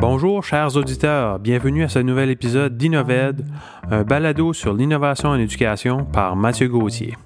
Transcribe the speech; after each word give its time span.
Bonjour 0.00 0.42
chers 0.42 0.76
auditeurs, 0.76 1.38
bienvenue 1.38 1.84
à 1.84 1.88
ce 1.90 1.98
nouvel 1.98 2.30
épisode 2.30 2.78
d'Innoved, 2.78 3.44
un 3.90 4.02
balado 4.02 4.54
sur 4.54 4.72
l'innovation 4.72 5.28
en 5.28 5.34
éducation 5.34 6.06
par 6.06 6.36
Mathieu 6.36 6.68
Gauthier. 6.68 7.18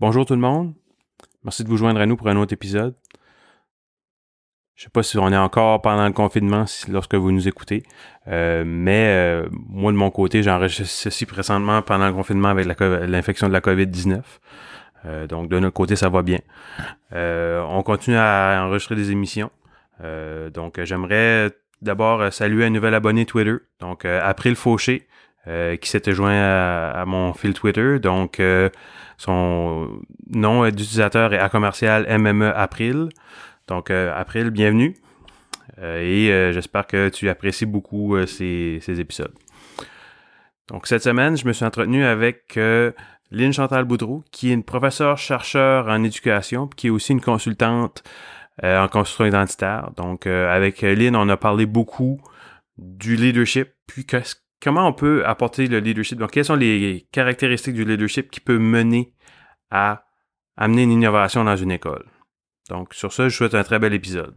Bonjour 0.00 0.24
tout 0.24 0.32
le 0.32 0.40
monde, 0.40 0.72
merci 1.44 1.64
de 1.64 1.68
vous 1.68 1.76
joindre 1.76 2.00
à 2.00 2.06
nous 2.06 2.16
pour 2.16 2.28
un 2.28 2.36
autre 2.36 2.54
épisode. 2.54 2.94
Je 4.74 4.80
ne 4.80 4.84
sais 4.84 4.90
pas 4.90 5.02
si 5.02 5.18
on 5.18 5.30
est 5.30 5.36
encore 5.36 5.82
pendant 5.82 6.06
le 6.06 6.14
confinement 6.14 6.64
lorsque 6.88 7.14
vous 7.14 7.30
nous 7.30 7.46
écoutez, 7.46 7.82
euh, 8.26 8.64
mais 8.66 9.06
euh, 9.08 9.48
moi 9.52 9.92
de 9.92 9.98
mon 9.98 10.10
côté, 10.10 10.42
j'enregistre 10.42 10.86
ceci 10.86 11.26
présentement 11.26 11.82
pendant 11.82 12.06
le 12.06 12.14
confinement 12.14 12.48
avec 12.48 12.66
l'infection 12.66 13.48
de 13.48 13.52
la 13.52 13.60
COVID-19. 13.60 14.22
Euh, 15.06 15.26
donc 15.26 15.48
de 15.48 15.58
notre 15.58 15.74
côté, 15.74 15.96
ça 15.96 16.08
va 16.08 16.22
bien. 16.22 16.40
on 17.12 17.82
continue 17.84 18.16
à 18.16 18.62
enregistrer 18.66 18.96
des 18.96 19.10
émissions. 19.10 19.50
donc 20.52 20.80
j'aimerais 20.82 21.50
d'abord 21.82 22.32
saluer 22.32 22.64
un 22.66 22.70
nouvel 22.70 22.94
abonné 22.94 23.26
Twitter, 23.26 23.56
donc 23.80 24.04
April 24.04 24.56
Fauché, 24.56 25.06
qui 25.80 25.88
s'était 25.88 26.12
joint 26.12 26.40
à, 26.40 27.04
mon 27.06 27.32
fil 27.34 27.52
Twitter. 27.54 27.98
Donc 27.98 28.40
son 29.18 30.02
nom 30.30 30.64
d'utilisateur 30.64 31.34
est 31.34 31.38
à 31.38 31.48
commercial 31.48 32.06
MME 32.18 32.52
April. 32.56 33.08
Donc, 33.68 33.90
euh, 33.90 34.12
April, 34.14 34.50
bienvenue. 34.50 34.94
Euh, 35.78 36.00
et 36.00 36.30
euh, 36.30 36.52
j'espère 36.52 36.86
que 36.86 37.08
tu 37.08 37.28
apprécies 37.28 37.66
beaucoup 37.66 38.16
ces, 38.26 38.80
épisodes. 38.86 39.32
Donc, 40.68 40.86
cette 40.86 41.02
semaine, 41.02 41.36
je 41.36 41.46
me 41.46 41.52
suis 41.52 41.64
entretenu 41.64 42.04
avec 42.04 42.58
Lynn 43.34 43.52
Chantal 43.52 43.84
Boudreau, 43.84 44.24
qui 44.30 44.50
est 44.50 44.54
une 44.54 44.62
professeure 44.62 45.18
chercheur 45.18 45.88
en 45.88 46.02
éducation, 46.04 46.68
qui 46.68 46.86
est 46.86 46.90
aussi 46.90 47.12
une 47.12 47.20
consultante 47.20 48.04
en 48.62 48.86
construction 48.86 49.26
identitaire. 49.26 49.90
Donc, 49.96 50.26
avec 50.28 50.82
Lynn, 50.82 51.16
on 51.16 51.28
a 51.28 51.36
parlé 51.36 51.66
beaucoup 51.66 52.20
du 52.78 53.16
leadership, 53.16 53.70
puis 53.88 54.06
comment 54.62 54.86
on 54.86 54.92
peut 54.92 55.26
apporter 55.26 55.66
le 55.66 55.80
leadership? 55.80 56.18
Donc, 56.18 56.30
quelles 56.30 56.44
sont 56.44 56.54
les 56.54 57.08
caractéristiques 57.10 57.74
du 57.74 57.84
leadership 57.84 58.30
qui 58.30 58.38
peut 58.38 58.58
mener 58.58 59.12
à 59.70 60.04
amener 60.56 60.84
une 60.84 60.92
innovation 60.92 61.42
dans 61.42 61.56
une 61.56 61.72
école? 61.72 62.04
Donc, 62.70 62.94
sur 62.94 63.12
ce, 63.12 63.28
je 63.28 63.36
souhaite 63.36 63.54
un 63.54 63.64
très 63.64 63.80
bel 63.80 63.92
épisode. 63.92 64.34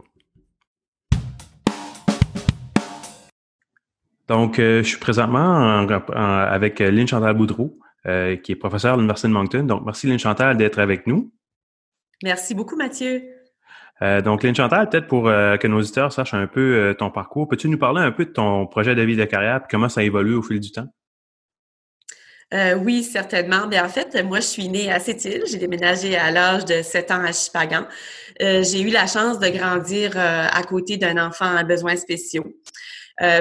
Donc, 4.26 4.58
euh, 4.58 4.82
je 4.82 4.88
suis 4.88 4.98
présentement 4.98 5.86
avec 6.10 6.80
Lynn 6.80 7.06
Chantal 7.06 7.34
Boudreau, 7.34 7.78
euh, 8.06 8.36
qui 8.36 8.52
est 8.52 8.56
professeure 8.56 8.94
à 8.94 8.96
l'Université 8.96 9.28
de 9.28 9.32
Moncton. 9.32 9.64
Donc, 9.64 9.84
merci 9.84 10.06
Lynn 10.06 10.18
Chantal 10.18 10.56
d'être 10.56 10.78
avec 10.78 11.06
nous. 11.06 11.32
Merci 12.22 12.54
beaucoup, 12.54 12.76
Mathieu. 12.76 13.22
Euh, 14.02 14.20
donc, 14.20 14.42
Lynn 14.42 14.54
Chantal, 14.54 14.88
peut-être 14.88 15.06
pour 15.06 15.24
que 15.24 15.66
nos 15.66 15.78
auditeurs 15.78 16.12
sachent 16.12 16.34
un 16.34 16.46
peu 16.46 16.94
ton 16.98 17.10
parcours, 17.10 17.48
peux-tu 17.48 17.68
nous 17.68 17.78
parler 17.78 18.00
un 18.00 18.12
peu 18.12 18.24
de 18.24 18.30
ton 18.30 18.66
projet 18.66 18.94
de 18.94 19.02
vie 19.02 19.16
de 19.16 19.24
carrière 19.24 19.56
et 19.56 19.66
comment 19.70 19.88
ça 19.88 20.00
a 20.00 20.04
évolué 20.04 20.34
au 20.34 20.42
fil 20.42 20.60
du 20.60 20.70
temps? 20.70 20.88
Euh, 22.54 22.74
oui, 22.76 23.04
certainement. 23.04 23.66
Mais 23.68 23.78
en 23.78 23.88
fait, 23.88 24.14
moi, 24.24 24.40
je 24.40 24.46
suis 24.46 24.68
née 24.68 24.90
à 24.90 24.98
Sept-Îles. 25.00 25.44
J'ai 25.50 25.58
déménagé 25.58 26.16
à 26.16 26.30
l'âge 26.30 26.64
de 26.64 26.82
7 26.82 27.10
ans 27.10 27.22
à 27.22 27.32
Chipagan. 27.32 27.86
Euh, 28.40 28.62
j'ai 28.62 28.80
eu 28.80 28.88
la 28.88 29.06
chance 29.06 29.38
de 29.38 29.48
grandir 29.48 30.12
euh, 30.16 30.46
à 30.50 30.62
côté 30.62 30.96
d'un 30.96 31.18
enfant 31.18 31.56
à 31.56 31.62
besoins 31.62 31.96
spéciaux. 31.96 32.46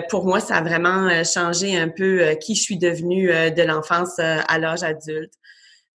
Pour 0.10 0.26
moi, 0.26 0.40
ça 0.40 0.56
a 0.56 0.62
vraiment 0.62 1.24
changé 1.24 1.78
un 1.78 1.90
peu 1.90 2.36
qui 2.42 2.56
je 2.56 2.62
suis 2.62 2.78
devenue 2.78 3.28
de 3.28 3.64
l'enfance 3.64 4.20
à 4.20 4.58
l'âge 4.58 4.84
adulte. 4.84 5.34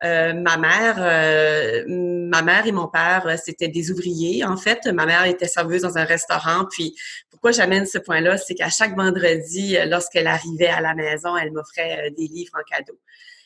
Euh, 0.05 0.33
ma 0.34 0.56
mère, 0.56 0.97
euh, 0.98 1.84
ma 1.86 2.42
mère 2.42 2.66
et 2.66 2.72
mon 2.72 2.88
père, 2.88 3.25
euh, 3.27 3.36
c'était 3.42 3.69
des 3.69 3.92
ouvriers. 3.92 4.44
En 4.44 4.56
fait, 4.56 4.86
ma 4.86 5.06
mère 5.06 5.25
était 5.27 5.47
serveuse 5.47 5.82
dans 5.82 5.97
un 5.97 6.04
restaurant. 6.04 6.66
Puis, 6.69 6.97
pourquoi 7.31 7.53
j'amène 7.53 7.87
ce 7.87 7.98
point-là, 7.98 8.37
c'est 8.37 8.54
qu'à 8.54 8.69
chaque 8.69 8.97
vendredi, 8.97 9.76
lorsqu'elle 9.87 10.26
arrivait 10.26 10.69
à 10.69 10.81
la 10.81 10.94
maison, 10.94 11.37
elle 11.37 11.53
m'offrait 11.53 12.10
des 12.16 12.26
livres 12.26 12.53
en 12.54 12.62
cadeau. 12.69 12.98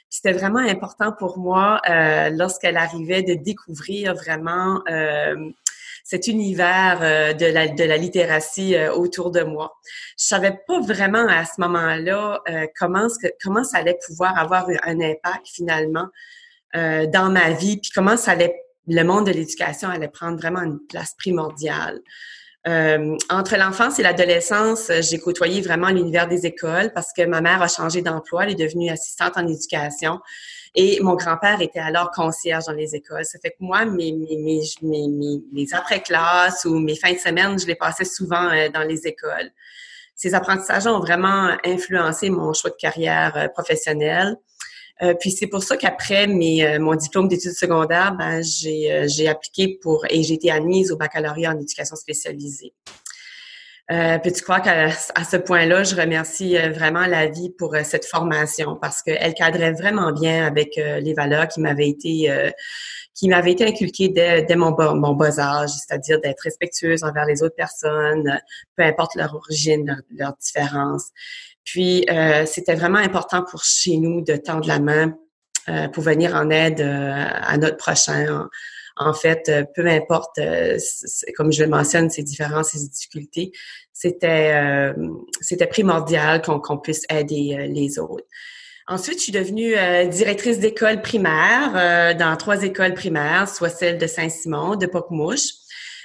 C'était 0.09 0.33
vraiment 0.33 0.61
important 0.61 1.13
pour 1.13 1.39
moi 1.39 1.81
lorsqu'elle 2.31 2.77
arrivait 2.77 3.23
de 3.23 3.35
découvrir 3.35 4.15
vraiment 4.15 4.83
cet 6.09 6.29
univers 6.29 7.35
de, 7.35 7.47
la, 7.47 7.67
de 7.67 7.83
la 7.83 7.97
littératie 7.97 8.77
autour 8.95 9.33
de 9.33 9.43
moi. 9.43 9.73
Je 10.17 10.27
savais 10.27 10.57
pas 10.69 10.81
vraiment 10.81 11.27
à 11.29 11.45
ce 11.45 11.61
moment-là 11.61 12.43
comment, 12.79 13.09
comment 13.43 13.65
ça 13.65 13.79
allait 13.79 13.99
pouvoir 14.07 14.39
avoir 14.39 14.69
un 14.85 15.01
impact 15.01 15.49
finalement 15.49 16.07
euh, 16.77 17.07
dans 17.07 17.31
ma 17.31 17.53
vie, 17.53 17.79
puis 17.79 17.91
comment 17.95 18.17
ça 18.17 18.33
allait, 18.33 18.55
le 18.87 19.03
monde 19.03 19.27
de 19.27 19.31
l'éducation 19.31 19.89
allait 19.89 20.09
prendre 20.09 20.37
vraiment 20.37 20.61
une 20.61 20.79
place 20.89 21.15
primordiale. 21.17 22.01
Euh, 22.69 23.17
entre 23.31 23.57
l'enfance 23.57 24.01
et 24.01 24.03
l'adolescence, 24.03 24.91
j'ai 25.01 25.21
côtoyé 25.21 25.61
vraiment 25.61 25.89
l'univers 25.89 26.27
des 26.27 26.47
écoles 26.47 26.91
parce 26.93 27.13
que 27.13 27.23
ma 27.23 27.41
mère 27.41 27.63
a 27.63 27.69
changé 27.69 28.03
d'emploi, 28.03 28.43
elle 28.43 28.53
est 28.53 28.55
devenue 28.57 28.91
assistante 28.91 29.37
en 29.37 29.47
éducation 29.47 30.19
et 30.75 30.99
mon 31.01 31.15
grand-père 31.15 31.61
était 31.61 31.79
alors 31.79 32.11
concierge 32.11 32.65
dans 32.65 32.73
les 32.73 32.97
écoles. 32.97 33.25
Ça 33.25 33.39
fait 33.39 33.51
que 33.51 33.57
moi, 33.61 33.85
mes, 33.85 34.13
mes, 34.13 34.61
mes, 34.83 35.41
mes, 35.53 35.75
après-classes 35.75 36.65
ou 36.65 36.81
mes 36.81 36.97
fins 36.97 37.13
de 37.13 37.19
semaine, 37.19 37.57
je 37.57 37.67
les 37.67 37.77
passais 37.77 38.05
souvent 38.05 38.51
euh, 38.51 38.69
dans 38.69 38.83
les 38.83 39.07
écoles. 39.07 39.51
Ces 40.17 40.35
apprentissages 40.35 40.89
ont 40.89 40.99
vraiment 40.99 41.57
influencé 41.65 42.31
mon 42.31 42.53
choix 42.53 42.71
de 42.71 42.77
carrière 42.77 43.51
professionnelle. 43.53 44.37
Euh, 45.03 45.15
puis 45.15 45.31
c'est 45.31 45.47
pour 45.47 45.63
ça 45.63 45.77
qu'après 45.77 46.27
mes, 46.27 46.67
euh, 46.67 46.79
mon 46.79 46.95
diplôme 46.95 47.29
d'études 47.29 47.53
secondaires, 47.53 48.15
ben, 48.19 48.43
j'ai, 48.43 48.91
euh, 48.91 49.07
j'ai 49.09 49.29
appliqué 49.29 49.79
pour 49.83 50.07
et 50.09 50.23
j'ai 50.23 50.35
été 50.35 50.51
admise 50.51 50.91
au 50.91 50.97
baccalauréat 50.97 51.53
en 51.53 51.59
éducation 51.59 51.97
spécialisée. 51.97 52.73
Euh, 53.93 54.19
puis 54.19 54.33
tu 54.33 54.43
crois 54.43 54.61
qu'à 54.61 54.91
ce 54.91 55.37
point-là, 55.37 55.85
je 55.85 55.95
remercie 55.95 56.57
vraiment 56.57 57.07
la 57.07 57.27
vie 57.27 57.51
pour 57.51 57.77
cette 57.85 58.05
formation? 58.05 58.75
Parce 58.75 59.01
qu'elle 59.01 59.33
cadrait 59.35 59.75
vraiment 59.75 60.11
bien 60.11 60.45
avec 60.45 60.75
les 60.75 61.15
valeurs 61.15 61.47
qui 61.47 61.61
m'avaient 61.61 61.89
été 61.89 62.29
qui 63.15 63.29
m'avaient 63.29 63.53
été 63.53 63.65
inculquées 63.65 64.09
dès, 64.09 64.43
dès 64.43 64.57
mon, 64.57 64.77
mon 64.95 65.15
bas 65.15 65.39
âge, 65.39 65.71
c'est-à-dire 65.71 66.21
d'être 66.21 66.41
respectueuse 66.41 67.03
envers 67.03 67.25
les 67.25 67.43
autres 67.43 67.55
personnes, 67.55 68.41
peu 68.77 68.83
importe 68.83 69.15
leur 69.15 69.35
origine, 69.35 69.87
leur, 69.87 69.97
leur 70.11 70.37
différence. 70.37 71.13
Puis, 71.67 72.07
euh, 72.09 72.47
c'était 72.47 72.77
vraiment 72.77 73.01
important 73.01 73.43
pour 73.43 73.65
chez 73.65 73.99
nous 73.99 74.23
de 74.23 74.37
tendre 74.37 74.67
la 74.69 74.79
main 74.79 75.19
euh, 75.69 75.89
pour 75.89 76.05
venir 76.05 76.35
en 76.35 76.49
aide 76.49 76.81
euh, 76.81 77.13
à 77.13 77.59
notre 77.59 77.77
prochain. 77.77 78.49
En, 78.97 79.13
fait, 79.13 79.53
peu 79.75 79.87
importe, 79.87 80.41
comme 81.37 81.53
je 81.53 81.65
le 81.65 81.69
mentionne, 81.69 82.09
ces 82.09 82.23
différences, 82.23 82.71
ces 82.71 82.89
difficultés, 82.89 83.53
c'était 83.93 84.95
c'était 85.43 85.67
primordial 85.67 86.41
qu'on 86.41 86.79
puisse 86.79 87.03
aider 87.11 87.69
les 87.69 87.99
autres. 87.99 88.25
Ensuite, 88.87 89.19
je 89.19 89.25
suis 89.25 89.33
devenue 89.33 89.75
directrice 90.09 90.61
d'école 90.61 91.03
primaire 91.03 92.17
dans 92.17 92.35
trois 92.39 92.63
écoles 92.63 92.95
primaires, 92.95 93.51
soit 93.51 93.69
celle 93.69 93.99
de 93.99 94.07
Saint-Simon, 94.07 94.77
de 94.77 94.87
Pocmouche, 94.87 95.51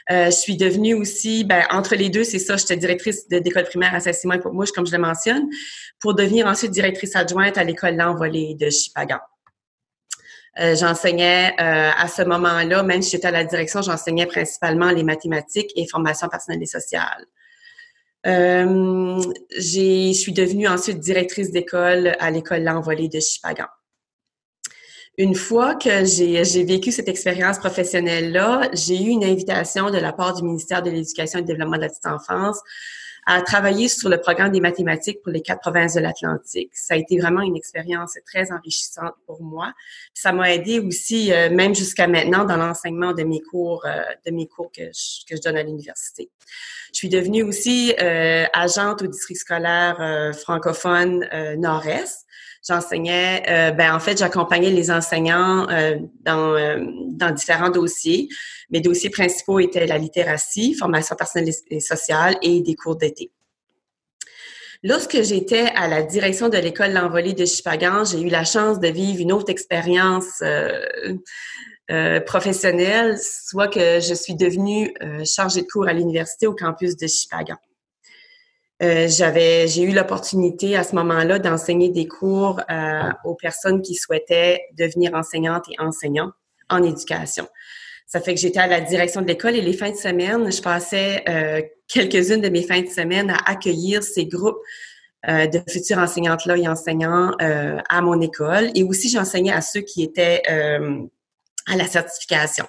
euh, 0.10 0.26
je 0.26 0.32
suis 0.32 0.58
devenue 0.58 0.94
aussi, 0.94 1.44
ben, 1.44 1.64
entre 1.72 1.96
les 1.96 2.10
deux, 2.10 2.24
c'est 2.24 2.40
ça, 2.40 2.58
j'étais 2.58 2.78
directrice 2.78 3.28
d'école 3.28 3.66
primaire 3.66 3.94
à 3.94 4.00
Saint-Simon 4.00 4.36
et 4.36 4.50
Mouche, 4.52 4.72
comme 4.72 4.88
je 4.88 4.92
le 4.92 4.98
mentionne, 4.98 5.48
pour 6.00 6.16
devenir 6.16 6.48
ensuite 6.48 6.72
directrice 6.72 7.16
adjointe 7.16 7.58
à 7.58 7.64
l'école 7.64 7.96
L'Envolée 7.96 8.56
de 8.56 8.70
Chipagan. 8.70 9.20
Euh, 10.60 10.76
j'enseignais 10.76 11.54
euh, 11.60 11.92
à 11.98 12.08
ce 12.08 12.24
moment-là, 12.24 12.84
même 12.84 13.02
si 13.02 13.12
j'étais 13.12 13.28
à 13.28 13.32
la 13.32 13.46
direction, 13.46 13.82
j'enseignais 13.82 14.26
principalement 14.26 14.90
les 14.92 15.04
mathématiques 15.04 15.72
et 15.76 15.88
formation 15.88 16.28
personnelle 16.28 16.62
et 16.62 16.66
sociale. 16.66 17.26
je 18.26 20.14
suis 20.14 20.34
devenue 20.34 20.68
ensuite 20.68 21.00
directrice 21.00 21.52
d'école 21.52 22.16
à 22.20 22.32
l'école 22.32 22.64
L'Envolée 22.64 23.08
de 23.08 23.20
Chipagan 23.20 23.68
une 25.22 25.36
fois 25.36 25.76
que 25.76 26.04
j'ai 26.04 26.64
vécu 26.64 26.92
cette 26.92 27.08
expérience 27.08 27.60
professionnelle-là, 27.60 28.72
j'ai 28.74 29.00
eu 29.00 29.10
une 29.10 29.24
invitation 29.24 29.92
de 29.92 30.00
la 30.00 30.14
part 30.14 30.34
du 30.34 30.42
ministère 30.42 30.82
de 30.82 30.90
l'Éducation 30.90 31.38
et 31.40 31.42
du 31.44 31.48
Développement 31.48 31.78
de 31.78 31.82
la 31.82 31.90
petite 31.90 32.08
enfance 32.08 32.60
à 33.28 33.40
travailler 33.44 33.88
sur 33.88 34.10
le 34.10 34.20
programme 34.20 34.52
des 34.52 34.62
mathématiques 34.62 35.22
pour 35.22 35.32
les 35.32 35.42
quatre 35.42 35.60
provinces 35.60 35.94
de 35.94 36.00
l'Atlantique. 36.00 36.72
Ça 36.74 36.96
a 36.96 36.98
été 36.98 37.20
vraiment 37.20 37.42
une 37.42 37.56
expérience 37.56 38.18
très 38.26 38.52
enrichissante 38.52 39.14
pour 39.28 39.44
moi. 39.44 39.74
Ça 40.16 40.32
m'a 40.32 40.52
aidé 40.52 40.80
aussi, 40.80 41.32
euh, 41.32 41.52
même 41.52 41.76
jusqu'à 41.76 42.08
maintenant, 42.08 42.46
dans 42.46 42.58
l'enseignement 42.58 43.14
de 43.14 43.22
mes 43.22 43.40
cours, 43.42 43.86
euh, 43.86 44.02
de 44.26 44.32
mes 44.32 44.48
cours 44.48 44.72
que 44.72 44.86
je, 44.86 45.26
que 45.30 45.36
je 45.36 45.42
donne 45.42 45.58
à 45.58 45.62
l'université. 45.62 46.32
Je 46.94 46.98
suis 46.98 47.10
devenue 47.10 47.44
aussi 47.44 47.94
euh, 48.02 48.46
agente 48.54 49.02
au 49.02 49.08
district 49.08 49.40
scolaire 49.40 50.34
francophone 50.36 51.28
Nord-Est 51.58 52.26
j'enseignais, 52.68 53.44
euh, 53.50 53.72
ben 53.72 53.96
en 53.96 54.00
fait, 54.00 54.18
j'accompagnais 54.18 54.70
les 54.70 54.92
enseignants 54.92 55.68
euh, 55.70 55.98
dans, 56.22 56.54
euh, 56.56 56.84
dans 57.10 57.32
différents 57.32 57.70
dossiers. 57.70 58.30
Mes 58.70 58.82
dossiers 58.82 59.10
principaux 59.10 59.60
étaient 59.60 59.88
la 59.88 59.98
littératie, 59.98 60.76
formation 60.76 61.16
personnelle 61.16 61.54
et 61.70 61.80
sociale 61.80 62.38
et 62.42 62.62
des 62.62 62.76
cours 62.76 62.96
d'été. 62.96 63.32
Lorsque 64.84 65.22
j'étais 65.22 65.68
à 65.76 65.88
la 65.88 66.02
direction 66.02 66.50
de 66.50 66.58
l'école 66.58 66.94
L'Envolée 66.94 67.34
de 67.34 67.46
Chipagan, 67.46 68.04
j'ai 68.04 68.22
eu 68.22 68.30
la 68.30 68.44
chance 68.44 68.80
de 68.80 68.88
vivre 68.88 69.22
une 69.22 69.32
autre 69.32 69.52
expérience 69.52 70.42
professionnelle, 72.26 73.18
soit 73.20 73.68
que 73.68 74.00
je 74.00 74.14
suis 74.14 74.36
devenue 74.36 74.94
chargée 75.26 75.62
de 75.62 75.68
cours 75.68 75.88
à 75.88 75.94
l'université 75.94 76.48
au 76.48 76.56
campus 76.56 76.96
de 76.96 77.06
Chipagan. 77.06 77.58
j'avais, 78.80 79.68
j'ai 79.68 79.84
eu 79.84 79.92
l'opportunité 79.92 80.78
à 80.78 80.84
ce 80.84 80.96
moment-là 80.96 81.40
d'enseigner 81.40 81.90
des 81.90 82.08
cours 82.08 82.62
aux 83.26 83.36
personnes 83.36 83.82
qui 83.82 83.96
souhaitaient 83.96 84.62
devenir 84.78 85.14
enseignantes 85.16 85.66
et 85.70 85.82
enseignants 85.82 86.32
en 86.70 86.82
éducation. 86.82 87.48
Ça 88.12 88.20
fait 88.20 88.34
que 88.34 88.42
j'étais 88.42 88.60
à 88.60 88.68
la 88.68 88.82
direction 88.82 89.22
de 89.22 89.28
l'école 89.28 89.56
et 89.56 89.62
les 89.62 89.72
fins 89.72 89.90
de 89.90 89.96
semaine, 89.96 90.52
je 90.52 90.62
passais 90.62 91.24
euh, 91.30 91.62
quelques-unes 91.88 92.42
de 92.42 92.50
mes 92.50 92.62
fins 92.62 92.82
de 92.82 92.90
semaine 92.90 93.30
à 93.30 93.38
accueillir 93.46 94.04
ces 94.04 94.26
groupes 94.26 94.58
euh, 95.30 95.48
de 95.48 95.62
futurs 95.70 95.98
enseignantes-là 95.98 96.58
et 96.58 96.68
enseignants 96.68 97.32
euh, 97.42 97.78
à 97.88 98.02
mon 98.02 98.20
école. 98.20 98.70
Et 98.76 98.84
aussi, 98.84 99.08
j'enseignais 99.08 99.54
à 99.54 99.62
ceux 99.62 99.80
qui 99.80 100.04
étaient 100.04 100.42
à 101.68 101.76
la 101.76 101.86
certification. 101.86 102.66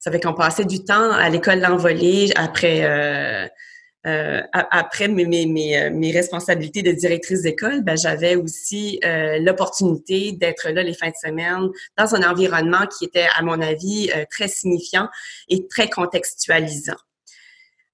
Ça 0.00 0.10
fait 0.10 0.20
qu'on 0.20 0.34
passait 0.34 0.64
du 0.64 0.84
temps 0.84 1.12
à 1.12 1.28
l'école 1.28 1.60
l'envolée 1.60 2.30
après 2.36 3.50
euh, 4.06 4.40
après 4.52 5.08
mes, 5.08 5.26
mes, 5.26 5.76
euh, 5.76 5.90
mes, 5.90 6.12
responsabilités 6.12 6.82
de 6.82 6.92
directrice 6.92 7.42
d'école, 7.42 7.82
ben, 7.82 7.96
j'avais 7.96 8.36
aussi 8.36 9.00
euh, 9.04 9.38
l'opportunité 9.40 10.32
d'être 10.32 10.70
là 10.70 10.84
les 10.84 10.94
fins 10.94 11.08
de 11.08 11.16
semaine 11.20 11.68
dans 11.96 12.14
un 12.14 12.22
environnement 12.22 12.86
qui 12.86 13.06
était, 13.06 13.26
à 13.36 13.42
mon 13.42 13.60
avis, 13.60 14.10
très 14.30 14.46
signifiant 14.48 15.08
et 15.48 15.66
très 15.66 15.90
contextualisant. 15.90 16.96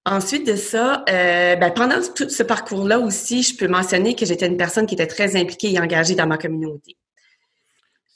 Ensuite 0.05 0.47
de 0.47 0.57
ça, 0.57 1.03
ben, 1.07 1.71
pendant 1.71 1.97
tout 2.15 2.29
ce 2.29 2.43
parcours-là 2.43 2.99
aussi, 2.99 3.43
je 3.43 3.57
peux 3.57 3.69
mentionner 3.69 4.15
que 4.15 4.27
j'étais 4.27 4.47
une 4.47 4.59
personne 4.59 4.87
qui 4.87 4.95
était 4.95 5.07
très 5.07 5.35
impliquée 5.37 5.73
et 5.73 5.81
engagée 5.81 6.15
dans 6.15 6.27
ma 6.27 6.37
communauté. 6.37 6.99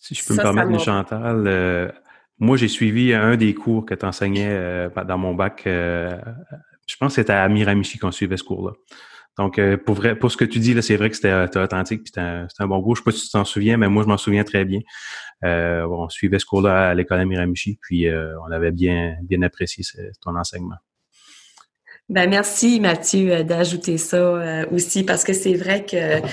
Si 0.01 0.15
je 0.15 0.25
peux 0.25 0.35
me 0.35 0.43
permettre, 0.43 0.85
Chantal, 0.85 1.95
moi, 2.39 2.57
j'ai 2.57 2.69
suivi 2.69 3.13
un 3.15 3.37
des 3.37 3.55
cours 3.55 3.85
que 3.85 3.95
tu 3.95 4.07
enseignais 4.07 4.89
dans 5.07 5.19
mon 5.19 5.35
bac 5.35 5.67
je 6.89 6.97
pense 6.97 7.15
que 7.15 7.21
c'était 7.21 7.35
à 7.35 7.49
Miramichi 7.49 7.99
qu'on 7.99 8.11
suivait 8.11 8.37
ce 8.37 8.45
cours-là. 8.45 8.73
Donc, 9.37 9.59
euh, 9.59 9.77
pour 9.77 9.95
vrai, 9.95 10.19
pour 10.19 10.33
ce 10.33 10.37
que 10.37 10.45
tu 10.45 10.59
dis, 10.59 10.75
là, 10.75 10.83
c'est 10.83 10.97
vrai 10.97 11.11
que 11.11 11.17
c'était 11.17 11.61
authentique, 11.61 12.03
puis 12.03 12.13
c'était 12.13 12.21
un, 12.21 12.67
bon 12.67 12.83
cours. 12.83 12.97
Je 12.97 13.03
sais 13.03 13.05
pas 13.05 13.13
si 13.13 13.27
tu 13.27 13.31
t'en 13.31 13.45
souviens, 13.45 13.77
mais 13.77 13.89
moi, 13.89 14.03
je 14.03 14.09
m'en 14.09 14.17
souviens 14.17 14.43
très 14.43 14.65
bien. 14.65 14.81
Euh, 15.45 15.87
on 15.87 16.09
suivait 16.09 16.41
ce 16.41 16.47
cours-là 16.47 16.89
à 16.89 16.95
l'école 16.95 17.21
à 17.21 17.25
Miramichi, 17.25 17.79
puis 17.81 18.09
euh, 18.09 18.35
on 18.41 18.51
avait 18.51 18.73
bien, 18.73 19.17
bien 19.23 19.43
apprécié 19.43 19.85
ton 20.21 20.35
enseignement. 20.35 20.77
Ben 22.09 22.31
merci 22.31 22.81
Mathieu 22.81 23.45
d'ajouter 23.45 23.99
ça 23.99 24.65
aussi 24.73 25.03
parce 25.03 25.25
que 25.25 25.35
c'est 25.35 25.53
vrai 25.53 25.85
que 25.85 26.27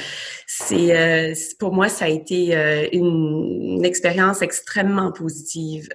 c'est 0.47 1.35
pour 1.59 1.73
moi 1.73 1.89
ça 1.89 2.05
a 2.05 2.07
été 2.07 2.55
une, 2.93 3.75
une, 3.79 3.85
expérience 3.85 4.41
extrêmement 4.41 5.11
positive 5.11 5.89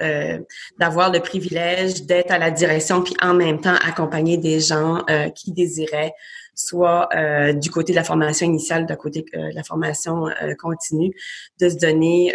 d'avoir 0.79 1.11
le 1.11 1.21
privilège 1.21 2.03
d'être 2.03 2.31
à 2.31 2.37
la 2.37 2.50
direction 2.50 3.03
puis 3.03 3.15
en 3.23 3.32
même 3.32 3.59
temps 3.59 3.77
accompagner 3.87 4.37
des 4.37 4.61
gens 4.61 5.03
qui 5.35 5.53
désiraient 5.53 6.12
soit 6.55 7.09
euh, 7.15 7.55
du 7.55 7.71
côté 7.71 7.93
de 7.93 7.97
la 7.97 8.05
formation 8.05 8.47
initiale, 8.47 8.85
d'un 8.85 8.97
côté 8.97 9.25
de 9.33 9.55
la 9.55 9.62
formation 9.62 10.26
continue, 10.59 11.12
de 11.59 11.69
se 11.71 11.76
donner 11.76 12.35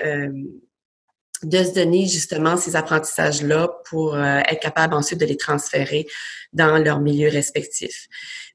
de 1.43 1.63
se 1.63 1.73
donner 1.73 2.07
justement 2.07 2.57
ces 2.57 2.75
apprentissages-là 2.75 3.69
pour 3.89 4.15
euh, 4.15 4.39
être 4.49 4.59
capable 4.59 4.93
ensuite 4.93 5.19
de 5.19 5.25
les 5.25 5.37
transférer 5.37 6.07
dans 6.53 6.77
leur 6.77 6.99
milieu 6.99 7.29
respectif. 7.29 8.07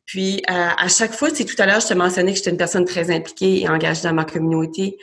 Puis, 0.06 0.42
euh, 0.50 0.68
à 0.76 0.88
chaque 0.88 1.12
fois, 1.12 1.30
c'est 1.32 1.44
tout 1.44 1.60
à 1.60 1.66
l'heure, 1.66 1.80
je 1.80 1.88
te 1.88 1.94
mentionnais 1.94 2.32
que 2.32 2.38
j'étais 2.38 2.50
une 2.50 2.56
personne 2.56 2.84
très 2.84 3.10
impliquée 3.14 3.62
et 3.62 3.68
engagée 3.68 4.02
dans 4.02 4.12
ma 4.12 4.24
communauté. 4.24 4.98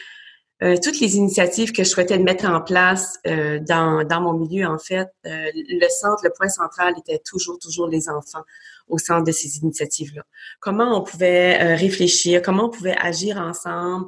Euh, 0.64 0.76
toutes 0.84 1.00
les 1.00 1.16
initiatives 1.18 1.72
que 1.72 1.84
je 1.84 1.90
souhaitais 1.90 2.18
mettre 2.18 2.46
en 2.46 2.62
place 2.62 3.20
dans, 3.24 4.04
dans 4.04 4.22
mon 4.22 4.34
milieu, 4.34 4.66
en 4.66 4.80
fait, 4.80 5.08
le 5.24 5.90
centre, 5.90 6.24
le 6.24 6.32
point 6.36 6.50
central 6.50 6.96
était 6.98 7.20
toujours, 7.20 7.60
toujours 7.60 7.88
les 7.88 8.10
enfants 8.10 8.44
au 8.88 8.98
centre 8.98 9.24
de 9.24 9.32
ces 9.32 9.58
initiatives-là. 9.58 10.24
Comment 10.60 10.98
on 10.98 11.04
pouvait 11.04 11.76
réfléchir, 11.76 12.42
comment 12.42 12.66
on 12.66 12.70
pouvait 12.70 12.98
agir 12.98 13.38
ensemble, 13.38 14.08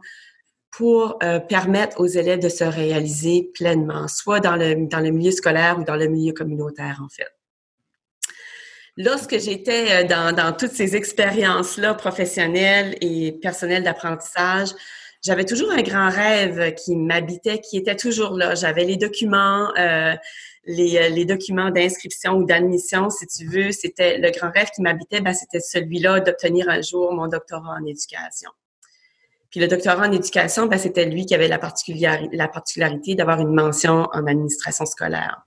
pour 0.71 1.18
euh, 1.24 1.39
permettre 1.39 2.00
aux 2.00 2.06
élèves 2.06 2.39
de 2.39 2.50
se 2.50 2.63
réaliser 2.63 3.50
pleinement, 3.54 4.07
soit 4.07 4.39
dans 4.39 4.56
le, 4.56 4.88
dans 4.88 5.00
le 5.00 5.12
milieu 5.12 5.31
scolaire 5.31 5.80
ou 5.80 5.83
dans 5.83 5.95
le 5.95 6.07
milieu 6.07 6.33
communautaire, 6.33 7.01
en 7.04 7.10
fait. 7.10 7.27
Lorsque 8.98 9.39
j'étais 9.39 10.04
euh, 10.04 10.07
dans, 10.07 10.36
dans 10.36 10.51
toutes 10.51 10.74
ces 10.74 10.95
expériences-là 10.95 11.94
professionnelles 11.94 12.98
et 13.01 13.31
personnelles 13.31 13.83
d'apprentissage, 13.83 14.69
j'avais 15.24 15.45
toujours 15.45 15.71
un 15.71 15.81
grand 15.81 16.10
rêve 16.10 16.74
qui 16.75 16.95
m'habitait, 16.95 17.60
qui 17.60 17.77
était 17.77 17.95
toujours 17.95 18.38
là. 18.38 18.56
J'avais 18.56 18.86
les 18.86 18.95
documents, 18.95 19.69
euh, 19.77 20.16
les, 20.66 20.98
euh, 20.98 21.10
les, 21.10 21.25
documents 21.25 21.71
d'inscription 21.71 22.33
ou 22.33 22.45
d'admission, 22.45 23.10
si 23.10 23.27
tu 23.27 23.45
veux. 23.45 23.71
C'était 23.71 24.18
le 24.18 24.31
grand 24.31 24.51
rêve 24.51 24.69
qui 24.74 24.81
m'habitait, 24.81 25.19
ben, 25.19 25.33
c'était 25.33 25.60
celui-là 25.60 26.21
d'obtenir 26.21 26.69
un 26.69 26.81
jour 26.81 27.13
mon 27.13 27.27
doctorat 27.27 27.75
en 27.81 27.86
éducation. 27.86 28.51
Puis 29.49 29.59
le 29.59 29.67
doctorat 29.67 30.07
en 30.07 30.11
éducation, 30.11 30.67
ben, 30.67 30.77
c'était 30.77 31.05
lui 31.05 31.25
qui 31.25 31.33
avait 31.33 31.47
la, 31.47 31.57
particularité, 31.57 32.35
la 32.35 32.47
particularité 32.47 33.15
d'avoir 33.15 33.39
une 33.39 33.53
mention 33.53 34.07
en 34.13 34.27
administration 34.27 34.85
scolaire. 34.85 35.43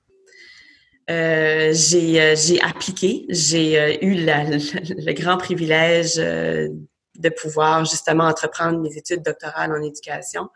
Euh, 1.10 1.72
j'ai, 1.72 2.20
euh, 2.20 2.34
appliqué, 2.62 3.26
j'ai 3.28 3.78
euh, 3.78 3.96
eu 4.02 4.14
le 4.14 5.12
grand 5.12 5.36
privilège 5.36 6.14
euh, 6.18 6.68
de 7.18 7.28
pouvoir 7.28 7.84
justement 7.84 8.24
entreprendre 8.24 8.80
mes 8.80 8.96
études 8.96 9.22
doctorales 9.22 9.72
en 9.72 9.82
éducation 9.82 10.48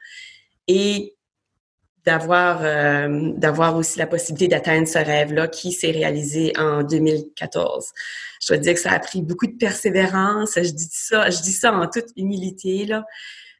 et 0.68 1.15
d'avoir 2.06 2.60
d'avoir 3.36 3.76
aussi 3.76 3.98
la 3.98 4.06
possibilité 4.06 4.48
d'atteindre 4.48 4.86
ce 4.86 4.98
rêve-là 4.98 5.48
qui 5.48 5.72
s'est 5.72 5.90
réalisé 5.90 6.52
en 6.56 6.82
2014. 6.82 7.92
Je 8.40 8.48
dois 8.48 8.58
dire 8.58 8.74
que 8.74 8.80
ça 8.80 8.92
a 8.92 8.98
pris 8.98 9.22
beaucoup 9.22 9.46
de 9.46 9.56
persévérance. 9.56 10.52
Je 10.56 10.70
dis 10.70 10.88
ça, 10.90 11.30
je 11.30 11.42
dis 11.42 11.52
ça 11.52 11.72
en 11.72 11.88
toute 11.88 12.10
humilité 12.16 12.86
là. 12.86 13.04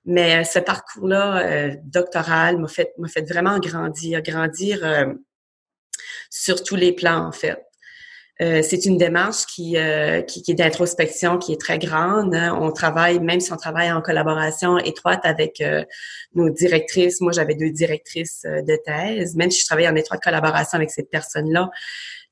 Mais 0.05 0.39
euh, 0.41 0.45
ce 0.45 0.61
parcours-là 0.61 1.47
euh, 1.47 1.77
doctoral 1.83 2.59
m'a 2.59 2.69
fait 2.69 2.93
m'a 2.99 3.09
fait 3.09 3.29
vraiment 3.29 3.59
grandir, 3.59 4.23
grandir 4.23 4.85
euh, 4.85 5.13
sur 6.31 6.63
tous 6.63 6.77
les 6.77 6.93
plans 6.93 7.27
en 7.27 7.33
fait. 7.33 7.66
C'est 8.39 8.85
une 8.85 8.99
démarche 8.99 9.47
qui, 9.47 9.77
qui, 10.29 10.43
qui, 10.43 10.51
est 10.51 10.55
d'introspection, 10.55 11.39
qui 11.39 11.53
est 11.53 11.61
très 11.61 11.79
grande. 11.79 12.35
On 12.35 12.71
travaille, 12.71 13.19
même 13.19 13.41
si 13.41 13.53
on 13.53 13.57
travaille 13.57 13.91
en 13.91 14.03
collaboration 14.03 14.79
étroite 14.79 15.21
avec 15.25 15.65
nos 16.35 16.51
directrices. 16.51 17.21
Moi, 17.23 17.33
j'avais 17.33 17.55
deux 17.55 17.71
directrices 17.71 18.43
de 18.45 18.77
thèse. 18.85 19.37
Même 19.37 19.51
si 19.51 19.61
je 19.61 19.67
travaille 19.67 19.89
en 19.89 19.97
étroite 19.97 20.23
collaboration 20.23 20.77
avec 20.77 20.91
ces 20.91 21.05
personnes-là, 21.05 21.71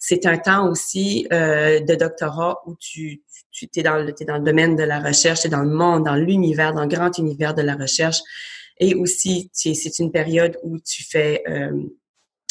c'est 0.06 0.26
un 0.26 0.36
temps 0.36 0.70
aussi 0.70 1.26
euh, 1.32 1.80
de 1.80 1.94
doctorat 1.94 2.60
où 2.66 2.76
tu, 2.78 3.22
tu 3.50 3.66
es, 3.74 3.82
dans 3.82 3.96
le, 3.96 4.10
es 4.10 4.24
dans 4.26 4.36
le 4.36 4.44
domaine 4.44 4.76
de 4.76 4.82
la 4.82 5.00
recherche, 5.00 5.40
tu 5.40 5.46
es 5.46 5.50
dans 5.50 5.62
le 5.62 5.74
monde, 5.74 6.04
dans 6.04 6.14
l'univers, 6.14 6.74
dans 6.74 6.82
le 6.82 6.88
grand 6.88 7.16
univers 7.16 7.54
de 7.54 7.62
la 7.62 7.74
recherche. 7.74 8.18
Et 8.78 8.94
aussi, 8.94 9.48
c'est 9.54 9.98
une 9.98 10.12
période 10.12 10.58
où 10.62 10.78
tu 10.78 11.04
fais 11.04 11.42
euh, 11.48 11.70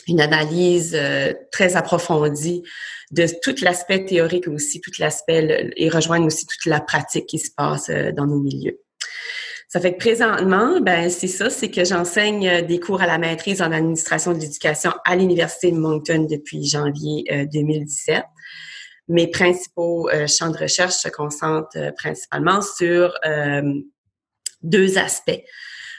une 0.07 0.21
analyse 0.21 0.95
euh, 0.95 1.33
très 1.51 1.75
approfondie 1.75 2.63
de 3.11 3.27
tout 3.41 3.55
l'aspect 3.61 4.05
théorique 4.05 4.47
aussi, 4.47 4.81
tout 4.81 4.91
l'aspect, 4.99 5.71
et 5.75 5.89
rejoindre 5.89 6.25
aussi 6.25 6.45
toute 6.45 6.65
la 6.65 6.81
pratique 6.81 7.27
qui 7.27 7.39
se 7.39 7.51
passe 7.55 7.89
dans 7.89 8.25
nos 8.25 8.39
milieux. 8.39 8.79
Ça 9.73 9.79
fait 9.79 9.93
que 9.93 9.97
présentement, 9.97 10.79
ben 10.81 11.09
c'est 11.09 11.25
ça, 11.27 11.49
c'est 11.49 11.71
que 11.71 11.83
j'enseigne 11.83 12.47
euh, 12.47 12.61
des 12.61 12.79
cours 12.79 13.01
à 13.01 13.07
la 13.07 13.17
maîtrise 13.17 13.59
en 13.59 13.71
administration 13.71 14.31
de 14.31 14.37
l'éducation 14.37 14.91
à 15.03 15.15
l'Université 15.15 15.71
de 15.71 15.77
Moncton 15.77 16.27
depuis 16.29 16.63
janvier 16.63 17.23
2017. 17.51 18.17
Euh, 18.17 18.21
Mes 19.07 19.25
principaux 19.25 20.11
euh, 20.11 20.27
champs 20.27 20.51
de 20.51 20.59
recherche 20.59 20.93
se 20.93 21.09
concentrent 21.09 21.91
principalement 21.97 22.61
sur 22.61 23.15
deux 24.61 24.99
aspects. 24.99 25.41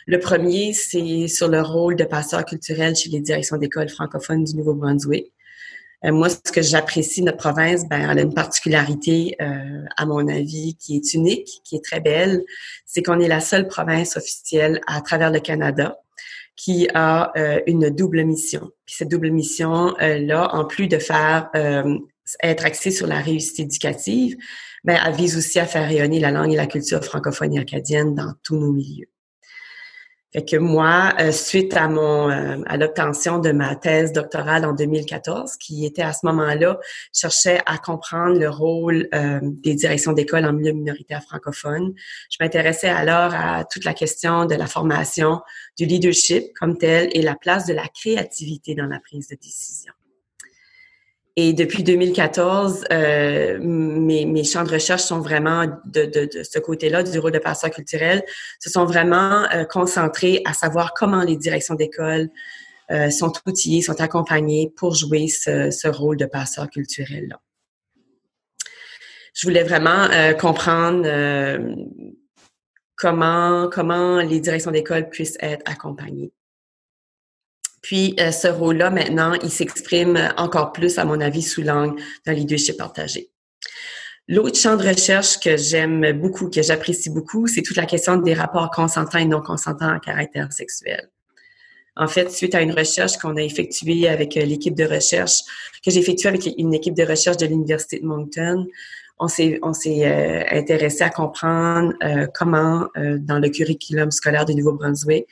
Le 0.07 0.19
premier, 0.19 0.75
c'est 0.75 1.29
sur 1.29 1.49
le 1.49 1.63
rôle 1.63 1.97
de 1.97 2.05
passeur 2.05 2.45
culturel 2.45 2.95
chez 2.95 3.09
les 3.09 3.21
directions 3.21 3.57
d'école 3.57 3.89
francophones 3.89 4.45
du 4.45 4.55
Nouveau-Brunswick. 4.57 5.33
Euh, 6.05 6.13
moi, 6.13 6.29
ce 6.29 6.53
que 6.53 6.61
j'apprécie 6.61 7.23
notre 7.23 7.39
province, 7.39 7.89
ben, 7.89 8.11
elle 8.11 8.19
a 8.19 8.23
une 8.23 8.35
particularité, 8.35 9.35
euh, 9.41 9.85
à 9.97 10.05
mon 10.05 10.29
avis, 10.29 10.77
qui 10.77 10.97
est 10.97 11.15
unique, 11.15 11.63
qui 11.65 11.77
est 11.77 11.85
très 11.85 12.01
belle. 12.01 12.45
C'est 12.85 13.03
qu'on 13.03 13.19
est 13.21 13.29
la 13.29 13.41
seule 13.41 13.67
province 13.67 14.17
officielle 14.17 14.81
à 14.87 15.01
travers 15.01 15.31
le 15.31 15.41
Canada 15.41 15.97
qui 16.57 16.87
a 16.95 17.33
euh, 17.37 17.61
une 17.67 17.91
double 17.91 18.25
mission. 18.25 18.71
Cette 18.87 19.09
double 19.09 19.31
mission-là, 19.31 20.55
en 20.55 20.65
plus 20.67 20.87
de 20.87 20.99
faire 20.99 21.51
être 22.43 22.65
axée 22.65 22.91
sur 22.91 23.07
la 23.07 23.21
réussite 23.21 23.61
éducative, 23.61 24.37
ben, 24.85 24.99
elle 25.05 25.15
vise 25.15 25.37
aussi 25.37 25.59
à 25.59 25.67
faire 25.67 25.89
rayonner 25.89 26.21
la 26.21 26.31
langue 26.31 26.53
et 26.53 26.57
la 26.57 26.67
culture 26.67 27.03
francophone 27.03 27.55
et 27.55 27.59
acadienne 27.59 28.15
dans 28.15 28.35
tous 28.43 28.57
nos 28.57 28.71
milieux. 28.71 29.09
Fait 30.35 30.45
que 30.45 30.57
moi, 30.57 31.15
euh, 31.21 31.31
suite 31.31 31.77
à 31.77 31.87
mon 31.87 32.29
euh, 32.29 32.61
à 32.67 32.77
l'obtention 32.77 33.39
de 33.39 33.53
ma 33.53 33.77
thèse 33.77 34.11
doctorale 34.11 34.65
en 34.65 34.73
2014, 34.73 35.57
qui 35.59 35.87
était 35.87 36.03
à 36.03 36.13
ce 36.13 36.27
moment-là, 36.27 36.81
cherchais 37.13 37.61
à 37.67 37.79
comprendre 37.79 38.37
le 38.37 38.51
rôle 38.51 39.09
euh, 39.15 39.39
des 39.43 39.77
directions 39.77 40.13
d'école 40.13 40.45
en 40.45 40.53
milieu 40.53 40.73
minoritaire 40.73 41.23
francophone. 41.23 41.95
Je 42.31 42.37
m'intéressais 42.41 42.89
alors 42.89 43.33
à 43.33 43.65
toute 43.65 43.85
la 43.85 43.95
question 43.95 44.45
de 44.45 44.57
la 44.57 44.67
formation, 44.67 45.41
du 45.79 45.87
leadership 45.87 46.53
comme 46.59 46.79
tel 46.79 47.11
et 47.13 47.23
la 47.23 47.37
place 47.37 47.67
de 47.67 47.73
la 47.73 47.87
créativité 47.87 48.75
dans 48.75 48.87
la 48.87 48.99
prise 48.99 49.29
de 49.29 49.37
décision. 49.37 49.93
Et 51.37 51.53
depuis 51.53 51.83
2014, 51.83 52.85
euh, 52.93 53.59
mes, 53.61 54.25
mes, 54.25 54.45
champs 54.45 54.63
de 54.63 54.71
recherche 54.71 55.03
sont 55.03 55.21
vraiment 55.21 55.67
de, 55.85 56.05
de, 56.05 56.29
de 56.33 56.43
ce 56.45 56.61
côté-là 56.61 57.03
du 57.03 57.19
rôle 57.19 57.33
de 57.33 57.41
passeur 57.41 57.71
culturel, 57.71 58.23
se 58.61 58.71
sont 58.71 58.85
vraiment 58.85 59.45
euh, 59.53 59.65
concentrés 59.65 60.43
à 60.45 60.53
savoir 60.53 60.95
comment 60.95 61.23
les 61.25 61.37
directions 61.37 61.75
d'école 61.75 62.31
euh, 62.91 63.11
sont 63.11 63.33
outillées, 63.47 63.81
sont 63.81 64.01
accompagnées 64.01 64.71
pour 64.77 64.95
jouer 64.95 65.27
ce, 65.27 65.71
ce 65.71 65.89
rôle 65.89 66.19
de 66.19 66.27
passeur 66.27 66.69
culturel-là. 66.69 67.41
Je 69.35 69.47
voulais 69.47 69.65
vraiment 69.65 70.05
euh, 70.11 70.33
comprendre 70.35 71.03
euh, 71.07 71.75
comment 72.97 73.69
comment 73.69 74.19
les 74.19 74.39
directions 74.39 74.71
d'école 74.71 75.09
puissent 75.09 75.39
être 75.41 75.63
accompagnées. 75.65 76.33
Puis 77.85 78.17
euh, 78.19 78.33
ce 78.33 78.49
rôle-là, 78.49 78.89
maintenant, 78.89 79.35
il 79.43 79.51
s'exprime 79.51 80.33
encore 80.39 80.73
plus, 80.73 80.99
à 80.99 81.05
mon 81.05 81.21
avis, 81.21 81.43
sous 81.43 81.61
l'angle 81.61 82.01
d'un 82.27 82.33
leadership 82.33 82.79
partagé. 82.79 83.29
L'autre 84.27 84.59
champ 84.59 84.75
de 84.77 84.89
recherche 84.89 85.39
que 85.39 85.59
j'aime 85.59 86.13
beaucoup, 86.13 86.49
que 86.49 86.63
j'apprécie 86.63 87.11
beaucoup, 87.11 87.47
c'est 87.47 87.61
toute 87.61 87.77
la 87.77 87.85
question 87.85 88.17
des 88.17 88.33
rapports 88.33 88.71
consentants 88.71 89.19
et 89.19 89.27
non 89.27 89.43
consentants 89.43 89.91
à 89.91 90.01
caractère 90.01 90.51
sexuel. 90.51 91.11
En 91.95 92.09
fait, 92.09 92.33
suite 92.33 92.55
à 92.55 92.63
une 92.63 92.73
recherche 92.73 93.19
qu'on 93.19 93.37
a 93.37 93.43
effectuée 93.43 94.09
avec 94.09 94.39
euh, 94.39 94.47
l'équipe 94.47 94.75
de 94.75 94.85
recherche, 94.85 95.43
que 95.85 95.91
j'ai 95.91 96.01
effectuée 96.01 96.31
avec 96.31 96.49
une 96.57 96.73
équipe 96.73 96.95
de 96.95 97.05
recherche 97.05 97.37
de 97.37 97.45
l'Université 97.47 98.01
de 98.01 98.07
Moncton, 98.07 98.67
on 99.19 99.29
s'est 99.29 99.61
euh, 99.63 100.45
intéressé 100.51 101.03
à 101.03 101.11
comprendre 101.11 101.93
euh, 102.03 102.27
comment 102.35 102.89
euh, 102.97 103.19
dans 103.19 103.39
le 103.39 103.49
curriculum 103.49 104.11
scolaire 104.11 104.45
du 104.45 104.55
Nouveau-Brunswick 104.55 105.27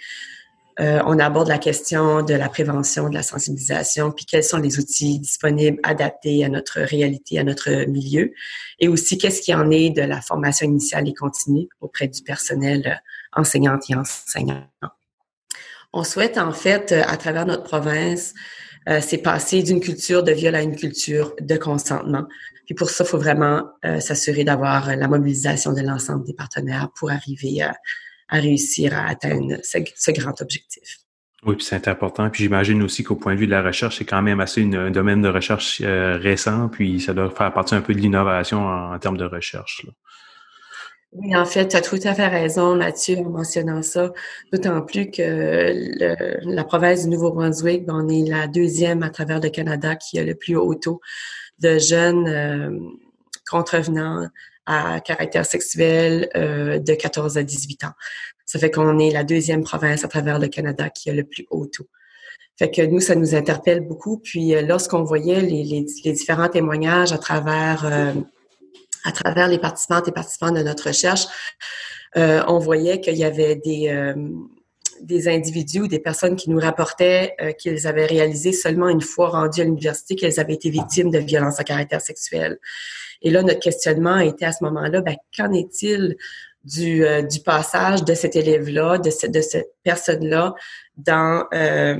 euh, 0.80 1.00
on 1.04 1.18
aborde 1.18 1.48
la 1.48 1.58
question 1.58 2.22
de 2.22 2.34
la 2.34 2.48
prévention, 2.48 3.10
de 3.10 3.14
la 3.14 3.22
sensibilisation, 3.22 4.10
puis 4.10 4.24
quels 4.24 4.44
sont 4.44 4.56
les 4.56 4.78
outils 4.78 5.18
disponibles, 5.18 5.78
adaptés 5.82 6.44
à 6.44 6.48
notre 6.48 6.80
réalité, 6.80 7.38
à 7.38 7.44
notre 7.44 7.70
milieu, 7.88 8.32
et 8.78 8.88
aussi 8.88 9.18
qu'est-ce 9.18 9.42
qui 9.42 9.54
en 9.54 9.70
est 9.70 9.90
de 9.90 10.02
la 10.02 10.22
formation 10.22 10.66
initiale 10.66 11.08
et 11.08 11.14
continue 11.14 11.68
auprès 11.80 12.08
du 12.08 12.22
personnel 12.22 12.82
euh, 12.86 13.40
enseignant 13.40 13.78
et 13.88 13.94
enseignant. 13.94 14.64
On 15.92 16.04
souhaite 16.04 16.38
en 16.38 16.52
fait, 16.52 16.92
euh, 16.92 17.02
à 17.06 17.18
travers 17.18 17.44
notre 17.46 17.64
province, 17.64 18.34
c'est 19.00 19.18
passer 19.18 19.62
d'une 19.62 19.78
culture 19.78 20.24
de 20.24 20.32
viol 20.32 20.56
à 20.56 20.62
une 20.62 20.74
culture 20.74 21.36
de 21.40 21.56
consentement. 21.56 22.26
Puis 22.64 22.74
pour 22.74 22.90
ça, 22.90 23.04
il 23.04 23.06
faut 23.06 23.16
vraiment 23.16 23.68
s'assurer 24.00 24.42
d'avoir 24.42 24.96
la 24.96 25.06
mobilisation 25.06 25.72
de 25.72 25.82
l'ensemble 25.82 26.24
des 26.24 26.34
partenaires 26.34 26.88
pour 26.98 27.12
arriver 27.12 27.62
à 27.62 27.76
à 28.32 28.40
réussir 28.40 28.94
à 28.94 29.06
atteindre 29.08 29.56
ce, 29.62 30.10
grand 30.10 30.40
objectif. 30.40 30.98
Oui, 31.44 31.56
puis 31.56 31.64
c'est 31.64 31.86
important. 31.86 32.30
Puis 32.30 32.44
j'imagine 32.44 32.82
aussi 32.82 33.04
qu'au 33.04 33.16
point 33.16 33.34
de 33.34 33.38
vue 33.38 33.46
de 33.46 33.50
la 33.50 33.62
recherche, 33.62 33.98
c'est 33.98 34.06
quand 34.06 34.22
même 34.22 34.40
assez 34.40 34.62
un 34.62 34.90
domaine 34.90 35.20
de 35.20 35.28
recherche 35.28 35.82
euh, 35.84 36.16
récent, 36.16 36.68
puis 36.68 36.98
ça 36.98 37.12
doit 37.12 37.30
faire 37.30 37.52
partie 37.52 37.74
un 37.74 37.82
peu 37.82 37.92
de 37.92 37.98
l'innovation 37.98 38.66
en, 38.66 38.98
termes 38.98 39.18
de 39.18 39.24
recherche. 39.24 39.86
Oui, 41.12 41.36
en 41.36 41.44
fait, 41.44 41.68
tu 41.68 41.76
as 41.76 41.82
tout 41.82 41.98
à 42.04 42.14
fait 42.14 42.28
raison, 42.28 42.74
Mathieu, 42.74 43.18
en 43.18 43.28
mentionnant 43.28 43.82
ça, 43.82 44.12
d'autant 44.50 44.80
plus 44.80 45.10
que 45.10 45.74
la 46.42 46.64
province 46.64 47.02
du 47.02 47.10
Nouveau-Brunswick, 47.10 47.84
ben, 47.84 48.02
on 48.02 48.08
est 48.08 48.26
la 48.26 48.46
deuxième 48.46 49.02
à 49.02 49.10
travers 49.10 49.40
le 49.40 49.50
Canada 49.50 49.94
qui 49.94 50.18
a 50.18 50.24
le 50.24 50.34
plus 50.34 50.56
haut 50.56 50.74
taux 50.74 51.02
de 51.58 51.78
jeunes 51.78 52.26
euh, 52.28 52.70
contrevenants 53.50 54.26
à 54.66 55.00
caractère 55.00 55.46
sexuel 55.46 56.28
euh, 56.36 56.78
de 56.78 56.94
14 56.94 57.38
à 57.38 57.42
18 57.42 57.84
ans. 57.84 57.92
Ça 58.46 58.58
fait 58.58 58.70
qu'on 58.70 58.98
est 58.98 59.10
la 59.10 59.24
deuxième 59.24 59.64
province 59.64 60.04
à 60.04 60.08
travers 60.08 60.38
le 60.38 60.48
Canada 60.48 60.90
qui 60.90 61.10
a 61.10 61.12
le 61.14 61.24
plus 61.24 61.46
haut 61.50 61.66
taux. 61.66 61.88
Fait 62.58 62.70
que 62.70 62.82
nous, 62.82 63.00
ça 63.00 63.14
nous 63.14 63.34
interpelle 63.34 63.80
beaucoup. 63.80 64.18
Puis 64.18 64.54
euh, 64.54 64.62
lorsqu'on 64.62 65.02
voyait 65.02 65.40
les, 65.40 65.64
les, 65.64 65.86
les, 66.04 66.12
différents 66.12 66.48
témoignages 66.48 67.12
à 67.12 67.18
travers 67.18 67.84
euh, 67.86 68.12
à 69.04 69.12
travers 69.12 69.48
les 69.48 69.58
participantes 69.58 70.08
et 70.08 70.12
participants 70.12 70.52
de 70.52 70.62
notre 70.62 70.88
recherche, 70.88 71.26
euh, 72.16 72.42
on 72.46 72.58
voyait 72.58 73.00
qu'il 73.00 73.16
y 73.16 73.24
avait 73.24 73.56
des 73.56 73.88
euh, 73.88 74.14
des 75.02 75.28
individus 75.28 75.80
ou 75.80 75.88
des 75.88 75.98
personnes 75.98 76.36
qui 76.36 76.50
nous 76.50 76.58
rapportaient 76.58 77.34
qu'ils 77.58 77.86
avaient 77.86 78.06
réalisé 78.06 78.52
seulement 78.52 78.88
une 78.88 79.00
fois 79.00 79.28
rendus 79.28 79.60
à 79.60 79.64
l'université 79.64 80.16
qu'elles 80.16 80.40
avaient 80.40 80.54
été 80.54 80.70
victimes 80.70 81.10
de 81.10 81.18
violences 81.18 81.60
à 81.60 81.64
caractère 81.64 82.00
sexuel. 82.00 82.58
Et 83.22 83.30
là, 83.30 83.42
notre 83.42 83.60
questionnement 83.60 84.18
était 84.18 84.44
à 84.44 84.52
ce 84.52 84.64
moment-là, 84.64 85.00
ben, 85.00 85.16
qu'en 85.36 85.52
est-il 85.52 86.16
du, 86.64 87.04
euh, 87.04 87.22
du 87.22 87.40
passage 87.40 88.04
de 88.04 88.14
cet 88.14 88.36
élève-là, 88.36 88.98
de, 88.98 89.10
de 89.28 89.40
cette 89.40 89.72
personne-là 89.82 90.54
dans, 90.96 91.46
euh, 91.54 91.96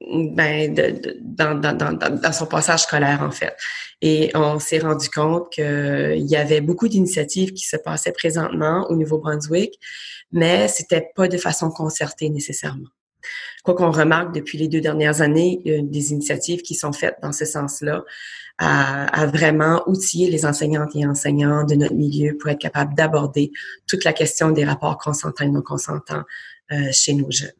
ben, 0.00 0.74
de, 0.74 1.16
dans, 1.22 1.58
dans, 1.58 1.76
dans, 1.76 1.92
dans, 1.92 2.32
son 2.32 2.46
passage 2.46 2.82
scolaire, 2.82 3.22
en 3.22 3.30
fait. 3.30 3.56
Et 4.02 4.30
on 4.34 4.58
s'est 4.58 4.78
rendu 4.78 5.08
compte 5.08 5.50
qu'il 5.50 6.26
y 6.26 6.36
avait 6.36 6.60
beaucoup 6.60 6.88
d'initiatives 6.88 7.52
qui 7.52 7.64
se 7.66 7.76
passaient 7.76 8.12
présentement 8.12 8.86
au 8.90 8.96
Nouveau-Brunswick, 8.96 9.78
mais 10.32 10.68
c'était 10.68 11.10
pas 11.14 11.28
de 11.28 11.38
façon 11.38 11.70
concertée 11.70 12.28
nécessairement. 12.28 12.88
Quoi 13.64 13.74
qu'on 13.74 13.90
remarque 13.90 14.34
depuis 14.34 14.58
les 14.58 14.68
deux 14.68 14.80
dernières 14.80 15.22
années, 15.22 15.60
il 15.64 15.72
y 15.72 15.76
a 15.76 15.82
des 15.82 16.12
initiatives 16.12 16.62
qui 16.62 16.74
sont 16.74 16.92
faites 16.92 17.16
dans 17.22 17.32
ce 17.32 17.44
sens-là 17.44 18.04
à, 18.58 19.26
vraiment 19.26 19.82
outiller 19.86 20.30
les 20.30 20.46
enseignantes 20.46 20.94
et 20.94 21.06
enseignants 21.06 21.64
de 21.64 21.74
notre 21.74 21.94
milieu 21.94 22.36
pour 22.36 22.50
être 22.50 22.60
capables 22.60 22.94
d'aborder 22.94 23.50
toute 23.86 24.04
la 24.04 24.12
question 24.12 24.50
des 24.50 24.64
rapports 24.64 24.98
consentants 24.98 25.44
et 25.44 25.48
non 25.48 25.62
consentants 25.62 26.22
euh, 26.72 26.92
chez 26.92 27.14
nos 27.14 27.30
jeunes. 27.30 27.50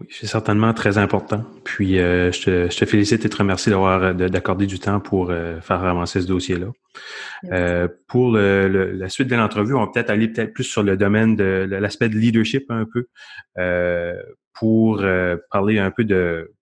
Oui, 0.00 0.06
c'est 0.10 0.26
certainement 0.26 0.72
très 0.74 0.96
important. 0.98 1.44
Puis 1.64 1.98
euh, 1.98 2.30
je, 2.30 2.42
te, 2.42 2.70
je, 2.70 2.76
te, 2.76 2.84
félicite 2.84 3.24
et 3.24 3.28
te 3.28 3.36
remercie 3.36 3.70
d'avoir 3.70 4.14
d'accorder 4.14 4.66
du 4.66 4.78
temps 4.78 5.00
pour 5.00 5.30
euh, 5.30 5.60
faire 5.60 5.82
avancer 5.84 6.20
ce 6.20 6.26
dossier-là. 6.26 6.68
Euh, 7.52 7.88
pour 8.06 8.30
le, 8.32 8.68
le, 8.68 8.92
la 8.92 9.08
suite 9.08 9.28
de 9.28 9.34
l'entrevue, 9.34 9.74
on 9.74 9.80
va 9.80 9.90
peut-être 9.92 10.10
aller 10.10 10.28
peut-être 10.28 10.52
plus 10.52 10.64
sur 10.64 10.82
le 10.82 10.96
domaine 10.96 11.36
de 11.36 11.66
l'aspect 11.68 12.08
de 12.08 12.16
leadership 12.16 12.70
un 12.70 12.84
peu 12.84 13.06
euh, 13.58 14.14
pour 14.54 15.00
euh, 15.00 15.36
parler 15.50 15.78
un 15.78 15.90
peu 15.90 16.04
de 16.04 16.52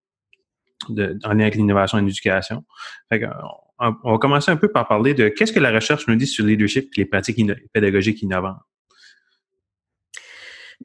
de, 0.90 1.18
en 1.24 1.32
lien 1.32 1.40
avec 1.40 1.56
l'innovation 1.56 1.98
et 1.98 2.02
l'éducation. 2.02 2.64
On, 3.10 3.94
on 4.04 4.12
va 4.12 4.18
commencer 4.18 4.50
un 4.50 4.56
peu 4.56 4.68
par 4.68 4.86
parler 4.88 5.14
de 5.14 5.28
qu'est-ce 5.28 5.52
que 5.52 5.60
la 5.60 5.72
recherche 5.72 6.06
nous 6.06 6.16
dit 6.16 6.26
sur 6.26 6.44
le 6.44 6.50
leadership 6.50 6.90
et 6.96 7.00
les 7.00 7.06
pratiques 7.06 7.40
pédagogiques 7.72 8.22
innovantes. 8.22 8.58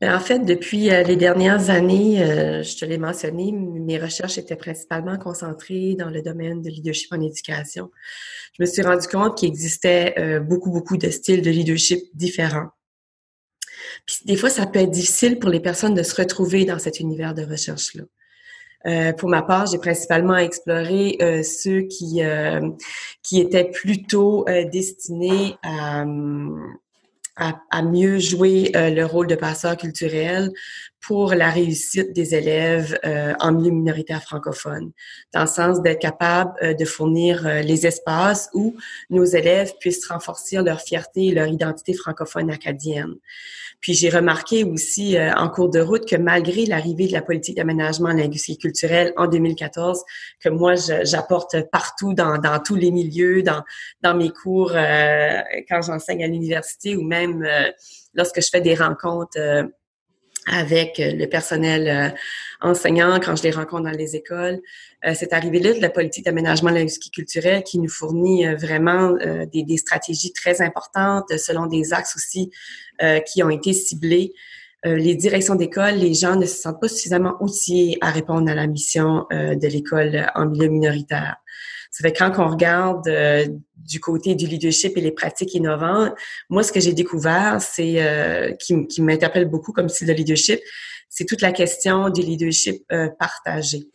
Ben, 0.02 0.16
en 0.16 0.20
fait, 0.20 0.40
depuis 0.40 0.90
euh, 0.90 1.04
les 1.04 1.16
dernières 1.16 1.70
années, 1.70 2.24
euh, 2.24 2.64
je 2.64 2.76
te 2.76 2.86
l'ai 2.86 2.98
mentionné, 2.98 3.52
mes 3.52 4.00
recherches 4.00 4.40
étaient 4.40 4.56
principalement 4.56 5.20
concentrées 5.20 5.96
dans 5.96 6.10
le 6.10 6.24
domaine 6.24 6.64
de 6.64 6.70
leadership 6.70 7.14
en 7.14 7.22
éducation. 7.22 7.92
Je 8.58 8.64
me 8.64 8.68
suis 8.68 8.82
rendu 8.82 9.08
compte 9.08 9.38
qu'il 9.38 9.50
existait 9.50 10.16
euh, 10.18 10.40
beaucoup, 10.40 10.72
beaucoup 10.72 10.98
de 10.98 11.12
styles 11.12 11.44
de 11.44 11.52
leadership 11.52 12.00
différents. 12.16 12.70
Puis 14.08 14.18
des 14.26 14.38
fois, 14.38 14.50
ça 14.50 14.66
peut 14.66 14.80
être 14.80 14.90
difficile 14.90 15.38
pour 15.38 15.52
les 15.52 15.60
personnes 15.60 15.94
de 15.94 16.02
se 16.02 16.16
retrouver 16.20 16.66
dans 16.66 16.80
cet 16.80 17.00
univers 17.00 17.36
de 17.36 17.44
recherche-là. 17.44 18.04
Euh, 18.88 19.14
pour 19.14 19.30
ma 19.30 19.44
part, 19.44 19.68
j'ai 19.68 19.78
principalement 19.78 20.38
exploré 20.38 21.18
euh, 21.22 21.44
ceux 21.44 21.82
qui 21.82 22.24
euh, 22.24 22.72
qui 23.22 23.40
étaient 23.40 23.70
plutôt 23.70 24.46
destinés 24.72 25.56
à, 25.64 26.04
à, 27.36 27.82
mieux 27.82 28.20
jouer 28.20 28.72
le 28.74 29.04
rôle 29.04 29.28
de 29.28 29.36
passeur 29.36 29.78
culturel 29.78 30.52
pour 31.06 31.34
la 31.34 31.50
réussite 31.50 32.14
des 32.14 32.36
élèves 32.36 32.98
en 33.40 33.52
milieu 33.52 33.72
minoritaire 33.72 34.22
francophone, 34.22 34.92
dans 35.34 35.42
le 35.42 35.48
sens 35.48 35.82
d'être 35.82 36.00
capable 36.00 36.76
de 36.76 36.86
fournir 36.86 37.44
les 37.64 37.88
espaces 37.88 38.50
où 38.54 38.76
nos 39.10 39.26
élèves 39.26 39.74
puissent 39.80 40.08
renforcer 40.08 40.62
leur 40.62 40.82
fierté 40.82 41.28
et 41.28 41.32
leur 41.32 41.48
identité 41.48 41.94
francophone 41.94 42.52
acadienne. 42.52 43.16
Puis 43.82 43.96
j'ai 43.96 44.10
remarqué 44.10 44.64
aussi 44.64 45.18
euh, 45.18 45.34
en 45.34 45.50
cours 45.50 45.70
de 45.70 45.80
route 45.80 46.08
que 46.08 46.16
malgré 46.16 46.66
l'arrivée 46.66 47.08
de 47.08 47.14
la 47.14 47.24
politique 47.24 47.58
d'aménagement 47.58 48.10
linguistique 48.10 48.60
et 48.60 48.62
culturel 48.62 49.14
en 49.18 49.28
2014, 49.28 50.04
que 50.40 50.50
moi 50.50 50.76
j'apporte 50.76 51.56
partout 51.72 52.14
dans, 52.14 52.38
dans, 52.38 52.60
tous 52.60 52.76
les 52.76 52.92
milieux, 52.92 53.42
dans, 53.42 53.64
dans 54.02 54.16
mes 54.16 54.30
cours 54.30 54.74
euh, 54.76 55.42
quand 55.68 55.82
j'enseigne 55.82 56.24
à 56.24 56.28
l'université 56.28 56.96
ou 56.96 57.02
même 57.02 57.44
euh, 57.44 57.72
lorsque 58.14 58.42
je 58.42 58.50
fais 58.50 58.62
des 58.62 58.76
rencontres 58.76 59.40
avec 60.48 60.96
le 60.98 61.26
personnel 61.28 62.16
enseignant 62.62 63.20
quand 63.20 63.36
je 63.36 63.44
les 63.44 63.52
rencontre 63.52 63.84
dans 63.84 63.98
les 63.98 64.16
écoles. 64.16 64.60
Euh, 65.06 65.14
c'est 65.16 65.34
arrivé 65.34 65.60
là 65.60 65.74
de 65.74 65.80
la 65.80 65.90
politique 65.90 66.26
d'aménagement 66.26 66.70
linguistique 66.70 67.14
culturel 67.14 67.64
qui 67.64 67.80
nous 67.80 67.90
fournit 67.90 68.46
vraiment 68.56 69.14
des, 69.52 69.64
des, 69.64 69.78
stratégies 69.78 70.34
très 70.34 70.62
importantes 70.62 71.32
selon 71.38 71.66
des 71.66 71.94
axes 71.94 72.16
aussi 72.16 72.52
qui 73.26 73.42
ont 73.44 73.50
été 73.50 73.74
ciblés 73.74 74.34
les 74.84 75.14
directions 75.14 75.54
d'école, 75.54 75.96
les 75.96 76.16
gens 76.16 76.36
ne 76.36 76.46
se 76.48 76.56
sentent 76.56 76.82
pas 76.82 76.88
suffisamment 76.88 77.36
outillés 77.40 78.00
à 78.02 78.10
répondre 78.10 78.50
à 78.50 78.56
la 78.56 78.66
mission 78.66 79.28
de 79.32 79.68
l'école 79.68 80.32
en 80.34 80.48
milieu 80.48 80.70
minoritaire. 80.70 81.38
Ça 81.92 82.08
fait 82.08 82.14
quand 82.14 82.32
on 82.40 82.48
regarde 82.48 83.04
du 83.76 84.00
côté 84.00 84.34
du 84.34 84.48
leadership 84.48 84.98
et 84.98 85.02
les 85.02 85.12
pratiques 85.12 85.54
innovantes, 85.54 86.14
moi, 86.50 86.64
ce 86.64 86.72
que 86.72 86.80
j'ai 86.80 86.94
découvert, 86.94 87.58
c'est 87.62 88.56
qui, 88.60 88.88
qui 88.88 89.02
m'interpelle 89.02 89.46
beaucoup 89.46 89.74
comme 89.74 89.90
style 89.90 90.08
de 90.08 90.14
leadership, 90.14 90.60
c'est 91.10 91.26
toute 91.26 91.42
la 91.42 91.52
question 91.52 92.10
du 92.10 92.22
leadership 92.22 92.84
partagé. 93.20 93.90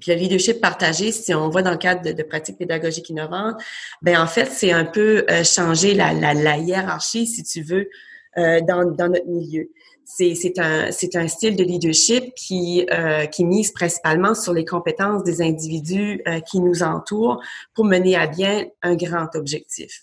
Puis 0.00 0.12
le 0.12 0.18
leadership 0.18 0.60
partagé, 0.60 1.12
si 1.12 1.32
on 1.34 1.48
voit 1.48 1.62
dans 1.62 1.70
le 1.70 1.78
cadre 1.78 2.12
de, 2.12 2.22
pratiques 2.22 2.58
pédagogiques 2.58 3.08
innovantes, 3.10 3.56
ben 4.02 4.20
en 4.20 4.26
fait, 4.26 4.46
c'est 4.46 4.72
un 4.72 4.84
peu 4.84 5.24
euh, 5.30 5.44
changer 5.44 5.94
la, 5.94 6.12
la, 6.12 6.34
la, 6.34 6.58
hiérarchie, 6.58 7.26
si 7.26 7.42
tu 7.42 7.62
veux, 7.62 7.88
euh, 8.36 8.60
dans, 8.60 8.84
dans 8.84 9.08
notre 9.08 9.26
milieu. 9.26 9.70
C'est, 10.06 10.58
un, 10.58 10.90
un 10.90 11.28
style 11.28 11.56
de 11.56 11.64
leadership 11.64 12.34
qui, 12.34 12.86
euh, 12.92 13.26
qui 13.26 13.44
mise 13.44 13.72
principalement 13.72 14.34
sur 14.34 14.52
les 14.52 14.64
compétences 14.64 15.24
des 15.24 15.40
individus 15.40 16.22
euh, 16.28 16.40
qui 16.40 16.60
nous 16.60 16.82
entourent 16.82 17.42
pour 17.74 17.84
mener 17.84 18.14
à 18.16 18.26
bien 18.26 18.66
un 18.82 18.94
grand 18.96 19.34
objectif. 19.34 20.02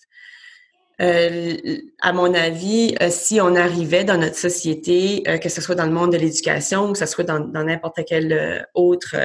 Euh, 1.01 1.55
à 2.01 2.13
mon 2.13 2.33
avis, 2.33 2.95
euh, 3.01 3.09
si 3.09 3.39
on 3.41 3.55
arrivait 3.55 4.03
dans 4.03 4.17
notre 4.17 4.37
société, 4.37 5.23
que 5.41 5.49
ce 5.49 5.61
soit 5.61 5.75
dans 5.75 5.85
le 5.85 5.91
monde 5.91 6.11
de 6.11 6.17
l'éducation 6.17 6.89
ou 6.89 6.93
que 6.93 6.99
ce 6.99 7.05
soit 7.05 7.23
dans, 7.23 7.39
dans 7.39 7.63
n'importe 7.63 8.01
quel 8.07 8.67
autre 8.73 9.15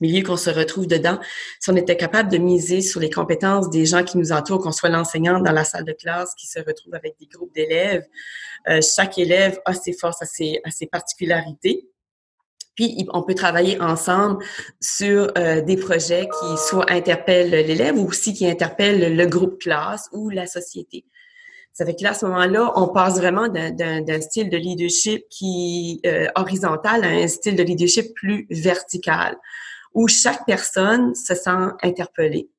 milieu 0.00 0.22
qu'on 0.22 0.36
se 0.36 0.50
retrouve 0.50 0.86
dedans, 0.86 1.18
si 1.60 1.70
on 1.70 1.76
était 1.76 1.96
capable 1.96 2.30
de 2.30 2.38
miser 2.38 2.80
sur 2.80 3.00
les 3.00 3.10
compétences 3.10 3.70
des 3.70 3.86
gens 3.86 4.04
qui 4.04 4.18
nous 4.18 4.32
entourent, 4.32 4.60
qu'on 4.60 4.72
soit 4.72 4.88
l'enseignant 4.88 5.40
dans 5.40 5.52
la 5.52 5.64
salle 5.64 5.84
de 5.84 5.92
classe 5.92 6.34
qui 6.34 6.46
se 6.46 6.58
retrouve 6.58 6.94
avec 6.94 7.16
des 7.18 7.26
groupes 7.26 7.54
d'élèves, 7.54 8.04
euh, 8.68 8.80
chaque 8.80 9.18
élève 9.18 9.58
a 9.64 9.74
ses 9.74 9.92
forces, 9.92 10.22
a 10.22 10.26
ses, 10.26 10.60
ses 10.70 10.86
particularités. 10.86 11.88
Puis, 12.74 13.06
on 13.14 13.22
peut 13.22 13.34
travailler 13.34 13.80
ensemble 13.80 14.44
sur 14.80 15.32
euh, 15.38 15.62
des 15.62 15.76
projets 15.76 16.28
qui 16.28 16.58
soit 16.68 16.90
interpellent 16.90 17.50
l'élève 17.50 17.96
ou 17.96 18.06
aussi 18.06 18.34
qui 18.34 18.46
interpellent 18.46 19.16
le 19.16 19.26
groupe 19.26 19.58
classe 19.58 20.08
ou 20.12 20.28
la 20.28 20.46
société. 20.46 21.06
Ça 21.76 21.84
fait 21.84 21.94
que 21.94 22.02
là, 22.04 22.12
à 22.12 22.14
ce 22.14 22.24
moment-là, 22.24 22.72
on 22.76 22.88
passe 22.88 23.18
vraiment 23.18 23.48
d'un 23.48 24.20
style 24.22 24.48
de 24.48 24.56
leadership 24.56 25.24
qui 25.28 26.00
euh, 26.06 26.26
horizontal 26.34 27.04
à 27.04 27.08
un 27.08 27.28
style 27.28 27.54
de 27.54 27.62
leadership 27.62 28.14
plus 28.14 28.46
vertical 28.50 29.36
où 29.96 30.06
chaque 30.08 30.44
personne 30.46 31.14
se 31.14 31.34
sent 31.34 31.72
interpellée. 31.82 32.50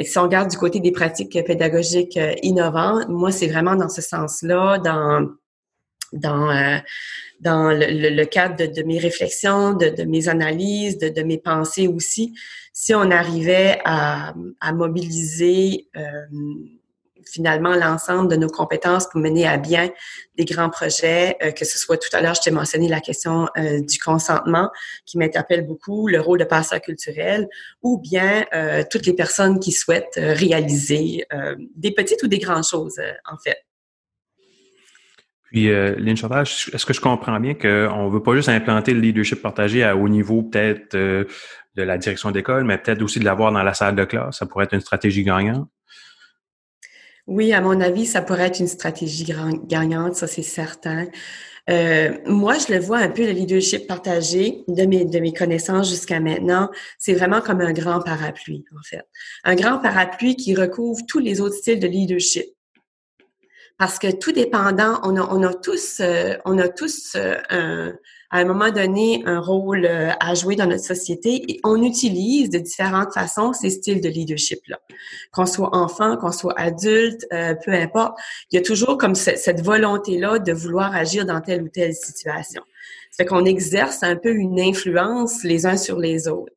si 0.00 0.18
on 0.18 0.22
regarde 0.24 0.50
du 0.50 0.58
côté 0.58 0.80
des 0.80 0.92
pratiques 0.92 1.42
pédagogiques 1.44 2.18
euh, 2.18 2.34
innovantes, 2.42 3.08
moi, 3.08 3.32
c'est 3.32 3.48
vraiment 3.48 3.74
dans 3.74 3.88
ce 3.88 4.02
sens-là, 4.02 4.78
dans 4.78 5.26
dans 6.12 6.50
euh, 6.50 6.78
dans 7.40 7.70
le, 7.70 8.24
cadre 8.24 8.66
de, 8.66 8.82
mes 8.82 8.98
réflexions, 8.98 9.72
de, 9.72 10.02
mes 10.04 10.28
analyses, 10.28 10.98
de, 10.98 11.22
mes 11.22 11.38
pensées 11.38 11.86
aussi, 11.86 12.34
si 12.72 12.94
on 12.94 13.10
arrivait 13.10 13.80
à, 13.84 14.34
à 14.60 14.72
mobiliser 14.72 15.88
euh, 15.96 16.02
finalement 17.30 17.74
l'ensemble 17.74 18.30
de 18.30 18.36
nos 18.36 18.48
compétences 18.48 19.08
pour 19.08 19.20
mener 19.20 19.46
à 19.46 19.56
bien 19.56 19.90
des 20.36 20.44
grands 20.44 20.70
projets, 20.70 21.36
euh, 21.42 21.50
que 21.50 21.64
ce 21.64 21.78
soit 21.78 21.96
tout 21.96 22.14
à 22.16 22.20
l'heure, 22.20 22.34
je 22.34 22.42
t'ai 22.42 22.50
mentionné 22.50 22.88
la 22.88 23.00
question 23.00 23.48
euh, 23.56 23.80
du 23.80 23.98
consentement 23.98 24.70
qui 25.04 25.18
m'interpelle 25.18 25.66
beaucoup, 25.66 26.08
le 26.08 26.20
rôle 26.20 26.38
de 26.38 26.44
passeur 26.44 26.80
culturel, 26.80 27.48
ou 27.82 27.98
bien 27.98 28.44
euh, 28.54 28.82
toutes 28.90 29.06
les 29.06 29.14
personnes 29.14 29.58
qui 29.60 29.72
souhaitent 29.72 30.18
réaliser 30.18 31.24
des 31.76 31.92
petites 31.92 32.22
ou 32.22 32.28
des 32.28 32.38
grandes 32.38 32.64
choses, 32.64 33.00
en 33.30 33.36
fait. 33.38 33.58
Puis, 35.44 35.70
euh, 35.70 35.94
Lynn 35.96 36.14
est-ce 36.14 36.84
que 36.84 36.92
je 36.92 37.00
comprends 37.00 37.40
bien 37.40 37.54
qu'on 37.54 38.06
ne 38.06 38.10
veut 38.10 38.22
pas 38.22 38.34
juste 38.34 38.50
implanter 38.50 38.92
le 38.92 39.00
leadership 39.00 39.40
partagé 39.40 39.82
à 39.82 39.96
haut 39.96 40.08
niveau, 40.08 40.42
peut-être 40.42 40.94
de 40.94 41.26
la 41.76 41.96
direction 41.96 42.30
d'école, 42.30 42.64
mais 42.64 42.76
peut-être 42.78 43.02
aussi 43.02 43.18
de 43.18 43.24
l'avoir 43.24 43.52
dans 43.52 43.62
la 43.62 43.74
salle 43.74 43.96
de 43.96 44.04
classe? 44.04 44.38
Ça 44.38 44.46
pourrait 44.46 44.64
être 44.64 44.74
une 44.74 44.80
stratégie 44.80 45.24
gagnante? 45.24 45.68
Oui, 47.28 47.52
à 47.52 47.60
mon 47.60 47.78
avis, 47.82 48.06
ça 48.06 48.22
pourrait 48.22 48.46
être 48.46 48.58
une 48.58 48.68
stratégie 48.68 49.26
gagnante, 49.66 50.16
ça 50.16 50.26
c'est 50.26 50.42
certain. 50.42 51.06
Euh, 51.68 52.16
moi, 52.24 52.54
je 52.56 52.72
le 52.72 52.80
vois 52.80 52.96
un 52.96 53.10
peu 53.10 53.26
le 53.26 53.32
leadership 53.32 53.86
partagé 53.86 54.64
de 54.66 54.84
mes, 54.86 55.32
connaissances 55.34 55.90
jusqu'à 55.90 56.20
maintenant. 56.20 56.70
C'est 56.98 57.12
vraiment 57.12 57.42
comme 57.42 57.60
un 57.60 57.74
grand 57.74 58.00
parapluie, 58.00 58.64
en 58.74 58.82
fait. 58.82 59.06
Un 59.44 59.56
grand 59.56 59.78
parapluie 59.78 60.36
qui 60.36 60.54
recouvre 60.54 61.02
tous 61.06 61.18
les 61.18 61.42
autres 61.42 61.56
styles 61.56 61.80
de 61.80 61.86
leadership. 61.86 62.46
Parce 63.76 63.98
que 63.98 64.10
tout 64.10 64.32
dépendant, 64.32 64.98
on 65.02 65.14
a, 65.16 65.28
on 65.30 65.42
a 65.42 65.52
tous, 65.52 66.00
euh, 66.00 66.34
on 66.46 66.56
a 66.56 66.68
tous 66.68 67.12
euh, 67.14 67.36
un, 67.50 67.92
à 68.30 68.38
un 68.38 68.44
moment 68.44 68.70
donné 68.70 69.22
un 69.26 69.40
rôle 69.40 69.86
euh, 69.86 70.10
à 70.20 70.34
jouer 70.34 70.56
dans 70.56 70.66
notre 70.66 70.84
société 70.84 71.60
on 71.64 71.82
utilise 71.82 72.50
de 72.50 72.58
différentes 72.58 73.12
façons 73.14 73.52
ces 73.52 73.70
styles 73.70 74.00
de 74.00 74.08
leadership-là. 74.08 74.78
Qu'on 75.32 75.46
soit 75.46 75.74
enfant, 75.74 76.16
qu'on 76.16 76.32
soit 76.32 76.58
adulte, 76.58 77.26
euh, 77.32 77.54
peu 77.64 77.72
importe, 77.72 78.18
il 78.50 78.56
y 78.56 78.58
a 78.58 78.62
toujours 78.62 78.98
comme 78.98 79.14
cette 79.14 79.62
volonté-là 79.62 80.38
de 80.38 80.52
vouloir 80.52 80.94
agir 80.94 81.24
dans 81.24 81.40
telle 81.40 81.62
ou 81.62 81.68
telle 81.68 81.94
situation. 81.94 82.62
Fait 83.16 83.24
qu'on 83.24 83.44
exerce 83.44 84.02
un 84.02 84.16
peu 84.16 84.32
une 84.32 84.60
influence 84.60 85.42
les 85.42 85.66
uns 85.66 85.76
sur 85.76 85.98
les 85.98 86.28
autres. 86.28 86.52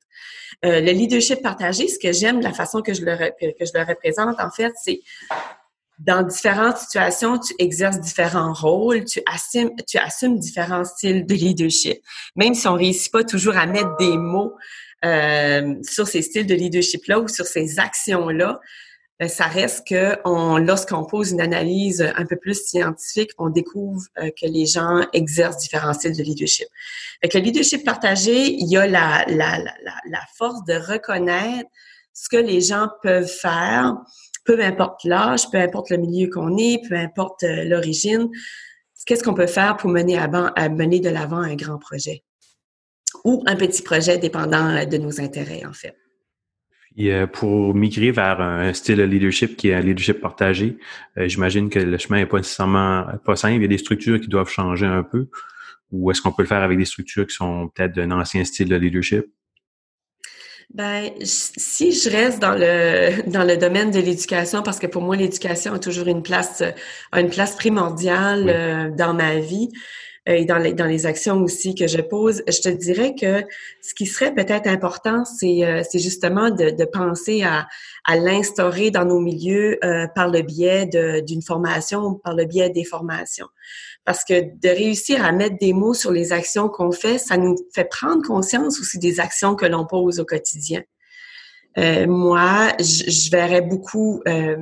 Euh, 0.64 0.80
le 0.80 0.92
leadership 0.92 1.42
partagé, 1.42 1.88
ce 1.88 1.98
que 1.98 2.12
j'aime, 2.12 2.40
la 2.42 2.54
façon 2.54 2.82
que 2.82 2.94
je 2.94 3.04
le, 3.04 3.16
que 3.16 3.66
je 3.66 3.72
le 3.74 3.84
représente, 3.84 4.40
en 4.40 4.52
fait, 4.52 4.74
c'est 4.76 5.02
dans 6.06 6.24
différentes 6.24 6.78
situations, 6.78 7.38
tu 7.38 7.54
exerces 7.60 8.00
différents 8.00 8.54
rôles, 8.54 9.06
tu 9.06 9.22
assumes, 9.32 9.72
tu 9.88 9.98
assumes 9.98 10.40
différents 10.40 10.84
styles 10.84 11.26
de 11.26 11.34
leadership. 11.36 12.02
Même 12.36 12.56
si 12.56 12.68
on 12.68 12.74
réussit 12.74 13.12
pas 13.12 13.24
toujours 13.24 13.56
à 13.56 13.68
mettre 13.68 13.96
des 13.98 14.18
mots 14.18 14.56
euh, 15.06 15.76
sur 15.84 16.08
ces 16.08 16.24
styles 16.24 16.48
de 16.48 16.56
leadership-là 16.56 17.20
ou 17.20 17.28
sur 17.28 17.46
ces 17.46 17.80
actions-là, 17.80 18.60
ben, 19.20 19.30
ça 19.30 19.46
reste 19.46 19.88
que 19.88 20.18
on, 20.26 20.58
lorsqu'on 20.58 21.06
pose 21.06 21.32
une 21.32 21.42
analyse 21.42 22.02
un 22.16 22.26
peu 22.26 22.36
plus 22.36 22.66
scientifique, 22.66 23.30
on 23.38 23.50
découvre 23.50 24.02
euh, 24.18 24.32
que 24.32 24.48
les 24.48 24.66
gens 24.66 25.06
exercent 25.14 25.58
différents 25.58 25.94
styles 25.94 26.18
de 26.18 26.24
leadership. 26.24 26.68
Avec 27.22 27.36
le 27.36 27.42
leadership 27.42 27.86
partagé, 27.86 28.52
il 28.54 28.68
y 28.68 28.78
a 28.78 28.88
la, 28.88 29.24
la, 29.28 29.60
la, 29.60 29.96
la 30.10 30.22
force 30.36 30.66
de 30.66 30.74
reconnaître 30.74 31.70
ce 32.14 32.28
que 32.30 32.38
les 32.38 32.62
gens 32.62 32.88
peuvent 33.04 33.28
faire 33.30 33.96
peu 34.56 34.62
importe 34.62 35.06
l'âge, 35.06 35.50
peu 35.50 35.58
importe 35.58 35.90
le 35.92 35.98
milieu 35.98 36.30
qu'on 36.30 36.58
est, 36.58 36.82
peu 36.88 36.96
importe 36.96 37.44
euh, 37.44 37.64
l'origine, 37.64 38.30
qu'est-ce 39.06 39.24
qu'on 39.24 39.34
peut 39.34 39.48
faire 39.48 39.78
pour 39.78 39.90
mener 39.90 40.18
à, 40.18 40.28
mener 40.70 41.00
de 41.00 41.10
l'avant 41.10 41.38
un 41.38 41.56
grand 41.56 41.78
projet? 41.78 42.24
Ou 43.24 43.44
un 43.46 43.56
petit 43.56 43.82
projet 43.82 44.18
dépendant 44.18 44.76
euh, 44.76 44.86
de 44.86 44.98
nos 44.98 45.22
intérêts, 45.22 45.64
en 45.66 45.74
fait. 45.74 45.96
Euh, 47.00 47.26
pour 47.28 47.74
migrer 47.74 48.12
vers 48.12 48.42
un 48.42 48.74
style 48.74 48.98
de 48.98 49.04
leadership 49.04 49.56
qui 49.56 49.70
est 49.70 49.74
un 49.74 49.80
leadership 49.80 50.20
partagé, 50.20 50.78
j'imagine 51.16 51.70
que 51.70 51.80
le 51.80 51.98
chemin 51.98 52.18
n'est 52.18 52.26
pas 52.26 52.38
nécessairement 52.38 53.06
pas 53.24 53.38
simple. 53.38 53.56
Il 53.56 53.62
y 53.62 53.66
a 53.66 53.70
des 53.70 53.78
structures 53.78 54.20
qui 54.20 54.28
doivent 54.28 54.50
changer 54.50 54.86
un 54.86 55.04
peu. 55.04 55.30
Ou 55.92 56.12
est-ce 56.12 56.22
qu'on 56.22 56.34
peut 56.34 56.44
le 56.44 56.50
faire 56.50 56.64
avec 56.64 56.78
des 56.78 56.86
structures 56.86 57.26
qui 57.26 57.36
sont 57.36 57.70
peut-être 57.70 57.96
d'un 57.96 58.12
ancien 58.12 58.44
style 58.44 58.68
de 58.68 58.76
leadership? 58.76 59.26
Ben, 60.74 61.12
si 61.22 61.92
je 61.92 62.10
reste 62.10 62.40
dans 62.40 62.54
le 62.54 63.22
dans 63.30 63.44
le 63.44 63.58
domaine 63.58 63.92
de 63.92 64.00
l'éducation, 64.00 64.64
parce 64.64 64.80
que 64.80 64.88
pour 64.88 65.02
moi 65.02 65.18
l'éducation 65.18 65.74
a 65.74 65.80
toujours 65.80 66.08
une 66.08 66.24
place 66.24 66.64
a 67.12 67.20
une 67.20 67.30
place 67.30 67.56
primordiale 67.56 68.46
euh, 68.48 68.90
dans 68.90 69.14
ma 69.14 69.40
vie 69.40 69.70
euh, 70.30 70.34
et 70.34 70.46
dans 70.46 70.58
les 70.58 70.74
dans 70.74 70.86
les 70.86 71.06
actions 71.06 71.42
aussi 71.42 71.76
que 71.76 71.88
je 71.88 72.00
pose, 72.00 72.42
je 72.48 72.62
te 72.62 72.70
dirais 72.70 73.16
que 73.20 73.44
ce 73.82 73.94
qui 73.94 74.06
serait 74.06 74.34
peut-être 74.34 74.68
important, 74.68 75.26
c'est 75.26 75.66
euh, 75.66 75.82
c'est 75.90 76.00
justement 76.00 76.52
de, 76.52 76.70
de 76.70 76.86
penser 76.86 77.44
à 77.44 77.68
à 78.06 78.16
l'instaurer 78.16 78.92
dans 78.92 79.06
nos 79.06 79.20
milieux 79.20 79.78
par 80.16 80.30
le 80.30 80.42
biais 80.42 80.88
d'une 81.22 81.44
formation 81.44 82.00
ou 82.02 82.16
par 82.16 82.34
le 82.34 82.46
biais 82.46 82.72
des 82.72 82.84
formations. 82.84 83.48
Parce 84.06 84.24
que 84.24 84.42
de 84.42 84.70
réussir 84.70 85.24
à 85.24 85.32
mettre 85.32 85.58
des 85.60 85.74
mots 85.74 85.94
sur 85.94 86.12
les 86.12 86.34
actions 86.34 86.70
qu'on 86.70 86.92
fait, 86.92 87.18
ça 87.18 87.38
nous 87.38 87.56
fait 87.74 87.86
prendre 87.86 88.26
conscience 88.26 88.80
aussi 88.80 88.98
des 88.98 89.20
actions 89.20 89.56
que 89.56 89.66
l'on 89.66 89.86
pose 89.86 90.20
au 90.20 90.26
quotidien. 90.26 90.82
Euh, 91.78 92.08
moi, 92.08 92.74
je, 92.80 93.30
verrais 93.32 93.62
beaucoup, 93.62 94.22
euh, 94.28 94.58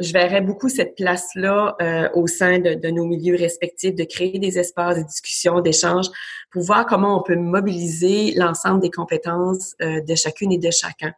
je 0.00 0.12
verrais 0.12 0.40
beaucoup 0.40 0.68
cette 0.68 0.96
place-là 0.96 1.76
euh, 1.80 2.08
au 2.14 2.26
sein 2.26 2.58
de, 2.58 2.74
de, 2.74 2.88
nos 2.90 3.06
milieux 3.06 3.36
respectifs, 3.36 3.94
de 3.94 4.04
créer 4.04 4.38
des 4.38 4.58
espaces 4.58 4.98
de 4.98 5.02
discussion, 5.02 5.60
d'échange, 5.60 6.06
pour 6.50 6.62
voir 6.62 6.86
comment 6.86 7.18
on 7.18 7.22
peut 7.22 7.36
mobiliser 7.36 8.32
l'ensemble 8.36 8.80
des 8.80 8.90
compétences 8.90 9.74
euh, 9.82 10.00
de 10.00 10.14
chacune 10.14 10.52
et 10.52 10.58
de 10.58 10.70
chacun. 10.70 11.12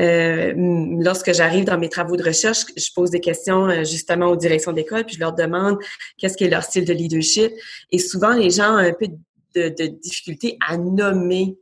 Euh, 0.00 0.52
lorsque 1.00 1.32
j'arrive 1.32 1.64
dans 1.64 1.78
mes 1.78 1.88
travaux 1.88 2.16
de 2.16 2.22
recherche, 2.22 2.66
je 2.76 2.88
pose 2.94 3.10
des 3.10 3.20
questions 3.20 3.68
euh, 3.68 3.84
justement 3.84 4.26
aux 4.26 4.36
directions 4.36 4.72
d'école, 4.72 5.04
puis 5.04 5.14
je 5.16 5.20
leur 5.20 5.32
demande 5.32 5.78
qu'est-ce 6.18 6.36
qui 6.36 6.44
est 6.44 6.50
leur 6.50 6.62
style 6.62 6.84
de 6.84 6.92
leadership. 6.92 7.52
Et 7.90 7.98
souvent, 7.98 8.32
les 8.32 8.50
gens 8.50 8.74
ont 8.74 8.78
un 8.78 8.92
peu 8.92 9.08
de, 9.54 9.68
de 9.68 9.86
difficulté 9.86 10.58
à 10.66 10.76
nommer 10.76 11.56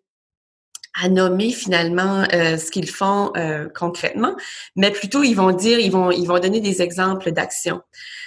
à 1.01 1.09
nommer 1.09 1.51
finalement 1.51 2.25
euh, 2.33 2.57
ce 2.57 2.70
qu'ils 2.70 2.88
font 2.88 3.33
euh, 3.37 3.68
concrètement, 3.75 4.37
mais 4.77 4.92
plutôt 4.92 5.23
ils 5.23 5.35
vont 5.35 5.51
dire, 5.51 5.79
ils 5.79 5.90
vont, 5.90 6.11
ils 6.11 6.27
vont 6.27 6.38
donner 6.38 6.61
des 6.61 6.83
exemples 6.83 7.33
d'action. 7.33 7.81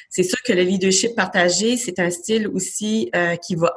C'est 0.10 0.24
sûr 0.24 0.38
que 0.46 0.54
le 0.54 0.64
leadership 0.64 1.16
partagé, 1.16 1.78
c'est 1.78 2.00
un 2.00 2.10
style 2.10 2.48
aussi 2.48 3.10
euh, 3.16 3.36
qui 3.38 3.56
va 3.56 3.74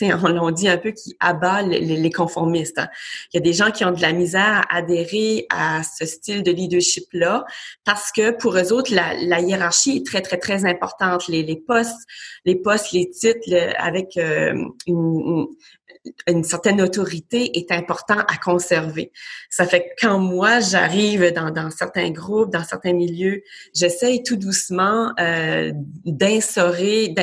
on 0.02 0.28
l'a 0.28 0.52
dit 0.52 0.68
un 0.68 0.78
peu, 0.78 0.92
qui 0.92 1.16
abat 1.20 1.62
les, 1.62 2.10
conformistes. 2.10 2.78
Hein. 2.78 2.88
Il 3.32 3.36
y 3.36 3.38
a 3.38 3.42
des 3.42 3.52
gens 3.52 3.70
qui 3.70 3.84
ont 3.84 3.92
de 3.92 4.00
la 4.00 4.12
misère 4.12 4.64
à 4.68 4.76
adhérer 4.76 5.46
à 5.50 5.82
ce 5.82 6.06
style 6.06 6.42
de 6.42 6.50
leadership-là 6.50 7.44
parce 7.84 8.12
que 8.12 8.30
pour 8.30 8.56
eux 8.56 8.72
autres, 8.72 8.92
la, 8.94 9.40
hiérarchie 9.40 9.98
est 9.98 10.06
très, 10.06 10.22
très, 10.22 10.38
très 10.38 10.64
importante. 10.64 11.28
Les, 11.28 11.56
postes, 11.56 12.06
les 12.44 12.56
postes, 12.56 12.92
les 12.92 13.10
titres 13.10 13.48
avec 13.78 14.16
une, 14.86 15.46
une 16.26 16.44
certaine 16.44 16.80
autorité 16.80 17.58
est 17.58 17.70
important 17.72 18.18
à 18.18 18.36
conserver. 18.42 19.12
Ça 19.50 19.66
fait 19.66 19.82
que 19.82 20.06
quand 20.06 20.18
moi, 20.18 20.60
j'arrive 20.60 21.32
dans, 21.32 21.70
certains 21.70 22.10
groupes, 22.10 22.50
dans 22.50 22.64
certains 22.64 22.92
milieux, 22.92 23.42
j'essaye 23.74 24.22
tout 24.22 24.36
doucement 24.36 25.12
euh, 25.20 25.72
d'instaurer, 26.04 27.14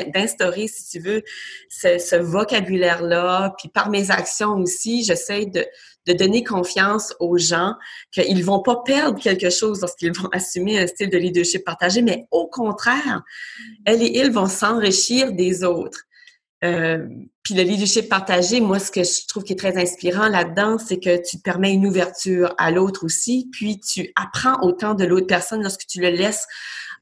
si 0.68 0.90
tu 0.90 1.00
veux, 1.00 1.22
ce, 1.68 1.98
ce 1.98 2.16
vocabulaire-là. 2.58 3.54
Puis 3.58 3.68
par 3.68 3.90
mes 3.90 4.10
actions 4.10 4.54
aussi, 4.56 5.04
j'essaie 5.04 5.46
de, 5.46 5.64
de 6.06 6.12
donner 6.12 6.42
confiance 6.42 7.14
aux 7.20 7.38
gens 7.38 7.74
qu'ils 8.10 8.44
vont 8.44 8.60
pas 8.62 8.82
perdre 8.84 9.20
quelque 9.20 9.50
chose 9.50 9.80
lorsqu'ils 9.80 10.12
vont 10.12 10.28
assumer 10.32 10.78
un 10.78 10.86
style 10.86 11.10
de 11.10 11.18
leadership 11.18 11.64
partagé, 11.64 12.02
mais 12.02 12.26
au 12.30 12.46
contraire, 12.46 13.22
elles 13.84 14.02
et 14.02 14.18
ils 14.18 14.30
vont 14.30 14.46
s'enrichir 14.46 15.32
des 15.32 15.64
autres. 15.64 16.04
Euh, 16.64 17.06
puis 17.48 17.56
le 17.56 17.62
leadership 17.62 18.10
partagé, 18.10 18.60
moi, 18.60 18.78
ce 18.78 18.90
que 18.90 19.02
je 19.02 19.26
trouve 19.26 19.42
qui 19.42 19.54
est 19.54 19.56
très 19.56 19.78
inspirant 19.78 20.28
là-dedans, 20.28 20.76
c'est 20.76 21.00
que 21.00 21.16
tu 21.26 21.38
permets 21.38 21.72
une 21.72 21.86
ouverture 21.86 22.54
à 22.58 22.70
l'autre 22.70 23.06
aussi, 23.06 23.48
puis 23.50 23.80
tu 23.80 24.12
apprends 24.16 24.60
autant 24.60 24.92
de 24.92 25.06
l'autre 25.06 25.26
personne 25.26 25.62
lorsque 25.62 25.86
tu 25.86 25.98
le 25.98 26.10
laisses 26.10 26.46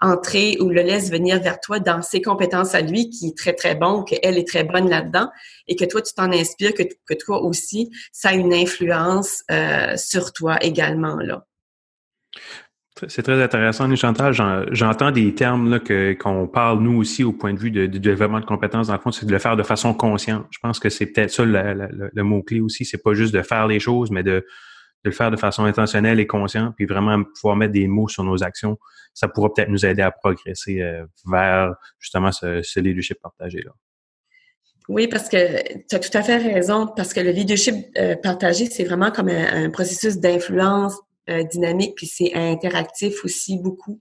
entrer 0.01 0.57
ou 0.61 0.69
le 0.69 0.83
laisses 0.83 1.11
venir 1.11 1.43
vers 1.43 1.59
toi 1.59 1.81
dans 1.81 2.01
ses 2.01 2.23
compétences 2.23 2.77
à 2.77 2.81
lui, 2.81 3.11
qui 3.11 3.27
est 3.27 3.37
très, 3.37 3.55
très 3.55 3.75
bon, 3.75 4.05
qu'elle 4.05 4.39
est 4.39 4.47
très 4.47 4.63
bonne 4.63 4.89
là-dedans, 4.89 5.31
et 5.67 5.75
que 5.75 5.85
toi, 5.85 6.01
tu 6.01 6.15
t'en 6.15 6.31
inspires, 6.31 6.75
que, 6.75 6.85
que 6.85 7.15
toi 7.15 7.43
aussi, 7.43 7.91
ça 8.13 8.29
a 8.29 8.35
une 8.35 8.55
influence 8.55 9.43
euh, 9.51 9.97
sur 9.97 10.33
toi 10.33 10.59
également, 10.63 11.17
là. 11.17 11.45
C'est 13.09 13.23
très 13.23 13.43
intéressant, 13.43 13.95
Chantal. 13.95 14.33
J'entends 14.73 15.11
des 15.11 15.35
termes 15.35 15.79
qu'on 16.19 16.49
parle, 16.49 16.81
nous 16.81 16.99
aussi, 16.99 17.25
au 17.25 17.33
point 17.33 17.53
de 17.53 17.59
vue 17.59 17.71
de, 17.71 17.87
développement 17.87 18.41
de 18.41 18.47
compétences. 18.47 18.87
Dans 18.87 18.95
le 18.95 19.01
fond, 19.01 19.13
c'est 19.13 19.27
de 19.27 19.33
le 19.33 19.39
faire 19.39 19.57
de 19.57 19.63
façon 19.63 19.93
consciente. 19.93 20.47
Je 20.51 20.59
pense 20.63 20.79
que 20.79 20.89
c'est 20.89 21.07
peut-être 21.07 21.31
ça 21.31 21.45
le, 21.45 22.23
mot-clé 22.23 22.61
aussi. 22.61 22.87
C'est 22.87 23.03
pas 23.03 23.13
juste 23.13 23.35
de 23.35 23.43
faire 23.43 23.67
les 23.67 23.81
choses, 23.81 24.11
mais 24.11 24.23
de, 24.23 24.47
le 25.05 25.11
faire 25.11 25.31
de 25.31 25.37
façon 25.37 25.65
intentionnelle 25.65 26.21
et 26.21 26.27
consciente, 26.27 26.75
puis 26.75 26.87
vraiment 26.87 27.23
pouvoir 27.23 27.57
mettre 27.57 27.73
des 27.73 27.87
mots 27.87 28.09
sur 28.09 28.25
nos 28.25 28.43
actions. 28.43 28.79
Ça 29.13 29.29
pourra 29.29 29.53
peut-être 29.53 29.69
nous 29.69 29.85
aider 29.85 30.03
à 30.03 30.11
progresser 30.11 30.81
euh, 30.81 31.05
vers 31.31 31.75
justement 31.99 32.33
ce, 32.33 32.63
ce 32.63 32.81
leadership 32.81 33.19
partagé-là. 33.23 33.73
Oui, 34.89 35.07
parce 35.07 35.29
que 35.29 35.37
tu 35.89 35.97
as 35.97 35.99
tout 35.99 36.17
à 36.17 36.23
fait 36.23 36.39
raison, 36.39 36.87
parce 36.87 37.13
que 37.13 37.21
le 37.21 37.31
leadership 37.31 37.75
euh, 37.99 38.17
partagé, 38.17 38.67
c'est 38.67 38.85
vraiment 38.85 39.11
comme 39.11 39.29
un 39.29 39.69
processus 39.69 40.19
d'influence, 40.19 40.95
euh, 41.29 41.43
dynamique, 41.45 41.95
puis 41.97 42.07
c'est 42.07 42.35
interactif 42.35 43.25
aussi 43.25 43.59
beaucoup. 43.59 43.99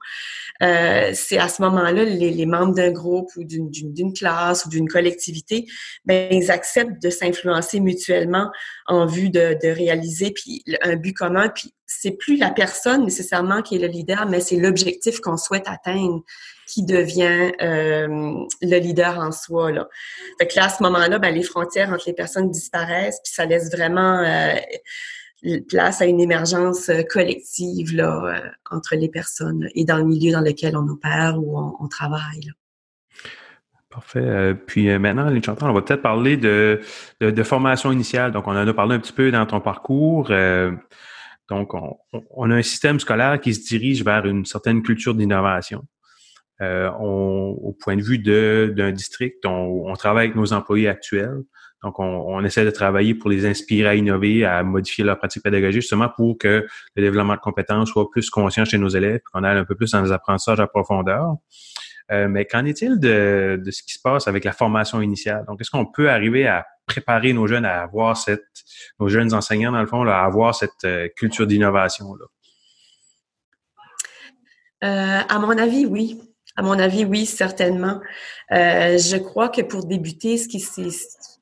Euh, 0.61 1.11
c'est 1.13 1.37
à 1.37 1.49
ce 1.49 1.61
moment-là, 1.63 2.03
les, 2.03 2.31
les, 2.31 2.45
membres 2.45 2.73
d'un 2.73 2.91
groupe 2.91 3.29
ou 3.35 3.43
d'une 3.43 4.13
classe 4.13 4.65
ou 4.65 4.69
d'une 4.69 4.87
collectivité, 4.87 5.65
ben, 6.05 6.31
ils 6.31 6.51
acceptent 6.51 7.01
de 7.01 7.09
s'influencer 7.09 7.79
mutuellement 7.79 8.51
en 8.87 9.05
vue 9.05 9.29
de, 9.29 9.57
de, 9.61 9.67
réaliser 9.69 10.31
puis 10.31 10.63
un 10.81 10.95
but 10.95 11.13
commun. 11.13 11.49
Puis 11.49 11.73
c'est 11.87 12.11
plus 12.11 12.37
la 12.37 12.51
personne 12.51 13.03
nécessairement 13.03 13.61
qui 13.61 13.75
est 13.75 13.79
le 13.79 13.87
leader, 13.87 14.27
mais 14.27 14.39
c'est 14.39 14.57
l'objectif 14.57 15.19
qu'on 15.19 15.37
souhaite 15.37 15.67
atteindre 15.67 16.23
qui 16.67 16.83
devient 16.83 17.51
euh, 17.61 18.07
le 18.61 18.77
leader 18.79 19.19
en 19.19 19.31
soi. 19.31 19.71
Là. 19.71 19.87
Fait 20.39 20.47
que 20.47 20.55
là, 20.55 20.65
à 20.65 20.69
ce 20.69 20.81
moment-là, 20.83 21.19
ben, 21.19 21.33
les 21.33 21.43
frontières 21.43 21.91
entre 21.91 22.05
les 22.07 22.13
personnes 22.13 22.49
disparaissent, 22.49 23.19
puis 23.23 23.33
ça 23.33 23.45
laisse 23.45 23.71
vraiment 23.71 24.19
euh, 24.19 24.55
place 25.67 26.01
à 26.01 26.05
une 26.05 26.19
émergence 26.19 26.89
euh, 26.89 27.01
collective 27.03 27.95
là, 27.95 28.23
euh, 28.25 28.49
entre 28.71 28.95
les 28.95 29.09
personnes 29.09 29.67
et 29.75 29.85
dans 29.85 29.97
le 29.97 30.05
milieu 30.05 30.31
dans 30.31 30.41
lequel 30.41 30.75
on 30.77 30.87
opère 30.87 31.37
ou 31.37 31.57
on, 31.57 31.87
travaille. 31.87 32.51
Parfait. 33.89 34.19
Euh, 34.19 34.53
puis 34.53 34.87
maintenant, 34.97 35.29
les 35.29 35.41
Chantal, 35.41 35.69
on 35.69 35.73
va 35.73 35.81
peut-être 35.81 36.01
parler 36.01 36.37
de, 36.37 36.81
de, 37.21 37.43
formation 37.43 37.91
initiale. 37.91 38.31
Donc, 38.31 38.47
on 38.47 38.51
en 38.51 38.67
a 38.67 38.73
parlé 38.73 38.95
un 38.95 38.99
petit 38.99 39.13
peu 39.13 39.31
dans 39.31 39.45
ton 39.45 39.61
parcours. 39.61 40.31
donc, 41.49 41.73
on, 41.73 42.51
a 42.51 42.55
un 42.55 42.61
système 42.61 42.99
scolaire 42.99 43.39
qui 43.39 43.53
se 43.53 43.65
dirige 43.65 44.03
vers 44.03 44.25
une 44.25 44.45
certaine 44.45 44.83
culture 44.83 45.15
d'innovation. 45.15 45.85
au 46.59 47.77
point 47.79 47.95
de 47.95 48.01
vue 48.01 48.19
d'un 48.19 48.91
district, 48.91 49.45
on, 49.45 49.93
travaille 49.93 50.25
avec 50.25 50.35
nos 50.35 50.51
employés 50.51 50.89
actuels. 50.89 51.43
Donc, 51.85 51.99
on, 51.99 52.43
essaie 52.43 52.65
de 52.65 52.71
travailler 52.71 53.13
pour 53.13 53.29
les 53.29 53.45
inspirer 53.45 53.89
à 53.89 53.93
innover, 53.93 54.43
à 54.43 54.63
modifier 54.63 55.03
leur 55.03 55.19
pratique 55.19 55.43
pédagogique, 55.43 55.83
justement 55.83 56.09
pour 56.09 56.35
que 56.35 56.65
le 56.95 57.01
développement 57.03 57.35
de 57.35 57.39
compétences 57.39 57.89
soit 57.89 58.09
plus 58.09 58.27
conscient 58.31 58.65
chez 58.65 58.79
nos 58.79 58.89
élèves, 58.89 59.19
qu'on 59.31 59.43
aille 59.43 59.59
un 59.59 59.65
peu 59.65 59.75
plus 59.75 59.91
dans 59.91 60.01
les 60.01 60.11
apprentissages 60.11 60.59
à 60.59 60.65
profondeur. 60.65 61.35
Euh, 62.11 62.27
mais 62.27 62.45
qu'en 62.45 62.65
est-il 62.65 62.99
de, 62.99 63.61
ce 63.69 63.83
qui 63.83 63.93
se 63.93 63.99
passe 64.01 64.27
avec 64.27 64.45
la 64.45 64.51
formation 64.51 64.99
initiale? 64.99 65.45
Donc, 65.47 65.61
est-ce 65.61 65.69
qu'on 65.69 65.85
peut 65.85 66.09
arriver 66.09 66.47
à 66.47 66.65
préparer 66.87 67.33
nos 67.33 67.45
jeunes 67.45 67.65
à 67.65 67.83
avoir 67.83 68.17
cette, 68.17 68.47
nos 68.99 69.07
jeunes 69.07 69.35
enseignants, 69.35 69.71
dans 69.71 69.81
le 69.81 69.87
fond, 69.87 70.07
à 70.07 70.17
avoir 70.17 70.55
cette 70.55 70.85
euh, 70.85 71.07
culture 71.15 71.45
d'innovation-là? 71.45 72.25
Euh, 74.83 75.21
à 75.29 75.37
mon 75.37 75.55
avis, 75.55 75.85
oui. 75.85 76.19
À 76.55 76.61
mon 76.61 76.79
avis, 76.79 77.05
oui, 77.05 77.25
certainement. 77.25 77.99
je 78.49 79.17
crois 79.17 79.49
que 79.49 79.61
pour 79.61 79.85
débuter, 79.85 80.37
ce 80.37 80.47
qui 80.47 80.59
s'est 80.59 80.89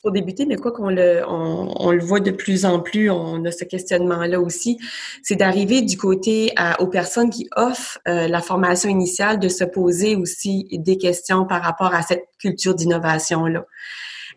pour 0.03 0.11
débuter, 0.11 0.45
mais 0.45 0.57
quoi 0.57 0.73
qu'on 0.73 0.89
le, 0.89 1.23
on, 1.25 1.91
le 1.91 2.03
voit 2.03 2.19
de 2.19 2.29
plus 2.29 2.65
en 2.65 2.81
plus, 2.81 3.09
on 3.09 3.45
a 3.45 3.51
ce 3.51 3.63
questionnement-là 3.63 4.41
aussi, 4.41 4.77
c'est 5.23 5.37
d'arriver 5.37 5.81
du 5.81 5.95
côté 5.97 6.53
aux 6.79 6.87
personnes 6.87 7.29
qui 7.29 7.49
offrent 7.55 7.99
euh, 8.09 8.27
la 8.27 8.41
formation 8.41 8.89
initiale 8.89 9.39
de 9.39 9.47
se 9.47 9.63
poser 9.63 10.17
aussi 10.17 10.67
des 10.73 10.97
questions 10.97 11.45
par 11.45 11.63
rapport 11.63 11.95
à 11.95 12.01
cette 12.01 12.25
culture 12.37 12.75
d'innovation-là. 12.75 13.65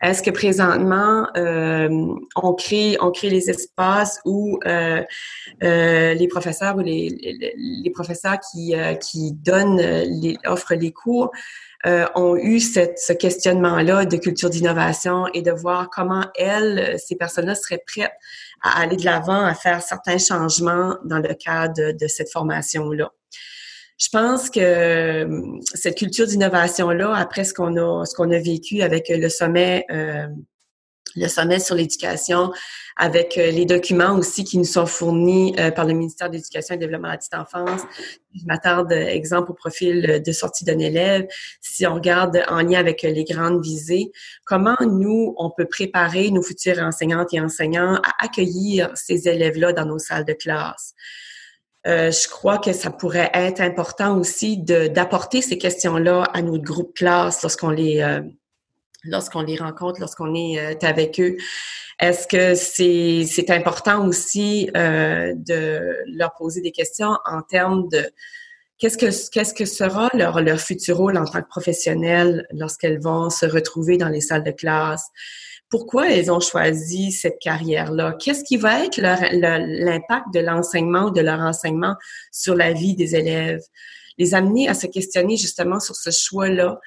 Est-ce 0.02 0.22
que 0.22 0.30
présentement, 0.30 1.26
euh, 1.36 1.88
on 2.36 2.54
crée 2.54 2.96
on 3.00 3.10
crée 3.10 3.30
les 3.30 3.50
espaces 3.50 4.20
où 4.24 4.58
euh, 4.66 5.02
les 5.60 6.28
professeurs 6.28 6.76
ou 6.76 6.80
les, 6.80 7.08
les, 7.56 7.90
professeurs 7.90 8.38
qui, 8.40 8.74
qui 9.00 9.32
donnent, 9.32 9.80
les, 9.80 10.36
offrent 10.44 10.74
les 10.74 10.92
cours 10.92 11.30
euh, 11.86 12.06
ont 12.16 12.36
eu 12.36 12.58
ce 12.58 13.12
questionnement-là 13.12 14.06
de 14.06 14.16
culture 14.16 14.50
d'innovation 14.50 15.26
et 15.34 15.42
de 15.42 15.52
voir 15.52 15.88
comment 15.88 16.24
elles, 16.34 16.98
ces 16.98 17.14
personnes-là, 17.14 17.54
seraient 17.54 17.82
prêtes 17.86 18.10
à 18.60 18.80
aller 18.80 18.96
de 18.96 19.04
l'avant, 19.04 19.44
à 19.44 19.54
faire 19.54 19.82
certains 19.82 20.18
changements 20.18 20.96
dans 21.04 21.18
le 21.18 21.34
cadre 21.34 21.92
de, 21.92 22.06
cette 22.08 22.30
formation-là? 22.30 23.12
Je 23.98 24.08
pense 24.10 24.50
que 24.50 24.60
euh, 24.60 25.58
cette 25.74 25.96
culture 25.96 26.26
d'innovation-là, 26.26 27.14
après 27.14 27.44
ce 27.44 27.54
qu'on 27.54 27.76
a, 27.76 28.04
ce 28.04 28.14
qu'on 28.14 28.30
a 28.30 28.38
vécu 28.38 28.82
avec 28.82 29.08
le 29.08 29.28
sommet 29.28 29.86
euh, 29.90 30.26
le 31.16 31.28
sommet 31.28 31.58
sur 31.58 31.74
l'éducation 31.74 32.52
avec 32.96 33.36
euh, 33.36 33.50
les 33.50 33.66
documents 33.66 34.16
aussi 34.16 34.44
qui 34.44 34.58
nous 34.58 34.64
sont 34.64 34.86
fournis 34.86 35.54
euh, 35.58 35.70
par 35.70 35.84
le 35.84 35.92
ministère 35.92 36.30
de 36.30 36.36
l'Éducation 36.36 36.74
et 36.74 36.78
du 36.78 36.84
Développement 36.84 37.08
de 37.08 37.12
la 37.12 37.18
petite 37.18 37.34
enfance. 37.34 37.82
Je 38.34 38.44
m'attarde, 38.46 38.92
exemple, 38.92 39.50
au 39.50 39.54
profil 39.54 40.22
de 40.24 40.32
sortie 40.32 40.64
d'un 40.64 40.78
élève. 40.78 41.26
Si 41.60 41.86
on 41.86 41.94
regarde 41.94 42.42
en 42.48 42.62
lien 42.62 42.78
avec 42.78 43.02
les 43.02 43.24
grandes 43.24 43.62
visées, 43.62 44.12
comment 44.44 44.76
nous, 44.80 45.34
on 45.38 45.50
peut 45.50 45.66
préparer 45.66 46.30
nos 46.30 46.42
futurs 46.42 46.78
enseignantes 46.78 47.32
et 47.32 47.40
enseignants 47.40 47.96
à 47.96 48.24
accueillir 48.24 48.90
ces 48.94 49.28
élèves-là 49.28 49.72
dans 49.72 49.86
nos 49.86 49.98
salles 49.98 50.24
de 50.24 50.34
classe? 50.34 50.94
Euh, 51.86 52.10
je 52.10 52.28
crois 52.28 52.58
que 52.58 52.72
ça 52.72 52.90
pourrait 52.90 53.30
être 53.32 53.60
important 53.60 54.18
aussi 54.18 54.58
d'apporter 54.58 55.40
ces 55.42 55.58
questions-là 55.58 56.24
à 56.32 56.42
notre 56.42 56.64
groupe 56.64 56.94
classe 56.94 57.42
lorsqu'on 57.42 57.70
les 57.70 58.02
lorsqu'on 59.06 59.42
les 59.42 59.56
rencontre, 59.56 60.00
lorsqu'on 60.00 60.34
est 60.34 60.58
euh, 60.58 60.74
avec 60.82 61.20
eux. 61.20 61.36
Est-ce 61.98 62.26
que 62.26 62.54
c'est 62.54 63.50
important 63.50 64.06
aussi 64.06 64.70
euh, 64.76 65.32
de 65.34 65.96
leur 66.14 66.34
poser 66.34 66.60
des 66.60 66.72
questions 66.72 67.16
en 67.24 67.40
termes 67.40 67.88
de 67.88 68.10
qu'est-ce 68.78 68.98
que 68.98 69.30
qu'est-ce 69.30 69.54
que 69.54 69.64
sera 69.64 70.10
leur 70.12 70.42
leur 70.42 70.60
futur 70.60 70.98
rôle 70.98 71.16
en 71.16 71.24
tant 71.24 71.40
que 71.40 71.48
professionnel 71.48 72.46
lorsqu'elles 72.50 73.00
vont 73.00 73.30
se 73.30 73.46
retrouver 73.46 73.96
dans 73.96 74.08
les 74.08 74.20
salles 74.20 74.44
de 74.44 74.50
classe? 74.50 75.08
Pourquoi 75.68 76.10
elles 76.10 76.30
ont 76.30 76.40
choisi 76.40 77.10
cette 77.10 77.38
carrière-là? 77.40 78.16
Qu'est-ce 78.20 78.44
qui 78.44 78.56
va 78.56 78.84
être 78.84 78.98
l'impact 78.98 80.26
de 80.32 80.40
l'enseignement 80.40 81.06
ou 81.06 81.10
de 81.10 81.20
leur 81.20 81.40
enseignement 81.40 81.96
sur 82.30 82.54
la 82.54 82.72
vie 82.72 82.94
des 82.94 83.16
élèves? 83.16 83.62
Les 84.18 84.34
amener 84.34 84.68
à 84.68 84.74
se 84.74 84.86
questionner 84.86 85.36
justement 85.36 85.80
sur 85.80 85.96
ce 85.96 86.10
choix-là 86.10 86.78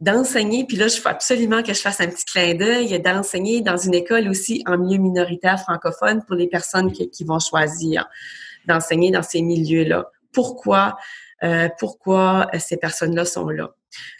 d'enseigner, 0.00 0.64
puis 0.64 0.76
là, 0.76 0.86
je 0.86 1.00
faut 1.00 1.08
absolument 1.08 1.62
que 1.62 1.74
je 1.74 1.80
fasse 1.80 2.00
un 2.00 2.06
petit 2.06 2.24
clin 2.24 2.54
d'œil, 2.54 3.00
d'enseigner 3.00 3.62
dans 3.62 3.76
une 3.76 3.94
école 3.94 4.28
aussi 4.28 4.62
en 4.66 4.78
milieu 4.78 4.98
minoritaire 4.98 5.58
francophone 5.60 6.22
pour 6.24 6.36
les 6.36 6.46
personnes 6.46 6.92
qui, 6.92 7.24
vont 7.24 7.40
choisir 7.40 8.08
d'enseigner 8.66 9.10
dans 9.10 9.22
ces 9.22 9.42
milieux-là. 9.42 10.10
Pourquoi? 10.32 10.96
Euh, 11.42 11.68
pourquoi 11.78 12.48
ces 12.58 12.76
personnes-là 12.76 13.24
sont 13.24 13.48
là? 13.48 13.74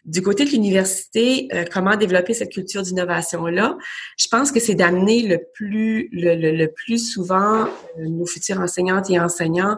Du 0.04 0.22
côté 0.22 0.44
de 0.44 0.50
l'université, 0.50 1.48
euh, 1.52 1.64
comment 1.70 1.96
développer 1.96 2.34
cette 2.34 2.52
culture 2.52 2.82
d'innovation-là? 2.82 3.76
Je 4.18 4.26
pense 4.28 4.50
que 4.50 4.60
c'est 4.60 4.74
d'amener 4.74 5.22
le 5.22 5.40
plus, 5.54 6.08
le, 6.12 6.34
le, 6.34 6.72
plus 6.72 7.10
souvent 7.12 7.64
euh, 7.64 7.68
nos 8.08 8.26
futurs 8.26 8.60
enseignantes 8.60 9.10
et 9.10 9.20
enseignants 9.20 9.76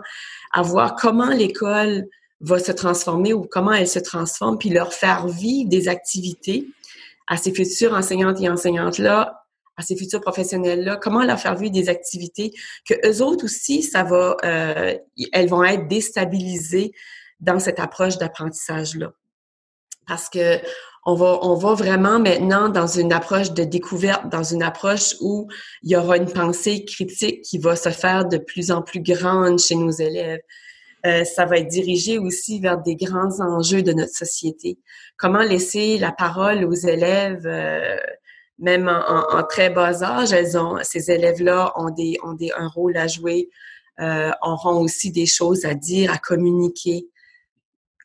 à 0.52 0.62
voir 0.62 0.94
comment 0.94 1.30
l'école 1.30 2.06
va 2.40 2.58
se 2.58 2.72
transformer 2.72 3.32
ou 3.32 3.42
comment 3.42 3.72
elle 3.72 3.88
se 3.88 3.98
transforme, 3.98 4.58
puis 4.58 4.70
leur 4.70 4.92
faire 4.92 5.26
vivre 5.26 5.68
des 5.68 5.88
activités 5.88 6.66
à 7.26 7.36
ces 7.36 7.52
futurs 7.52 7.92
enseignantes 7.92 8.40
et 8.40 8.48
enseignantes-là, 8.48 9.44
à 9.76 9.82
ces 9.82 9.96
futurs 9.96 10.20
professionnels-là, 10.20 10.96
comment 10.96 11.22
leur 11.22 11.38
faire 11.38 11.56
vivre 11.56 11.72
des 11.72 11.88
activités 11.88 12.52
que 12.88 12.94
eux 13.06 13.22
autres 13.22 13.44
aussi, 13.44 13.82
ça 13.82 14.04
va, 14.04 14.36
euh, 14.44 14.96
elles 15.32 15.48
vont 15.48 15.64
être 15.64 15.86
déstabilisées 15.88 16.92
dans 17.40 17.58
cette 17.58 17.80
approche 17.80 18.18
d'apprentissage-là. 18.18 19.12
Parce 20.10 20.28
que 20.28 20.58
on 21.06 21.14
va, 21.14 21.38
on 21.42 21.54
va 21.54 21.74
vraiment 21.74 22.18
maintenant 22.18 22.68
dans 22.68 22.88
une 22.88 23.12
approche 23.12 23.52
de 23.52 23.62
découverte, 23.62 24.28
dans 24.28 24.42
une 24.42 24.62
approche 24.62 25.14
où 25.20 25.46
il 25.84 25.92
y 25.92 25.96
aura 25.96 26.16
une 26.16 26.30
pensée 26.30 26.84
critique 26.84 27.42
qui 27.42 27.58
va 27.58 27.76
se 27.76 27.90
faire 27.90 28.26
de 28.26 28.36
plus 28.36 28.72
en 28.72 28.82
plus 28.82 29.00
grande 29.00 29.60
chez 29.60 29.76
nos 29.76 29.92
élèves. 29.92 30.40
Euh, 31.06 31.24
ça 31.24 31.46
va 31.46 31.58
être 31.58 31.68
dirigé 31.68 32.18
aussi 32.18 32.58
vers 32.58 32.78
des 32.78 32.96
grands 32.96 33.40
enjeux 33.40 33.82
de 33.82 33.92
notre 33.92 34.12
société. 34.12 34.78
Comment 35.16 35.44
laisser 35.44 35.96
la 35.96 36.10
parole 36.10 36.64
aux 36.64 36.74
élèves, 36.74 37.46
euh, 37.46 37.96
même 38.58 38.88
en, 38.88 39.42
très 39.44 39.70
bas 39.70 40.02
âge, 40.02 40.34
ces 40.82 41.10
élèves-là 41.12 41.72
ont 41.76 41.90
des, 41.90 42.18
ont 42.24 42.32
des, 42.32 42.50
un 42.58 42.66
rôle 42.66 42.96
à 42.96 43.06
jouer, 43.06 43.48
euh, 44.00 44.32
auront 44.42 44.82
aussi 44.82 45.12
des 45.12 45.26
choses 45.26 45.64
à 45.64 45.74
dire, 45.74 46.12
à 46.12 46.18
communiquer. 46.18 47.06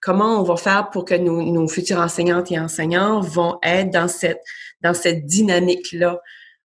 Comment 0.05 0.39
on 0.39 0.43
va 0.43 0.55
faire 0.55 0.91
pour 0.91 1.03
que 1.03 1.15
nos, 1.15 1.41
nos 1.41 1.67
futurs 1.67 1.97
enseignantes 1.97 2.51
et 2.51 2.59
enseignants 2.59 3.21
vont 3.21 3.57
être 3.63 3.89
dans 3.89 4.07
cette, 4.07 4.41
dans 4.81 4.93
cette 4.93 5.25
dynamique-là 5.25 6.21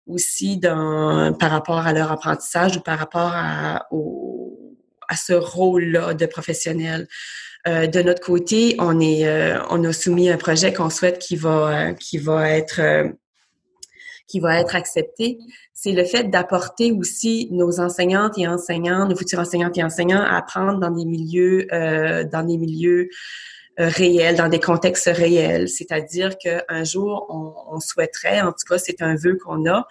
aussi 0.07 0.61
par 0.61 1.51
rapport 1.51 1.87
à 1.87 1.95
leur 1.95 2.13
apprentissage 2.13 2.77
ou 2.77 2.81
par 2.81 2.99
rapport 2.99 3.33
à 3.35 3.81
ce 5.17 5.33
rôle-là 5.33 6.13
de 6.13 6.27
professionnel. 6.27 7.09
Euh, 7.67 7.87
de 7.87 8.03
notre 8.03 8.21
côté, 8.21 8.77
on 8.79 9.01
est, 9.01 9.27
euh, 9.27 9.59
on 9.71 9.85
a 9.85 9.93
soumis 9.95 10.29
un 10.29 10.37
projet 10.37 10.75
qu'on 10.75 10.91
souhaite 10.91 11.19
qui 11.19 11.37
va, 11.37 11.89
euh, 11.89 11.93
qui 11.95 12.19
va 12.19 12.51
être, 12.51 12.81
qui 14.31 14.41
va 14.41 14.61
être 14.61 14.77
accepté. 14.77 15.39
C'est 15.75 15.93
le 15.93 16.05
fait 16.05 16.25
d'apporter 16.31 16.93
aussi 16.93 17.49
nos 17.51 17.81
enseignantes 17.81 18.39
et 18.39 18.47
enseignants, 18.47 19.07
nos 19.07 19.17
futurs 19.17 19.41
enseignantes 19.41 19.77
et 19.79 19.85
enseignants 19.85 20.23
à 20.23 20.37
apprendre 20.37 20.79
dans 20.79 20.91
des 20.91 21.05
milieux, 21.05 21.67
dans 21.71 22.47
des 22.47 22.57
milieux 22.57 23.09
réels, 23.77 24.37
dans 24.37 24.49
des 24.49 24.61
contextes 24.61 25.11
réels. 25.13 25.69
C'est-à-dire 25.69 26.37
qu'un 26.39 26.85
jour, 26.85 27.27
on, 27.31 27.75
on, 27.75 27.81
souhaiterait, 27.81 28.41
en 28.41 28.53
tout 28.53 28.67
cas, 28.69 28.79
c'est 28.79 29.01
un 29.03 29.17
vœu 29.17 29.37
qu'on 29.37 29.67
a, 29.69 29.87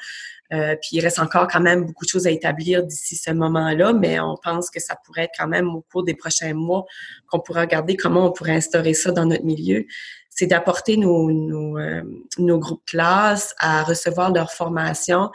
euh, 0.51 0.75
puis 0.81 0.97
il 0.97 1.01
reste 1.01 1.19
encore 1.19 1.47
quand 1.47 1.59
même 1.59 1.85
beaucoup 1.85 2.05
de 2.05 2.09
choses 2.09 2.25
à 2.25 2.31
établir 2.31 2.83
d'ici 2.83 3.15
ce 3.15 3.31
moment-là, 3.31 3.93
mais 3.93 4.19
on 4.19 4.35
pense 4.41 4.71
que 4.71 4.79
ça 4.79 4.95
pourrait 5.05 5.25
être 5.25 5.33
quand 5.37 5.47
même 5.47 5.69
au 5.69 5.81
cours 5.91 6.03
des 6.03 6.15
prochains 6.15 6.53
mois 6.53 6.85
qu'on 7.27 7.39
pourra 7.39 7.61
regarder 7.61 7.95
comment 7.95 8.25
on 8.25 8.31
pourrait 8.31 8.55
instaurer 8.55 8.95
ça 8.95 9.11
dans 9.11 9.25
notre 9.25 9.45
milieu. 9.45 9.85
C'est 10.29 10.47
d'apporter 10.47 10.97
nos, 10.97 11.31
nos, 11.31 11.77
euh, 11.77 12.01
nos 12.37 12.59
groupes 12.59 12.85
classes 12.85 13.53
à 13.59 13.83
recevoir 13.83 14.31
leur 14.31 14.51
formation 14.51 15.29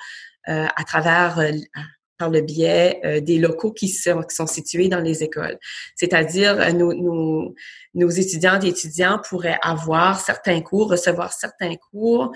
euh, 0.49 0.67
à 0.77 0.85
travers 0.85 1.41
par 2.17 2.31
le 2.31 2.43
biais 2.43 3.21
des 3.23 3.39
locaux 3.39 3.73
qui 3.73 3.89
sont, 3.89 4.23
qui 4.23 4.37
sont 4.37 4.47
situés 4.47 4.89
dans 4.89 5.01
les 5.01 5.25
écoles. 5.25 5.59
C'est-à-dire, 5.97 6.73
nos, 6.73 6.95
nos, 6.95 7.55
nos 7.95 8.09
étudiantes 8.09 8.63
et 8.65 8.69
étudiants 8.69 9.21
pourraient 9.29 9.59
avoir 9.63 10.21
certains 10.21 10.61
cours, 10.61 10.91
recevoir 10.91 11.33
certains 11.33 11.75
cours 11.75 12.31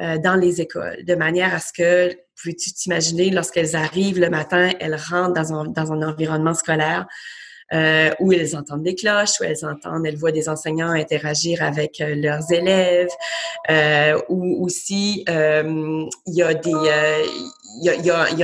euh, 0.00 0.18
dans 0.18 0.34
les 0.34 0.60
écoles, 0.60 1.04
de 1.04 1.14
manière 1.14 1.54
à 1.54 1.60
ce 1.60 1.72
que, 1.72 2.08
peux-tu 2.42 2.72
t'imaginer, 2.72 3.30
lorsqu'elles 3.30 3.76
arrivent 3.76 4.18
le 4.18 4.28
matin, 4.28 4.72
elles 4.80 4.96
rentrent 4.96 5.34
dans 5.34 5.52
un, 5.52 5.64
dans 5.66 5.92
un 5.92 6.02
environnement 6.02 6.54
scolaire 6.54 7.06
euh, 7.74 8.10
où 8.20 8.32
elles 8.32 8.56
entendent 8.56 8.82
des 8.82 8.94
cloches, 8.94 9.40
où 9.40 9.44
elles 9.44 9.64
entendent, 9.64 10.06
elles 10.06 10.16
voient 10.16 10.32
des 10.32 10.48
enseignants 10.48 10.90
interagir 10.90 11.62
avec 11.62 12.00
euh, 12.00 12.14
leurs 12.14 12.52
élèves, 12.52 13.10
euh, 13.70 14.20
ou 14.28 14.64
aussi 14.64 15.24
il 15.26 16.08
y 16.26 16.42
a 16.42 16.50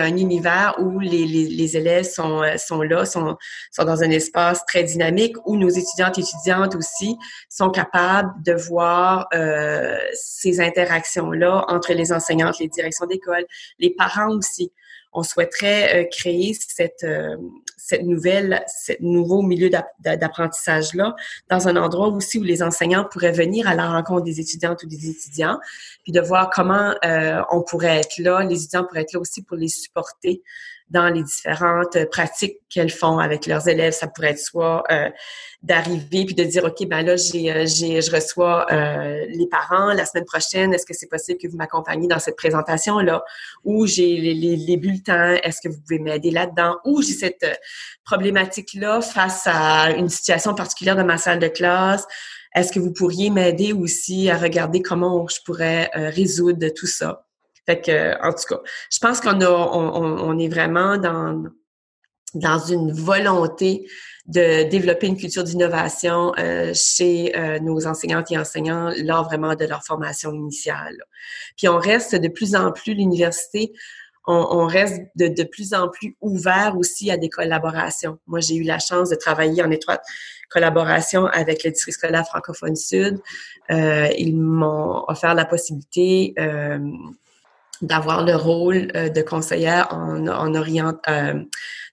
un 0.03 0.17
univers 0.17 0.75
où 0.79 0.99
les, 0.99 1.77
élèves 1.77 2.05
sont, 2.05 2.43
sont 2.59 2.83
là, 2.83 3.05
sont, 3.05 3.37
dans 3.79 4.03
un 4.03 4.11
espace 4.11 4.65
très 4.67 4.83
dynamique, 4.83 5.37
où 5.47 5.57
nos 5.57 5.69
étudiantes 5.69 6.19
et 6.19 6.23
étudiantes 6.23 6.75
aussi 6.75 7.17
sont 7.49 7.71
capables 7.71 8.31
de 8.43 8.53
voir 8.53 9.29
euh, 9.35 9.97
ces 10.15 10.61
interactions-là 10.61 11.65
entre 11.69 11.93
les 11.93 12.13
enseignantes, 12.13 12.59
les 12.59 12.69
directions 12.69 13.07
d'école, 13.07 13.47
les 13.79 13.91
parents 13.91 14.31
aussi 14.31 14.73
on 15.13 15.23
souhaiterait 15.23 16.03
euh, 16.03 16.09
créer 16.11 16.55
cette, 16.55 17.05
euh, 17.05 17.37
cette 17.77 18.03
nouvelle, 18.03 18.65
ce 18.69 18.93
nouveau 19.01 19.43
milieu 19.43 19.71
d'apprentissage-là 20.01 21.15
dans 21.49 21.69
un 21.69 21.77
endroit 21.77 22.09
aussi 22.09 22.39
où 22.39 22.45
les 22.45 22.63
enseignants 22.63 23.05
pourraient 23.11 23.33
venir 23.33 23.69
à 23.69 23.75
la 23.75 23.91
rencontre 23.91 24.25
des 24.25 24.41
étudiantes 24.41 24.83
ou 24.85 24.87
des 24.87 25.11
étudiants, 25.11 25.59
puis 26.05 26.13
de 26.13 26.21
voir 26.21 26.51
comment 26.51 26.95
euh, 27.05 27.43
on 27.51 27.63
pourrait 27.63 27.99
être 27.99 28.19
là, 28.19 28.43
les 28.45 28.57
étudiants 28.63 28.85
pourraient 28.85 29.03
être 29.03 29.13
là 29.13 29.21
aussi 29.21 29.43
pour 29.43 29.57
les 29.57 29.69
supporter 29.69 30.43
dans 30.91 31.09
les 31.09 31.23
différentes 31.23 32.05
pratiques 32.11 32.59
qu'elles 32.69 32.91
font 32.91 33.19
avec 33.19 33.47
leurs 33.47 33.69
élèves. 33.69 33.93
Ça 33.93 34.09
pourrait 34.09 34.31
être 34.31 34.41
soit 34.41 34.83
euh, 34.91 35.09
d'arriver 35.63 36.25
puis 36.25 36.35
de 36.35 36.45
dire 36.45 36.65
ok 36.65 36.89
ben 36.89 37.03
là 37.03 37.17
j'ai 37.17 37.53
euh, 37.53 37.67
j'ai 37.67 38.01
je 38.01 38.11
reçois 38.11 38.67
euh, 38.73 39.27
les 39.29 39.47
parents 39.47 39.93
la 39.93 40.05
semaine 40.05 40.25
prochaine. 40.25 40.75
Est-ce 40.75 40.87
que 40.87 40.95
c'est 40.95 41.09
possible 41.09 41.39
que 41.39 41.47
vous 41.49 41.57
m'accompagniez 41.57 42.09
dans 42.09 42.19
cette 42.19 42.37
présentation 42.37 42.99
là 42.99 43.23
Ou 43.65 43.87
j'ai 43.87 44.17
les, 44.17 44.77
bulletins. 44.77 45.37
Est-ce 45.43 45.61
que 45.63 45.69
vous 45.69 45.81
pouvez 45.81 45.99
m'aider 45.99 46.31
là-dedans? 46.31 46.79
Ou 46.85 47.03
j'ai 47.03 47.13
cette 47.13 47.47
problématique 48.05 48.75
là 48.75 49.01
face 49.01 49.43
à 49.47 49.91
une 49.91 50.09
situation 50.09 50.55
particulière 50.55 50.97
dans 50.97 51.05
ma 51.05 51.19
salle 51.19 51.39
de 51.39 51.49
classe. 51.49 52.07
Est-ce 52.55 52.73
que 52.73 52.81
vous 52.81 52.93
pourriez 52.93 53.31
m'aider 53.31 53.73
aussi 53.73 54.29
à 54.29 54.37
regarder 54.37 54.83
comment 54.83 55.29
je 55.29 55.39
pourrais 55.45 55.89
résoudre 55.95 56.69
tout 56.71 56.89
ça? 56.89 57.30
En 57.71 58.33
tout 58.33 58.55
cas, 58.55 58.61
je 58.91 58.99
pense 58.99 59.21
qu'on 59.21 60.39
est 60.39 60.49
vraiment 60.49 60.97
dans, 60.97 61.45
dans 62.35 62.59
une 62.59 62.93
volonté 62.93 63.87
de 64.27 64.69
développer 64.69 65.09
une 65.09 65.17
culture 65.17 65.43
d'innovation 65.43 66.33
euh, 66.39 66.73
chez 66.75 67.37
euh, 67.37 67.59
nos 67.59 67.87
enseignantes 67.87 68.31
et 68.31 68.39
enseignants 68.39 68.93
lors 68.99 69.25
vraiment 69.25 69.55
de 69.55 69.65
leur 69.65 69.83
formation 69.85 70.33
initiale. 70.33 70.97
Puis 71.57 71.69
on 71.69 71.79
reste 71.79 72.15
de 72.15 72.29
plus 72.29 72.55
en 72.55 72.71
plus, 72.71 72.95
l'université, 72.95 73.73
on, 74.27 74.67
reste 74.67 75.01
de, 75.17 75.27
de, 75.27 75.43
plus 75.43 75.75
en 75.75 75.89
plus 75.89 76.17
ouvert 76.21 76.77
aussi 76.79 77.11
à 77.11 77.17
des 77.17 77.29
collaborations. 77.29 78.19
Moi, 78.29 78.39
j'ai 78.39 78.55
eu 78.55 78.63
la 78.63 78.79
chance 78.79 79.09
de 79.11 79.17
travailler 79.17 79.61
en 79.61 79.71
étroite 79.73 80.03
collaboration 80.51 81.27
avec 81.27 81.65
le 81.65 81.73
district 81.73 81.99
scolaire 81.99 82.27
francophone 82.27 82.77
sud. 82.77 83.19
Euh, 83.71 84.09
ils 84.17 84.37
m'ont 84.37 85.05
offert 85.09 85.35
la 85.35 85.47
possibilité 85.47 86.35
d'avoir 87.83 88.25
le 88.25 88.37
rôle 88.37 88.89
euh, 88.95 89.09
de 89.09 89.23
conseillère 89.23 89.89
en, 89.93 90.27
en 90.27 90.55
orient, 90.55 90.95
euh, 91.09 91.43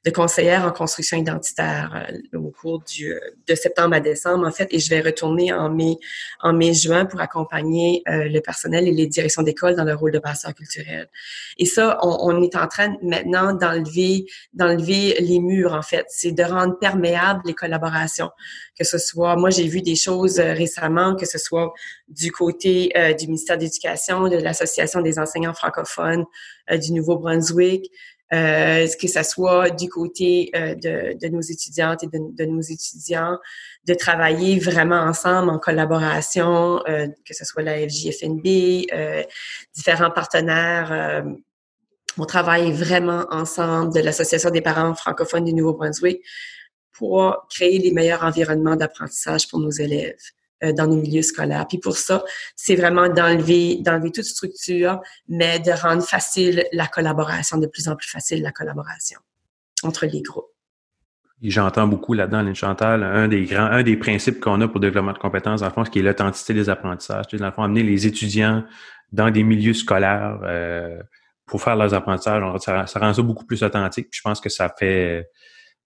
de 0.05 0.11
conseillère 0.11 0.65
en 0.65 0.71
construction 0.71 1.17
identitaire 1.17 2.07
euh, 2.33 2.37
au 2.37 2.49
cours 2.49 2.81
du, 2.83 3.13
de 3.47 3.55
septembre 3.55 3.95
à 3.95 3.99
décembre, 3.99 4.47
en 4.47 4.51
fait, 4.51 4.67
et 4.71 4.79
je 4.79 4.89
vais 4.89 5.01
retourner 5.01 5.53
en 5.53 5.69
mai, 5.69 5.97
en 6.41 6.53
mai-juin 6.53 7.05
pour 7.05 7.21
accompagner 7.21 8.03
le 8.07 8.39
personnel 8.39 8.87
et 8.87 8.91
les 8.91 9.07
directions 9.07 9.41
d'école 9.41 9.75
dans 9.75 9.83
le 9.83 9.95
rôle 9.95 10.11
de 10.11 10.19
passeur 10.19 10.53
culturel. 10.53 11.07
Et 11.57 11.65
ça, 11.65 11.99
on, 12.03 12.17
on 12.21 12.41
est 12.41 12.55
en 12.55 12.67
train 12.67 12.95
maintenant 13.01 13.53
d'enlever, 13.53 14.25
d'enlever 14.53 15.15
les 15.19 15.39
murs, 15.39 15.73
en 15.73 15.81
fait. 15.81 16.05
C'est 16.09 16.31
de 16.31 16.43
rendre 16.43 16.77
perméables 16.79 17.41
les 17.45 17.53
collaborations 17.53 18.29
que 18.77 18.83
ce 18.83 18.97
soit, 18.97 19.35
moi 19.35 19.49
j'ai 19.49 19.67
vu 19.67 19.81
des 19.81 19.95
choses 19.95 20.39
euh, 20.39 20.53
récemment, 20.53 21.15
que 21.15 21.25
ce 21.25 21.37
soit 21.37 21.73
du 22.07 22.31
côté 22.31 22.91
euh, 22.95 23.13
du 23.13 23.25
ministère 23.25 23.57
de 23.57 23.63
l'Éducation, 23.63 24.27
de 24.27 24.37
l'Association 24.37 25.01
des 25.01 25.17
enseignants 25.17 25.53
francophones 25.53 26.25
euh, 26.69 26.77
du 26.77 26.93
Nouveau-Brunswick, 26.93 27.91
que 28.31 29.07
ce 29.07 29.23
soit 29.23 29.69
du 29.69 29.89
côté 29.89 30.51
de, 30.53 31.17
de, 31.17 31.27
nos 31.29 31.41
étudiantes 31.41 32.03
et 32.03 32.07
de, 32.07 32.19
de, 32.33 32.45
nos 32.45 32.61
étudiants, 32.61 33.37
de 33.85 33.93
travailler 33.93 34.59
vraiment 34.59 34.99
ensemble 34.99 35.49
en 35.49 35.59
collaboration, 35.59 36.81
que 36.85 37.33
ce 37.33 37.45
soit 37.45 37.63
la 37.63 37.77
FJFNB, 37.87 38.87
différents 39.73 40.11
partenaires. 40.11 41.23
on 42.17 42.25
travaille 42.25 42.71
vraiment 42.71 43.25
ensemble 43.29 43.93
de 43.93 44.01
l'Association 44.01 44.49
des 44.49 44.61
parents 44.61 44.93
francophones 44.95 45.45
du 45.45 45.53
Nouveau-Brunswick 45.53 46.21
pour 46.91 47.47
créer 47.49 47.77
les 47.77 47.91
meilleurs 47.91 48.23
environnements 48.23 48.75
d'apprentissage 48.75 49.47
pour 49.47 49.59
nos 49.59 49.69
élèves. 49.69 50.15
Dans 50.61 50.87
nos 50.87 50.95
milieux 50.95 51.21
scolaires. 51.21 51.67
Puis 51.67 51.77
pour 51.77 51.97
ça, 51.97 52.23
c'est 52.55 52.75
vraiment 52.75 53.09
d'enlever 53.09 53.77
d'enlever 53.81 54.11
toute 54.11 54.25
structure, 54.25 54.99
mais 55.27 55.59
de 55.59 55.71
rendre 55.71 56.03
facile 56.03 56.65
la 56.73 56.87
collaboration, 56.87 57.57
de 57.57 57.67
plus 57.67 57.87
en 57.87 57.95
plus 57.95 58.09
facile 58.09 58.41
la 58.41 58.51
collaboration 58.51 59.19
entre 59.83 60.05
les 60.05 60.21
groupes. 60.21 60.47
J'entends 61.43 61.87
beaucoup 61.87 62.13
là-dedans, 62.13 62.41
Lynn 62.41 62.55
Chantal, 62.55 63.03
un 63.03 63.27
des 63.27 63.45
grands, 63.45 63.65
un 63.65 63.83
des 63.83 63.95
principes 63.95 64.39
qu'on 64.39 64.59
a 64.61 64.67
pour 64.67 64.79
le 64.79 64.87
développement 64.87 65.13
de 65.13 65.19
compétences, 65.19 65.61
le 65.61 65.69
fond, 65.69 65.83
qui 65.83 65.99
est 65.99 66.01
l'authenticité 66.01 66.55
des 66.55 66.67
apprentissages. 66.67 67.27
dans 67.31 67.45
le 67.45 67.51
fond, 67.51 67.61
amener 67.61 67.83
les 67.83 68.07
étudiants 68.07 68.63
dans 69.11 69.29
des 69.29 69.43
milieux 69.43 69.75
scolaires 69.75 70.39
euh, 70.43 70.99
pour 71.45 71.61
faire 71.61 71.75
leurs 71.75 71.93
apprentissages, 71.93 72.41
ça, 72.61 72.99
rend 72.99 73.13
ça 73.13 73.21
beaucoup 73.21 73.45
plus 73.45 73.61
authentique. 73.61 74.09
Puis 74.09 74.17
je 74.17 74.21
pense 74.23 74.41
que 74.41 74.49
ça 74.49 74.73
fait, 74.79 75.29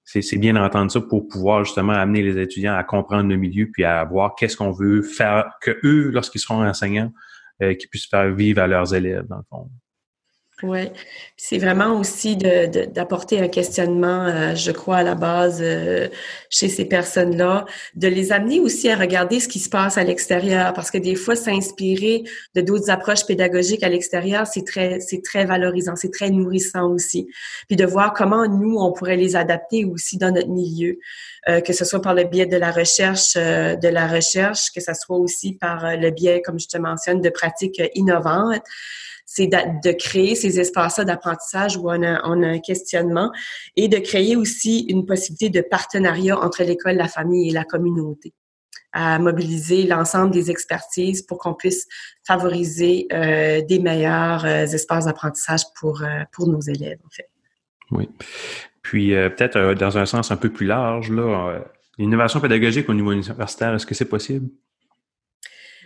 c'est 0.03 0.37
bien 0.37 0.53
d'entendre 0.53 0.91
ça 0.91 0.99
pour 0.99 1.27
pouvoir 1.27 1.63
justement 1.63 1.93
amener 1.93 2.21
les 2.21 2.41
étudiants 2.41 2.75
à 2.75 2.83
comprendre 2.83 3.29
le 3.29 3.37
milieu 3.37 3.69
puis 3.71 3.83
à 3.83 4.03
voir 4.03 4.35
qu'est-ce 4.35 4.57
qu'on 4.57 4.71
veut 4.71 5.01
faire 5.01 5.57
que 5.61 5.79
eux, 5.83 6.09
lorsqu'ils 6.11 6.39
seront 6.39 6.65
enseignants, 6.65 7.11
euh, 7.61 7.73
qu'ils 7.75 7.89
puissent 7.89 8.07
faire 8.07 8.33
vivre 8.33 8.61
à 8.61 8.67
leurs 8.67 8.93
élèves, 8.93 9.25
dans 9.27 9.37
le 9.37 9.43
fond. 9.49 9.69
Oui, 10.63 10.89
c'est 11.38 11.58
vraiment 11.58 12.00
aussi 12.00 12.38
d'apporter 12.38 13.39
un 13.39 13.47
questionnement, 13.47 14.28
euh, 14.28 14.54
je 14.54 14.71
crois, 14.71 14.97
à 14.97 15.04
la 15.04 15.15
base 15.15 15.60
euh, 15.60 16.08
chez 16.52 16.69
ces 16.69 16.86
personnes-là, 16.86 17.65
de 17.95 18.08
les 18.08 18.32
amener 18.32 18.60
aussi 18.60 18.88
à 18.88 18.95
regarder 18.95 19.39
ce 19.39 19.47
qui 19.47 19.58
se 19.58 19.69
passe 19.69 19.97
à 19.97 20.04
l'extérieur, 20.04 20.74
parce 20.74 20.91
que 20.91 21.00
des 21.00 21.15
fois, 21.15 21.36
s'inspirer 21.36 22.24
de 22.54 22.62
d'autres 22.62 22.91
approches 22.91 23.26
pédagogiques 23.26 23.82
à 23.82 23.89
l'extérieur, 23.89 24.45
c'est 24.45 24.63
très, 24.63 25.00
c'est 25.00 25.24
très 25.24 25.45
valorisant, 25.45 25.95
c'est 25.95 26.12
très 26.12 26.30
nourrissant 26.30 26.91
aussi. 26.91 27.28
Puis 27.67 27.76
de 27.76 27.86
voir 27.86 28.13
comment 28.13 28.47
nous, 28.47 28.78
on 28.78 28.91
pourrait 28.91 29.17
les 29.17 29.36
adapter 29.36 29.84
aussi 29.86 30.19
dans 30.19 30.32
notre 30.32 30.50
milieu, 30.50 31.00
euh, 31.50 31.62
que 31.62 31.74
ce 31.74 31.86
soit 31.86 32.04
par 32.04 32.13
le 32.13 32.26
biais 32.26 32.45
de 32.45 32.58
la 32.58 32.71
recherche, 32.71 33.34
de 33.34 33.88
la 33.88 34.06
recherche, 34.08 34.71
que 34.76 34.82
ce 34.82 34.93
soit 34.93 35.17
aussi 35.17 35.54
par 35.54 35.97
le 35.97 36.12
biais, 36.12 36.43
comme 36.45 36.60
je 36.60 36.67
te 36.67 36.78
mentionne, 36.78 37.19
de 37.19 37.30
pratiques 37.30 37.82
innovantes 37.95 38.62
c'est 39.34 39.48
de, 39.48 39.91
créer 39.94 40.36
ces 40.36 40.60
espaces-là 40.60 41.06
d'apprentissage 41.06 41.78
où 41.78 41.89
on 41.89 42.04
a, 42.04 42.22
on 42.26 42.44
a, 42.44 42.48
un 42.48 42.60
questionnement 42.60 43.32
et 43.78 43.88
de 43.88 43.98
créer 43.98 44.36
aussi 44.36 44.86
une 44.89 45.06
possibilité 45.06 45.50
de 45.50 45.62
partenariat 45.62 46.38
entre 46.38 46.63
l'école, 46.63 46.98
la 46.98 47.08
famille 47.08 47.50
et 47.50 47.54
la 47.54 47.63
communauté 47.63 48.34
à 48.94 49.20
mobiliser 49.20 49.84
l'ensemble 49.84 50.34
des 50.34 50.52
expertises 50.52 51.22
pour 51.22 51.38
qu'on 51.38 51.54
puisse 51.54 51.88
favoriser 52.28 53.08
euh, 53.13 53.62
des 53.62 53.80
meilleurs 53.80 54.44
euh, 54.44 54.65
espaces 54.65 55.06
d'apprentissage 55.06 55.62
pour, 55.80 56.02
euh, 56.02 56.24
pour 56.34 56.50
nos 56.50 56.60
élèves, 56.60 57.00
en 57.06 57.10
fait. 57.10 57.30
Oui. 57.91 58.10
Puis 58.82 59.12
peut-être 59.12 59.76
dans 59.76 59.98
un 59.98 60.06
sens 60.06 60.32
un 60.32 60.36
peu 60.36 60.50
plus 60.50 60.65
large, 60.65 61.10
là, 61.10 61.62
l'innovation 61.98 62.41
pédagogique 62.41 62.89
au 62.89 62.94
niveau 62.94 63.12
universitaire, 63.12 63.76
est-ce 63.76 63.86
que 63.86 63.94
c'est 63.94 64.10
possible? 64.10 64.50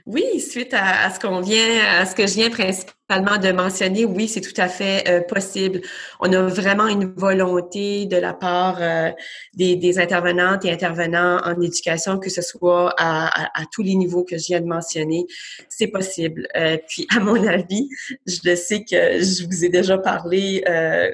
Oui, 0.06 0.40
suite 0.40 0.74
à, 0.74 1.10
ce 1.10 1.20
qu'on 1.20 1.42
vient, 1.42 1.80
à 2.00 2.06
ce 2.06 2.16
que 2.16 2.28
je 2.28 2.36
viens 2.36 2.52
principalement 2.52 3.05
de 3.08 3.52
mentionner, 3.52 4.04
oui, 4.04 4.28
c'est 4.28 4.41
tout 4.41 4.60
à 4.60 4.68
fait 4.68 5.08
euh, 5.08 5.22
possible. 5.22 5.82
On 6.20 6.34
a 6.34 6.41
vraiment 6.41 6.88
une 6.88 7.13
volonté 7.15 8.08
de 8.08 8.18
la 8.18 8.34
part 8.34 8.78
euh, 8.82 9.12
des, 9.54 10.00
intervenantes 10.00 10.65
et 10.65 10.72
intervenants 10.72 11.39
en 11.46 11.62
éducation, 11.62 12.18
que 12.18 12.32
ce 12.32 12.41
soit 12.41 12.96
à, 12.98 13.50
tous 13.72 13.84
les 13.84 13.94
niveaux 13.96 14.24
que 14.24 14.38
je 14.38 14.48
viens 14.48 14.60
de 14.60 14.65
mentionner, 14.65 15.26
c'est 15.70 15.88
possible. 15.88 16.48
Euh, 16.56 16.78
puis, 16.88 17.06
à 17.15 17.20
mon 17.20 17.46
avis, 17.48 17.88
je 18.26 18.39
le 18.44 18.56
sais 18.56 18.84
que 18.84 19.22
je 19.22 19.46
vous 19.46 19.63
ai 19.63 19.70
déjà 19.70 20.00
parlé, 20.00 20.63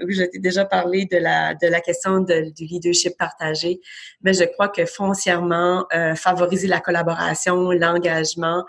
ou 0.04 0.12
je 0.12 0.24
déjà 0.40 0.64
parlé 0.64 1.06
de 1.06 1.18
la 1.18 1.56
de 1.56 1.68
la 1.68 1.82
question 1.82 2.22
du 2.22 2.66
leadership 2.66 3.18
partagé, 3.18 3.82
mais 4.22 4.34
je 4.34 4.46
crois 4.46 4.70
que 4.70 4.86
foncièrement, 4.86 5.86
favoriser 6.16 6.68
la 6.68 6.80
collaboration, 6.80 7.72
l'engagement, 7.72 8.64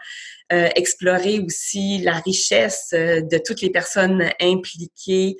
euh, 0.52 0.68
explorer 0.76 1.40
aussi 1.40 1.98
la 1.98 2.16
richesse 2.18 2.90
euh, 2.92 3.22
de 3.22 3.38
toutes 3.38 3.62
les 3.62 3.70
personnes 3.70 4.28
impliquées, 4.38 5.38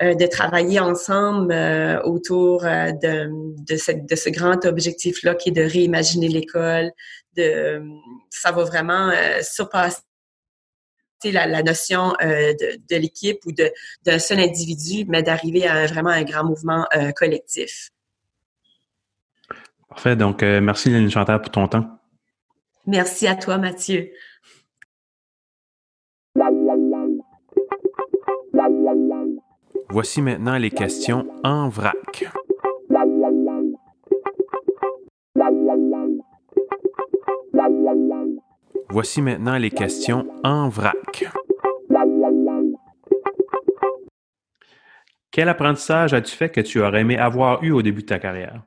euh, 0.00 0.14
de 0.14 0.26
travailler 0.26 0.78
ensemble 0.78 1.52
autour 2.04 2.62
de, 2.62 3.28
de, 3.66 3.76
ce, 4.16 4.30
grand 4.30 4.64
objectif-là 4.64 5.34
qui 5.34 5.48
est 5.48 5.52
de 5.52 5.62
réimaginer 5.62 6.28
l'école. 6.28 6.92
De, 7.36 7.82
ça 8.30 8.52
va 8.52 8.62
vraiment 8.62 9.10
surpasser 9.42 10.02
la, 11.24 11.62
notion 11.62 12.12
de, 12.20 12.96
l'équipe 12.96 13.38
ou 13.46 13.52
d'un 13.52 14.18
seul 14.18 14.38
individu, 14.38 15.06
mais 15.08 15.22
d'arriver 15.22 15.66
à 15.66 15.86
vraiment 15.86 16.10
un 16.10 16.22
grand 16.22 16.44
mouvement 16.44 16.86
collectif. 17.16 17.90
Parfait. 19.88 20.16
Donc, 20.16 20.42
merci 20.42 20.90
Lynn 20.90 21.10
Chantal 21.10 21.40
pour 21.40 21.50
ton 21.50 21.68
temps. 21.68 21.98
Merci 22.86 23.26
à 23.26 23.36
toi, 23.36 23.58
Mathieu. 23.58 24.10
Voici 29.92 30.22
maintenant 30.22 30.56
les 30.56 30.70
questions 30.70 31.28
en 31.44 31.68
vrac. 31.68 32.24
Voici 38.88 39.20
maintenant 39.20 39.58
les 39.58 39.70
questions 39.70 40.26
en 40.42 40.70
vrac. 40.70 41.26
Quel 45.30 45.50
apprentissage 45.50 46.14
as-tu 46.14 46.34
fait 46.34 46.48
que 46.48 46.62
tu 46.62 46.80
aurais 46.80 47.02
aimé 47.02 47.18
avoir 47.18 47.62
eu 47.62 47.72
au 47.72 47.82
début 47.82 48.00
de 48.00 48.06
ta 48.06 48.18
carrière? 48.18 48.62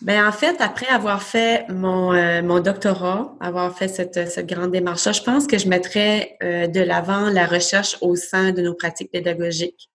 Ben 0.00 0.24
en 0.24 0.30
fait, 0.30 0.60
après 0.60 0.86
avoir 0.86 1.24
fait 1.24 1.66
mon, 1.70 2.12
euh, 2.12 2.40
mon 2.40 2.60
doctorat, 2.60 3.34
avoir 3.40 3.76
fait 3.76 3.88
cette, 3.88 4.28
cette 4.28 4.46
grande 4.46 4.70
démarche 4.70 5.12
je 5.12 5.22
pense 5.24 5.48
que 5.48 5.58
je 5.58 5.68
mettrais 5.68 6.36
euh, 6.40 6.68
de 6.68 6.80
l'avant 6.80 7.30
la 7.30 7.46
recherche 7.46 7.96
au 8.00 8.14
sein 8.14 8.52
de 8.52 8.62
nos 8.62 8.74
pratiques 8.74 9.10
pédagogiques. 9.10 9.90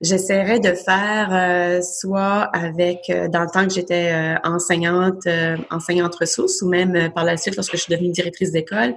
J'essaierais 0.00 0.58
de 0.58 0.72
faire 0.74 1.28
euh, 1.32 1.80
soit 1.82 2.50
avec, 2.52 3.12
dans 3.30 3.42
le 3.42 3.50
temps 3.52 3.64
que 3.64 3.72
j'étais 3.72 4.36
enseignante, 4.44 5.26
enseignante 5.70 6.14
ressources, 6.16 6.60
ou 6.62 6.68
même 6.68 7.12
par 7.14 7.24
la 7.24 7.36
suite 7.36 7.54
lorsque 7.56 7.72
je 7.72 7.82
suis 7.82 7.92
devenue 7.92 8.10
directrice 8.10 8.50
d'école, 8.50 8.94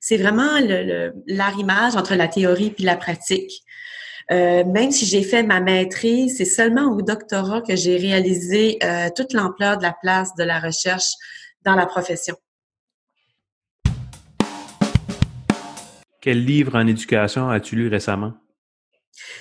c'est 0.00 0.16
vraiment 0.16 0.58
l'arrimage 1.26 1.96
entre 1.96 2.14
la 2.14 2.28
théorie 2.28 2.70
puis 2.70 2.84
la 2.84 2.96
pratique. 2.96 3.64
Euh, 4.30 4.64
même 4.64 4.90
si 4.90 5.04
j'ai 5.04 5.22
fait 5.22 5.42
ma 5.42 5.60
maîtrise, 5.60 6.38
c'est 6.38 6.44
seulement 6.44 6.92
au 6.92 7.02
doctorat 7.02 7.60
que 7.60 7.76
j'ai 7.76 7.96
réalisé 7.96 8.78
euh, 8.82 9.08
toute 9.14 9.32
l'ampleur 9.32 9.76
de 9.76 9.82
la 9.82 9.94
place 10.00 10.34
de 10.34 10.44
la 10.44 10.60
recherche 10.60 11.12
dans 11.64 11.74
la 11.74 11.86
profession. 11.86 12.36
Quel 16.20 16.42
livre 16.42 16.74
en 16.74 16.86
éducation 16.86 17.50
as-tu 17.50 17.76
lu 17.76 17.88
récemment? 17.88 18.32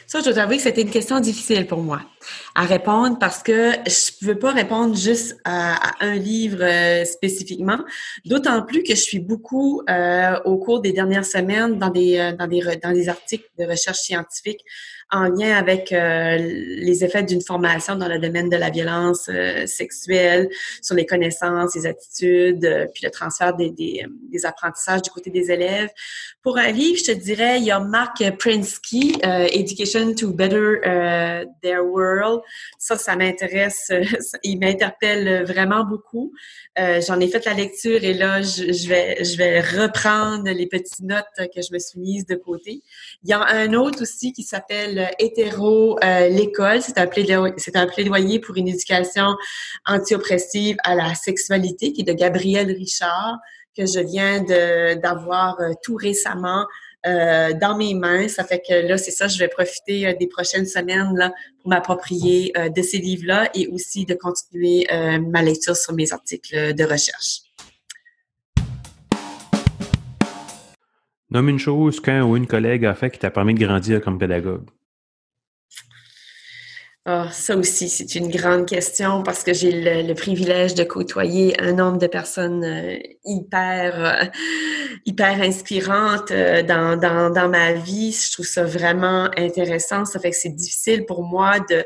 Ça, 0.06 0.19
je 0.19 0.30
dois 0.30 0.43
avouer 0.43 0.58
que 0.58 0.63
c'était 0.63 0.82
une 0.82 0.91
question 0.91 1.19
difficile 1.19 1.65
pour 1.65 1.82
moi 1.82 2.02
à 2.56 2.66
répondre 2.66 3.18
parce 3.20 3.42
que 3.44 3.72
je 3.88 4.26
ne 4.26 4.34
veux 4.34 4.40
pas 4.40 4.52
répondre 4.52 4.96
juste 4.96 5.38
à, 5.44 5.94
un 6.00 6.16
livre 6.16 6.62
euh, 6.62 7.06
spécifiquement, 7.06 7.80
d'autant 8.26 8.62
plus 8.64 8.84
que 8.84 8.96
je 8.96 9.02
suis 9.02 9.20
beaucoup 9.20 9.82
euh, 9.90 10.40
au 10.46 10.58
cours 10.58 10.82
des 10.82 10.92
dernières 10.92 11.26
semaines 11.26 11.78
dans 11.78 11.90
des, 11.90 12.18
euh, 12.18 12.32
dans 12.34 12.48
des, 12.48 12.62
dans 12.82 12.92
des 12.92 13.10
articles 13.10 13.50
de 13.58 13.66
recherche 13.66 14.00
scientifique 14.00 14.62
en 15.12 15.26
lien 15.26 15.56
avec 15.56 15.92
les 15.92 17.04
effets 17.04 17.22
d'une 17.22 17.42
formation 17.42 17.96
dans 17.96 18.08
le 18.08 18.18
domaine 18.18 18.50
de 18.50 18.58
la 18.58 18.72
violence 18.72 19.30
sexuelle, 19.68 20.50
sur 20.82 20.96
les 20.96 21.06
connaissances, 21.06 21.76
les 21.76 21.86
attitudes, 21.86 22.90
puis 22.96 23.04
le 23.04 23.12
transfert 23.12 23.56
des, 23.56 23.70
des, 23.70 24.08
des, 24.32 24.46
apprentissages 24.48 25.04
du 25.04 25.12
côté 25.12 25.30
des 25.30 25.52
élèves. 25.52 25.90
Pour 26.42 26.58
un 26.58 26.72
livre, 26.72 26.98
je 26.98 27.12
te 27.12 27.18
dirais, 27.18 27.60
il 27.60 27.66
y 27.66 27.70
a 27.70 27.80
Mark 27.80 28.24
Prinsky, 28.40 29.20
Education 29.22 30.16
to 30.16 30.32
Better 30.34 30.80
Their 31.62 31.86
World. 31.86 32.12
Ça, 32.78 32.97
ça 32.97 33.15
m'intéresse, 33.15 33.91
il 34.43 34.60
m'interpelle 34.60 35.43
vraiment 35.45 35.84
beaucoup. 35.84 36.34
J'en 36.78 37.19
ai 37.19 37.28
fait 37.28 37.45
la 37.45 37.54
lecture 37.54 38.04
et 38.04 38.13
là, 38.13 38.41
je, 38.41 38.88
vais, 38.88 39.23
je 39.23 39.38
vais 39.38 39.62
reprendre 39.62 40.49
les 40.49 40.67
petites 40.67 41.02
notes 41.02 41.26
que 41.38 41.62
je 41.62 41.73
me 41.73 41.80
suis 41.80 41.99
mises 41.99 42.26
de 42.26 42.36
côté. 42.36 42.82
Il 43.23 43.30
y 43.30 43.34
a 43.34 43.45
un 43.45 43.73
autre 43.73 44.02
aussi 44.02 44.34
qui 44.34 44.43
s'appelle 44.43 45.10
hétéro 45.19 45.97
euh, 46.04 46.30
l'école. 46.30 46.82
C'est 46.82 46.97
un, 46.97 47.08
plaidoyer, 47.08 48.39
pour 48.39 48.58
une 48.58 48.67
éducation 48.67 49.36
anti-oppressive 49.86 50.78
à 50.84 50.95
la 50.95 51.13
sexualité 51.15 51.93
qui 51.93 52.02
est 52.02 52.06
de 52.06 52.13
Gabrielle 52.13 52.71
Richard 52.71 53.39
que 53.76 53.86
je 53.86 53.99
viens 53.99 54.41
d'avoir 54.95 55.60
euh, 55.60 55.71
tout 55.82 55.95
récemment 55.95 56.65
euh, 57.06 57.54
dans 57.54 57.78
mes 57.78 57.94
mains. 57.94 58.28
Ça 58.28 58.44
fait 58.44 58.62
que 58.68 58.88
là, 58.88 58.98
c'est 58.98 59.12
ça, 59.12 59.28
je 59.28 59.38
vais 59.39 59.48
profiter 59.48 60.13
des 60.20 60.28
prochaines 60.28 60.66
semaines 60.66 61.32
pour 61.62 61.70
m'approprier 61.70 62.54
de 62.56 62.82
ces 62.82 62.98
livres-là 62.98 63.50
et 63.54 63.68
aussi 63.68 64.06
de 64.06 64.13
continuer 64.13 64.88
ma 65.20 65.41
lecture 65.41 65.76
sur 65.76 65.93
mes 65.93 66.12
articles 66.14 66.74
de 66.74 66.84
recherche. 66.84 67.41
Nomme 71.34 71.49
une 71.49 71.60
chose 71.60 71.99
qu'un 71.99 72.24
ou 72.24 72.38
une 72.38 72.45
collègue 72.45 72.86
a 72.86 72.93
fait 72.93 73.10
qui 73.10 73.18
t'a 73.18 73.32
permis 73.32 73.56
de 73.56 73.66
grandir 73.66 74.01
comme 74.01 74.20
pédagogue. 74.20 74.70
Ah, 77.06 77.30
ça 77.34 77.58
aussi, 77.58 77.89
c'est 77.89 78.16
une 78.16 78.30
grande 78.30 78.66
question 78.66 79.24
parce 79.24 79.43
que 79.43 79.54
j'ai 79.54 80.04
le, 80.04 80.14
privilège 80.14 80.74
de 80.74 80.86
côtoyer 80.86 81.60
un 81.60 81.74
nombre 81.74 81.97
de 81.97 82.08
personnes 82.08 82.64
euh, 82.64 82.97
hyper, 83.26 84.06
euh, 84.06 84.26
hyper 85.06 85.41
inspirantes 85.41 86.32
euh, 86.32 86.64
dans, 86.64 86.97
dans, 86.97 87.30
dans 87.30 87.49
ma 87.49 87.74
vie. 87.74 88.14
Je 88.14 88.32
trouve 88.32 88.45
ça 88.45 88.64
vraiment 88.64 89.30
intéressant. 89.36 90.06
Ça 90.06 90.18
fait 90.18 90.32
que 90.32 90.38
c'est 90.38 90.56
difficile 90.56 91.06
pour 91.06 91.24
moi 91.24 91.60
de, 91.70 91.86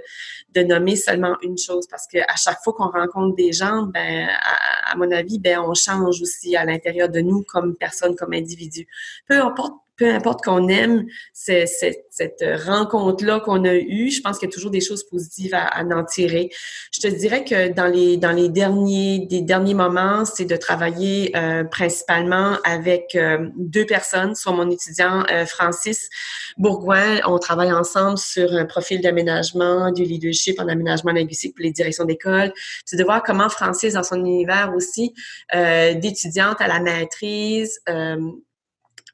de 0.54 0.62
nommer 0.62 0.96
seulement 0.96 1.36
une 1.42 1.58
chose 1.58 1.88
parce 1.90 2.06
que 2.06 2.20
à 2.20 2.36
chaque 2.36 2.60
fois 2.64 2.74
qu'on 2.74 2.92
rencontre 2.92 3.36
des 3.36 3.54
gens, 3.54 3.88
ben, 3.92 4.28
à, 4.30 4.92
à, 4.92 4.96
mon 4.98 5.12
avis, 5.12 5.40
ben, 5.40 5.60
on 5.62 5.74
change 5.74 6.22
aussi 6.22 6.56
à 6.56 6.64
l'intérieur 6.64 7.10
de 7.10 7.22
nous 7.22 7.44
comme 7.48 7.76
personne, 7.76 8.16
comme 8.16 8.34
individu. 8.34 8.88
Peu 9.28 9.42
importe 9.42 9.74
peu 9.98 10.14
importe 10.14 10.44
qu'on 10.44 10.68
aime 10.68 11.06
cette, 11.34 12.44
rencontre-là 12.66 13.40
qu'on 13.40 13.64
a 13.66 13.74
eue, 13.74 14.10
je 14.10 14.22
pense 14.22 14.38
qu'il 14.38 14.48
y 14.48 14.52
a 14.52 14.54
toujours 14.54 14.72
des 14.72 14.82
choses 14.82 15.04
positives 15.04 15.54
à, 15.54 15.84
en 15.84 16.04
tirer. 16.04 16.50
Je 16.92 17.00
te 17.00 17.08
dirais 17.08 17.44
que 17.44 17.74
dans 17.74 17.88
les 17.88 18.18
dans 18.18 18.32
les 18.32 18.50
derniers 18.50 19.26
des 19.28 19.42
derniers 19.42 19.74
moments, 19.74 20.26
c'est 20.26 20.46
de 20.46 20.56
travailler 20.56 21.36
euh, 21.36 21.64
principalement 21.64 22.58
avec 22.64 23.16
euh, 23.16 23.50
deux 23.56 23.86
personnes, 23.86 24.36
soit 24.36 24.52
mon 24.52 24.70
étudiant 24.70 25.24
euh, 25.32 25.46
Francis 25.46 26.10
Bourgoin. 26.58 27.20
On 27.26 27.40
travaille 27.40 27.72
ensemble 27.72 28.18
sur 28.18 28.52
un 28.54 28.66
profil 28.66 29.02
d'aménagement 29.02 29.92
du 29.92 30.04
leadership 30.04 30.60
en 30.60 30.68
aménagement 30.68 31.12
linguistique 31.12 31.56
pour 31.56 31.64
les 31.64 31.72
directions 31.72 32.06
d'école. 32.06 32.54
C'est 32.86 32.98
de 32.98 33.04
voir 33.04 33.24
comment 33.24 33.50
Francis, 33.50 33.94
dans 33.94 34.04
son 34.04 34.18
univers 34.18 34.74
aussi, 34.76 35.14
d'étudiante 35.54 36.62
à 36.62 36.68
la 36.68 36.80
maîtrise, 36.80 37.80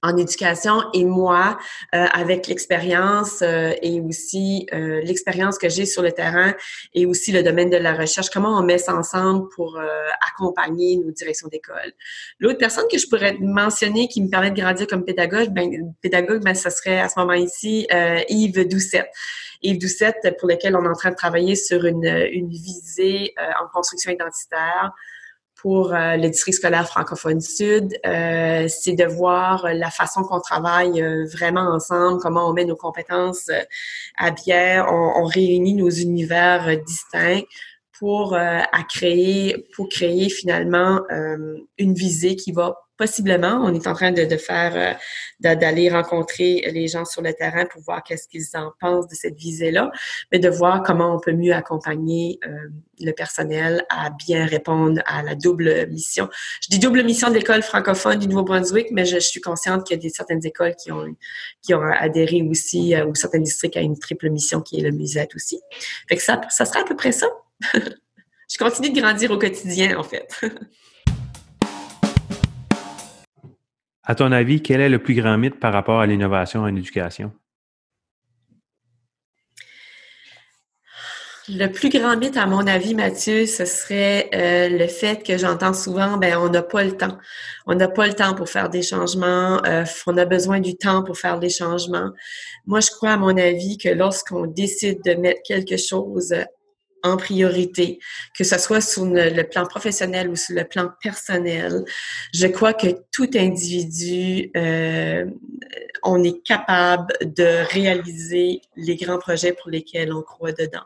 en 0.03 0.17
éducation 0.17 0.83
et 0.93 1.05
moi, 1.05 1.57
euh, 1.95 2.05
avec 2.13 2.47
l'expérience 2.47 3.41
euh, 3.41 3.71
et 3.81 4.01
aussi 4.01 4.67
euh, 4.73 5.01
l'expérience 5.01 5.57
que 5.57 5.69
j'ai 5.69 5.85
sur 5.85 6.01
le 6.01 6.11
terrain 6.11 6.53
et 6.93 7.05
aussi 7.05 7.31
le 7.31 7.41
domaine 7.41 7.69
de 7.69 7.77
la 7.77 7.93
recherche, 7.93 8.29
comment 8.29 8.59
on 8.59 8.63
met 8.63 8.77
ça 8.77 8.93
ensemble 8.93 9.47
pour 9.55 9.79
accompagner 10.29 10.97
nos 10.97 11.11
directions 11.11 11.47
d'école. 11.47 11.93
L'autre 12.39 12.57
personne 12.57 12.85
que 12.91 12.97
je 12.97 13.07
pourrais 13.07 13.37
mentionner 13.39 14.09
qui 14.09 14.21
me 14.21 14.29
permet 14.29 14.51
de 14.51 14.59
grandir 14.59 14.87
comme 14.87 15.05
pédagogue, 15.05 15.49
ben, 15.49 15.93
pédagogue, 16.01 16.43
ben, 16.43 16.53
ce 16.53 16.69
serait 16.69 16.99
à 16.99 17.07
ce 17.07 17.17
moment-ci 17.19 17.87
Yves 18.29 18.67
Doucette. 18.67 19.09
Yves 19.61 19.79
Doucette, 19.79 20.35
pour 20.37 20.49
lequel 20.49 20.75
on 20.75 20.83
est 20.83 20.89
en 20.89 20.93
train 20.93 21.11
de 21.11 21.15
travailler 21.15 21.55
sur 21.55 21.85
une, 21.85 22.05
une 22.05 22.49
visée 22.49 23.33
en 23.61 23.67
construction 23.67 24.11
identitaire, 24.11 24.91
pour 25.63 25.93
euh, 25.93 26.17
le 26.17 26.27
district 26.29 26.57
scolaire 26.57 26.85
francophone 26.85 27.39
sud, 27.39 27.97
euh, 28.05 28.67
c'est 28.67 28.95
de 28.95 29.05
voir 29.05 29.65
la 29.73 29.89
façon 29.89 30.23
qu'on 30.23 30.41
travaille 30.41 31.01
euh, 31.01 31.25
vraiment 31.25 31.73
ensemble, 31.73 32.19
comment 32.21 32.49
on 32.49 32.53
met 32.53 32.65
nos 32.65 32.75
compétences 32.75 33.49
à 34.17 34.31
bière, 34.31 34.87
on, 34.91 35.23
on, 35.23 35.25
réunit 35.25 35.75
nos 35.75 35.89
univers 35.89 36.77
distincts 36.85 37.45
pour 37.99 38.35
à 38.35 38.83
créer 38.89 39.67
pour 39.75 39.89
créer 39.89 40.29
finalement 40.29 41.01
une 41.77 41.93
visée 41.93 42.35
qui 42.35 42.51
va 42.51 42.83
possiblement, 42.97 43.59
on 43.63 43.73
est 43.73 43.87
en 43.87 43.93
train 43.93 44.11
de, 44.11 44.23
de 44.23 44.37
faire, 44.37 44.73
euh, 44.75 45.55
d'aller 45.55 45.89
rencontrer 45.89 46.69
les 46.71 46.87
gens 46.87 47.05
sur 47.05 47.21
le 47.21 47.33
terrain 47.33 47.65
pour 47.65 47.81
voir 47.81 48.03
qu'est-ce 48.03 48.27
qu'ils 48.27 48.45
en 48.53 48.71
pensent 48.79 49.07
de 49.07 49.15
cette 49.15 49.35
visée-là, 49.35 49.91
mais 50.31 50.39
de 50.39 50.49
voir 50.49 50.83
comment 50.83 51.15
on 51.15 51.19
peut 51.19 51.33
mieux 51.33 51.53
accompagner 51.53 52.39
euh, 52.45 52.69
le 52.99 53.11
personnel 53.11 53.83
à 53.89 54.09
bien 54.11 54.45
répondre 54.45 55.01
à 55.05 55.23
la 55.23 55.35
double 55.35 55.87
mission. 55.87 56.29
Je 56.61 56.69
dis 56.69 56.79
double 56.79 57.03
mission 57.03 57.29
de 57.29 57.33
l'école 57.33 57.63
francophone 57.63 58.19
du 58.19 58.27
Nouveau-Brunswick, 58.27 58.87
mais 58.91 59.05
je, 59.05 59.17
suis 59.17 59.41
consciente 59.41 59.85
qu'il 59.85 59.97
y 59.97 59.99
a 59.99 60.01
des, 60.01 60.09
certaines 60.09 60.45
écoles 60.45 60.75
qui 60.75 60.91
ont, 60.91 61.15
qui 61.61 61.73
ont 61.73 61.81
adhéré 61.81 62.41
aussi, 62.43 62.95
euh, 62.95 63.05
ou 63.05 63.15
certains 63.15 63.39
districts 63.39 63.77
à 63.77 63.81
une 63.81 63.97
triple 63.97 64.29
mission 64.29 64.61
qui 64.61 64.79
est 64.79 64.83
le 64.83 64.91
musette 64.91 65.35
aussi. 65.35 65.59
Fait 66.07 66.15
que 66.15 66.23
ça, 66.23 66.39
ça 66.49 66.65
sera 66.65 66.81
à 66.81 66.83
peu 66.83 66.95
près 66.95 67.11
ça. 67.11 67.27
je 67.73 68.57
continue 68.57 68.91
de 68.91 68.99
grandir 68.99 69.31
au 69.31 69.37
quotidien, 69.37 69.97
en 69.97 70.03
fait. 70.03 70.41
À 74.05 74.15
ton 74.15 74.33
avis, 74.33 74.61
quel 74.61 74.81
est 74.81 74.89
le 74.89 74.99
plus 74.99 75.15
grand 75.15 75.37
mythe 75.37 75.61
par 75.61 75.71
rapport 75.71 76.01
à 76.01 76.05
l'innovation 76.05 76.61
en 76.61 76.75
éducation? 76.75 77.31
Le 81.49 81.67
plus 81.67 81.89
grand 81.89 82.15
mythe, 82.17 82.37
à 82.37 82.45
mon 82.45 82.67
avis, 82.67 82.95
Mathieu, 82.95 83.45
ce 83.45 83.65
serait 83.65 84.29
euh, 84.33 84.69
le 84.69 84.87
fait 84.87 85.25
que 85.25 85.37
j'entends 85.37 85.73
souvent, 85.73 86.17
ben 86.17 86.37
on 86.37 86.49
n'a 86.49 86.63
pas 86.63 86.83
le 86.83 86.95
temps. 86.95 87.17
On 87.65 87.75
n'a 87.75 87.89
pas 87.89 88.07
le 88.07 88.13
temps 88.13 88.33
pour 88.33 88.49
faire 88.49 88.69
des 88.69 88.81
changements. 88.81 89.61
Euh, 89.65 89.83
on 90.07 90.17
a 90.17 90.25
besoin 90.25 90.59
du 90.59 90.75
temps 90.75 91.03
pour 91.03 91.17
faire 91.17 91.39
des 91.39 91.49
changements. 91.49 92.11
Moi, 92.65 92.79
je 92.79 92.91
crois, 92.91 93.11
à 93.11 93.17
mon 93.17 93.37
avis, 93.37 93.77
que 93.77 93.89
lorsqu'on 93.89 94.47
décide 94.47 95.01
de 95.03 95.15
mettre 95.15 95.41
quelque 95.45 95.75
chose 95.75 96.33
en 97.03 97.17
priorité, 97.17 97.99
que 98.37 98.43
ce 98.43 98.57
soit 98.57 98.81
sur 98.81 99.05
le 99.05 99.43
plan 99.43 99.65
professionnel 99.65 100.29
ou 100.29 100.35
sur 100.35 100.55
le 100.55 100.63
plan 100.63 100.89
personnel. 101.01 101.83
Je 102.33 102.47
crois 102.47 102.73
que 102.73 102.87
tout 103.11 103.29
individu, 103.35 104.51
euh, 104.55 105.25
on 106.03 106.23
est 106.23 106.41
capable 106.43 107.13
de 107.21 107.65
réaliser 107.71 108.61
les 108.75 108.95
grands 108.95 109.19
projets 109.19 109.53
pour 109.53 109.69
lesquels 109.69 110.13
on 110.13 110.21
croit 110.21 110.53
dedans. 110.53 110.85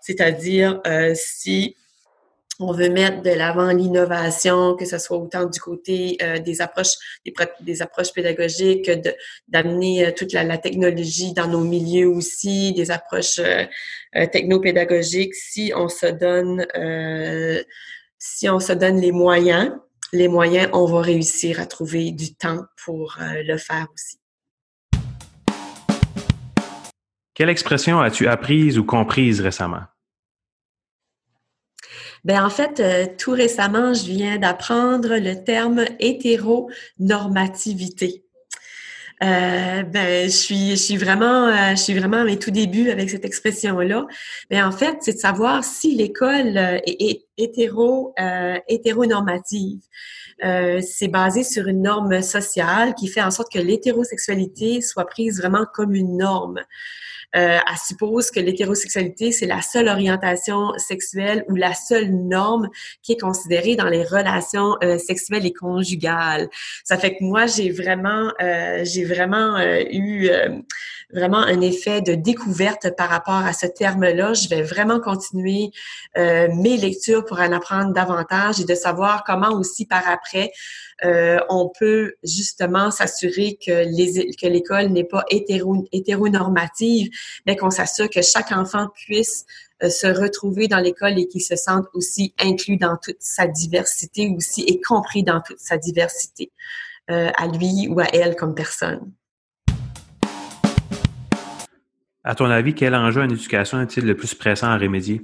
C'est-à-dire, 0.00 0.80
euh, 0.86 1.14
si 1.14 1.76
on 2.60 2.72
veut 2.72 2.88
mettre 2.88 3.22
de 3.22 3.30
l'avant 3.30 3.70
l'innovation, 3.72 4.76
que 4.76 4.84
ce 4.84 4.98
soit 4.98 5.18
autant 5.18 5.46
du 5.46 5.60
côté 5.60 6.16
euh, 6.22 6.38
des 6.38 6.60
approches 6.60 6.94
des, 7.60 7.82
approches 7.82 8.12
pédagogiques, 8.12 8.90
d'amener 9.48 10.06
euh, 10.06 10.12
toute 10.16 10.32
la, 10.32 10.58
technologie 10.58 11.32
dans 11.32 11.48
nos 11.48 11.64
milieux 11.64 12.08
aussi, 12.08 12.72
des 12.72 12.90
approches 12.90 13.38
euh, 13.40 13.64
euh 14.16 14.26
technopédagogiques. 14.26 15.34
Si 15.34 15.72
on 15.74 15.88
se 15.88 16.06
donne 16.06 16.66
si 18.18 18.48
on 18.48 18.60
se 18.60 18.72
donne 18.72 19.00
les 19.00 19.12
moyens, 19.12 19.72
les 20.12 20.28
moyens, 20.28 20.70
on 20.72 20.86
va 20.86 21.02
réussir 21.02 21.60
à 21.60 21.66
trouver 21.66 22.10
du 22.12 22.34
temps 22.34 22.64
pour 22.84 23.18
le 23.18 23.56
faire 23.58 23.86
aussi. 23.92 24.18
Quelle 27.34 27.50
expression 27.50 28.00
as-tu 28.00 28.28
apprise 28.28 28.78
ou 28.78 28.84
comprise 28.84 29.40
récemment? 29.40 29.82
Ben 32.24 32.44
en 32.44 32.50
fait, 32.50 32.80
euh, 32.80 33.06
tout 33.18 33.32
récemment, 33.32 33.92
je 33.92 34.06
viens 34.06 34.38
d'apprendre 34.38 35.16
le 35.16 35.44
terme 35.44 35.84
hétéronormativité. 36.00 38.24
Euh, 39.22 39.82
ben, 39.84 40.24
je 40.24 40.36
suis, 40.36 40.70
je 40.70 40.76
suis 40.76 40.96
vraiment, 40.96 41.46
euh, 41.46 41.70
je 41.70 41.76
suis 41.76 41.94
vraiment 41.94 42.18
à 42.18 42.24
mes 42.24 42.38
tout 42.38 42.50
débuts 42.50 42.90
avec 42.90 43.10
cette 43.10 43.24
expression-là. 43.24 44.06
Mais 44.50 44.62
en 44.62 44.72
fait, 44.72 44.96
c'est 45.00 45.14
de 45.14 45.18
savoir 45.18 45.64
si 45.64 45.94
l'école 45.94 46.56
euh, 46.56 46.78
est, 46.84 47.24
hétéro, 47.38 48.14
hétéronormative. 48.68 49.80
c'est 50.40 51.08
basé 51.08 51.44
sur 51.44 51.68
une 51.68 51.82
norme 51.82 52.22
sociale 52.22 52.94
qui 52.94 53.08
fait 53.08 53.22
en 53.22 53.30
sorte 53.30 53.52
que 53.52 53.58
l'hétérosexualité 53.58 54.80
soit 54.80 55.06
prise 55.06 55.38
vraiment 55.38 55.66
comme 55.72 55.94
une 55.94 56.16
norme 56.16 56.60
euh, 57.36 57.58
elle 57.58 57.78
suppose 57.84 58.30
que 58.30 58.40
l'hétérosexualité, 58.40 59.32
c'est 59.32 59.46
la 59.46 59.62
seule 59.62 59.88
orientation 59.88 60.72
sexuelle 60.78 61.44
ou 61.48 61.56
la 61.56 61.74
seule 61.74 62.10
norme 62.10 62.68
qui 63.02 63.12
est 63.12 63.20
considérée 63.20 63.76
dans 63.76 63.88
les 63.88 64.04
relations 64.04 64.76
euh, 64.82 64.98
sexuelles 64.98 65.46
et 65.46 65.52
conjugales. 65.52 66.48
Ça 66.84 66.96
fait 66.96 67.16
que 67.16 67.24
moi, 67.24 67.46
j'ai 67.46 67.70
vraiment, 67.70 68.32
euh, 68.40 68.84
j'ai 68.84 69.04
vraiment 69.04 69.56
euh, 69.56 69.82
eu 69.90 70.28
euh, 70.28 70.60
vraiment 71.12 71.38
un 71.38 71.60
effet 71.60 72.00
de 72.00 72.14
découverte 72.14 72.96
par 72.96 73.08
rapport 73.08 73.34
à 73.46 73.52
ce 73.52 73.66
terme-là. 73.66 74.34
Je 74.34 74.48
vais 74.48 74.62
vraiment 74.62 75.00
continuer 75.00 75.70
mes 76.16 76.76
lectures 76.76 77.24
pour 77.24 77.38
en 77.40 77.52
apprendre 77.52 77.92
davantage 77.92 78.60
et 78.60 78.64
de 78.64 78.74
savoir 78.74 79.22
comment 79.24 79.50
aussi 79.50 79.86
par 79.86 80.08
après 80.08 80.50
euh, 81.04 81.38
on 81.48 81.70
peut 81.78 82.14
justement 82.22 82.90
s'assurer 82.90 83.58
que 83.64 84.46
l'école 84.46 84.86
n'est 84.88 85.04
pas 85.04 85.24
hétéro, 85.30 85.86
hétéronormative, 85.92 87.10
mais 87.46 87.56
qu'on 87.56 87.70
s'assure 87.70 88.08
que 88.08 88.22
chaque 88.22 88.52
enfant 88.52 88.88
puisse 88.94 89.44
euh, 89.82 89.88
se 89.88 90.06
retrouver 90.06 90.68
dans 90.68 90.78
l'école 90.78 91.18
et 91.18 91.26
qu'il 91.26 91.42
se 91.42 91.56
sente 91.56 91.86
aussi 91.94 92.34
inclus 92.38 92.76
dans 92.76 92.96
toute 92.96 93.20
sa 93.20 93.46
diversité 93.46 94.32
aussi 94.36 94.62
et 94.62 94.80
compris 94.80 95.24
dans 95.24 95.40
toute 95.40 95.58
sa 95.58 95.76
diversité 95.78 96.52
euh, 97.10 97.30
à 97.36 97.48
lui 97.48 97.88
ou 97.88 97.98
à 98.00 98.06
elle 98.12 98.36
comme 98.36 98.54
personne. 98.54 99.12
À 102.22 102.34
ton 102.34 102.46
avis, 102.46 102.74
quel 102.74 102.94
enjeu 102.94 103.20
en 103.20 103.28
éducation 103.28 103.82
est-il 103.82 104.06
le 104.06 104.16
plus 104.16 104.34
pressant 104.34 104.68
à 104.68 104.78
remédier? 104.78 105.22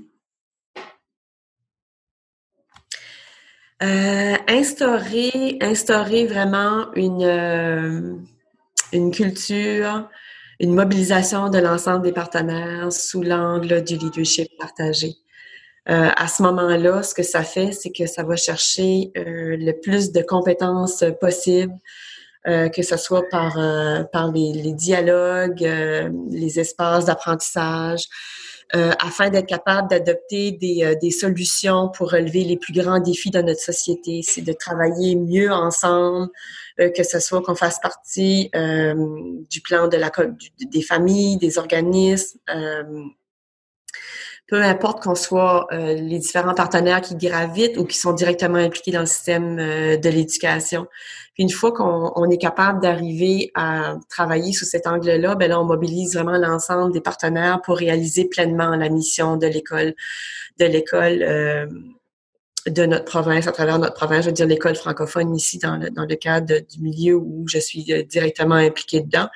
Euh, 3.83 4.37
instaurer, 4.47 5.57
instaurer 5.63 6.27
vraiment 6.27 6.93
une, 6.97 7.23
euh, 7.23 8.15
une 8.93 9.11
culture, 9.11 10.07
une 10.59 10.75
mobilisation 10.75 11.49
de 11.49 11.57
l'ensemble 11.57 12.03
des 12.03 12.13
partenaires 12.13 12.93
sous 12.93 13.23
l'angle 13.23 13.83
du 13.83 13.97
leadership 13.97 14.49
partagé. 14.59 15.15
Euh, 15.89 16.11
à 16.15 16.29
ce 16.29 16.43
moment-là, 16.43 17.03
ce 17.03 17.15
que 17.15 17.23
ça 17.23 17.43
fait, 17.43 17.73
c'est 17.73 17.91
que 17.91 18.05
ça 18.05 18.23
va 18.23 18.37
chercher 18.37 19.13
euh, 19.17 19.57
le 19.59 19.73
plus 19.73 20.13
de 20.13 20.21
compétences 20.21 21.03
possibles, 21.19 21.75
que 22.47 22.83
ce 22.83 22.97
soit 22.97 23.29
par, 23.31 23.53
par 24.13 24.33
les 24.33 24.73
dialogues, 24.73 25.61
les 26.31 26.59
espaces 26.59 27.05
d'apprentissage, 27.05 28.05
afin 28.73 29.31
d'être 29.31 29.47
capable 29.47 29.89
d'adopter 29.89 30.53
des, 30.53 30.97
des, 31.01 31.11
solutions 31.11 31.89
pour 31.89 32.13
relever 32.13 32.45
les 32.45 32.57
plus 32.57 32.73
grands 32.73 33.01
défis 33.01 33.31
de 33.31 33.43
notre 33.43 33.61
société. 33.61 34.23
C'est 34.23 34.43
de 34.43 34.53
travailler 34.53 35.17
mieux 35.17 35.51
ensemble, 35.51 36.29
que 36.79 37.03
ce 37.03 37.19
soit 37.19 37.43
qu'on 37.43 37.55
fasse 37.55 37.81
partie 37.81 38.51
du 39.51 39.61
plan 39.61 39.89
de 39.89 39.97
la 39.97 40.11
des 40.71 40.83
familles, 40.83 41.37
des 41.39 41.59
organismes 41.59 42.39
peu 44.51 44.61
importe 44.61 45.05
qu'on 45.05 45.15
soit 45.15 45.69
euh, 45.73 45.95
les 45.95 46.19
différents 46.19 46.55
partenaires 46.55 47.01
qui 47.01 47.15
gravitent 47.15 47.79
ou 47.79 47.85
qui 47.85 47.97
sont 47.97 48.13
directement 48.13 48.59
impliqués 48.59 48.91
dans 48.91 49.01
le 49.01 49.07
système 49.07 49.61
euh, 49.61 49.97
de 49.97 50.09
l'éducation. 50.09 50.89
Une 51.39 51.51
fois 51.51 51.71
qu'on 51.71 52.29
est 52.29 52.37
capable 52.37 52.83
d'arriver 52.83 53.53
à 53.55 53.95
travailler 54.09 54.53
sous 54.53 54.65
cet 54.65 54.89
angle-là, 54.89 55.37
ben 55.37 55.49
là, 55.49 55.61
on 55.61 55.65
mobilise 55.65 56.15
vraiment 56.15 56.37
l'ensemble 56.37 56.93
des 56.93 57.01
partenaires 57.01 57.63
pour 57.63 57.77
réaliser 57.77 58.25
pleinement 58.25 58.75
la 58.75 58.89
mission 58.89 59.37
de 59.37 59.47
l'école, 59.47 59.95
de 60.59 60.65
l'école 60.65 61.23
euh, 61.23 61.67
de 62.67 62.87
notre 62.87 63.05
province, 63.05 63.47
à 63.47 63.53
travers 63.53 63.79
notre 63.79 63.95
province, 63.95 64.25
je 64.25 64.31
veux 64.31 64.35
dire 64.35 64.47
l'école 64.49 64.75
francophone 64.75 65.35
ici 65.35 65.59
dans 65.59 65.77
le, 65.77 65.91
dans 65.91 66.07
le 66.07 66.17
cadre 66.17 66.59
du 66.59 66.83
milieu 66.83 67.15
où 67.15 67.47
je 67.47 67.59
suis 67.59 67.85
directement 67.85 68.57
impliquée 68.57 69.01
dedans. 69.01 69.29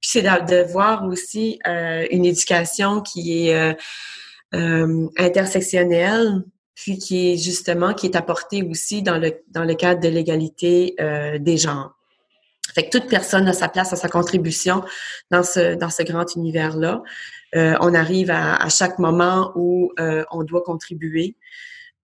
Puis 0.00 0.10
c'est 0.10 0.22
de, 0.22 0.70
voir 0.72 1.04
aussi 1.04 1.60
une 1.64 2.26
éducation 2.26 3.00
qui 3.00 3.48
est 3.48 3.76
euh, 4.54 5.08
intersectionnelle, 5.18 6.42
puis 6.74 6.98
qui 6.98 7.32
est 7.32 7.36
justement 7.36 7.94
qui 7.94 8.06
est 8.06 8.16
apportée 8.16 8.62
aussi 8.62 9.02
dans 9.02 9.18
le 9.18 9.42
dans 9.48 9.64
le 9.64 9.74
cadre 9.74 10.00
de 10.00 10.08
l'égalité 10.08 10.94
euh, 11.00 11.38
des 11.38 11.56
genres. 11.56 11.92
Fait 12.74 12.88
que 12.88 12.98
toute 12.98 13.08
personne 13.08 13.48
a 13.48 13.52
sa 13.52 13.68
place, 13.68 13.92
a 13.92 13.96
sa 13.96 14.08
contribution 14.08 14.84
dans 15.30 15.42
ce 15.42 15.74
dans 15.76 15.90
ce 15.90 16.02
grand 16.02 16.34
univers 16.36 16.76
là. 16.76 17.02
Euh, 17.54 17.74
on 17.80 17.94
arrive 17.94 18.30
à, 18.30 18.56
à, 18.56 18.68
chaque 18.68 18.98
moment 18.98 19.52
où 19.54 19.92
euh, 19.98 20.24
on 20.30 20.42
doit 20.42 20.62
contribuer. 20.62 21.36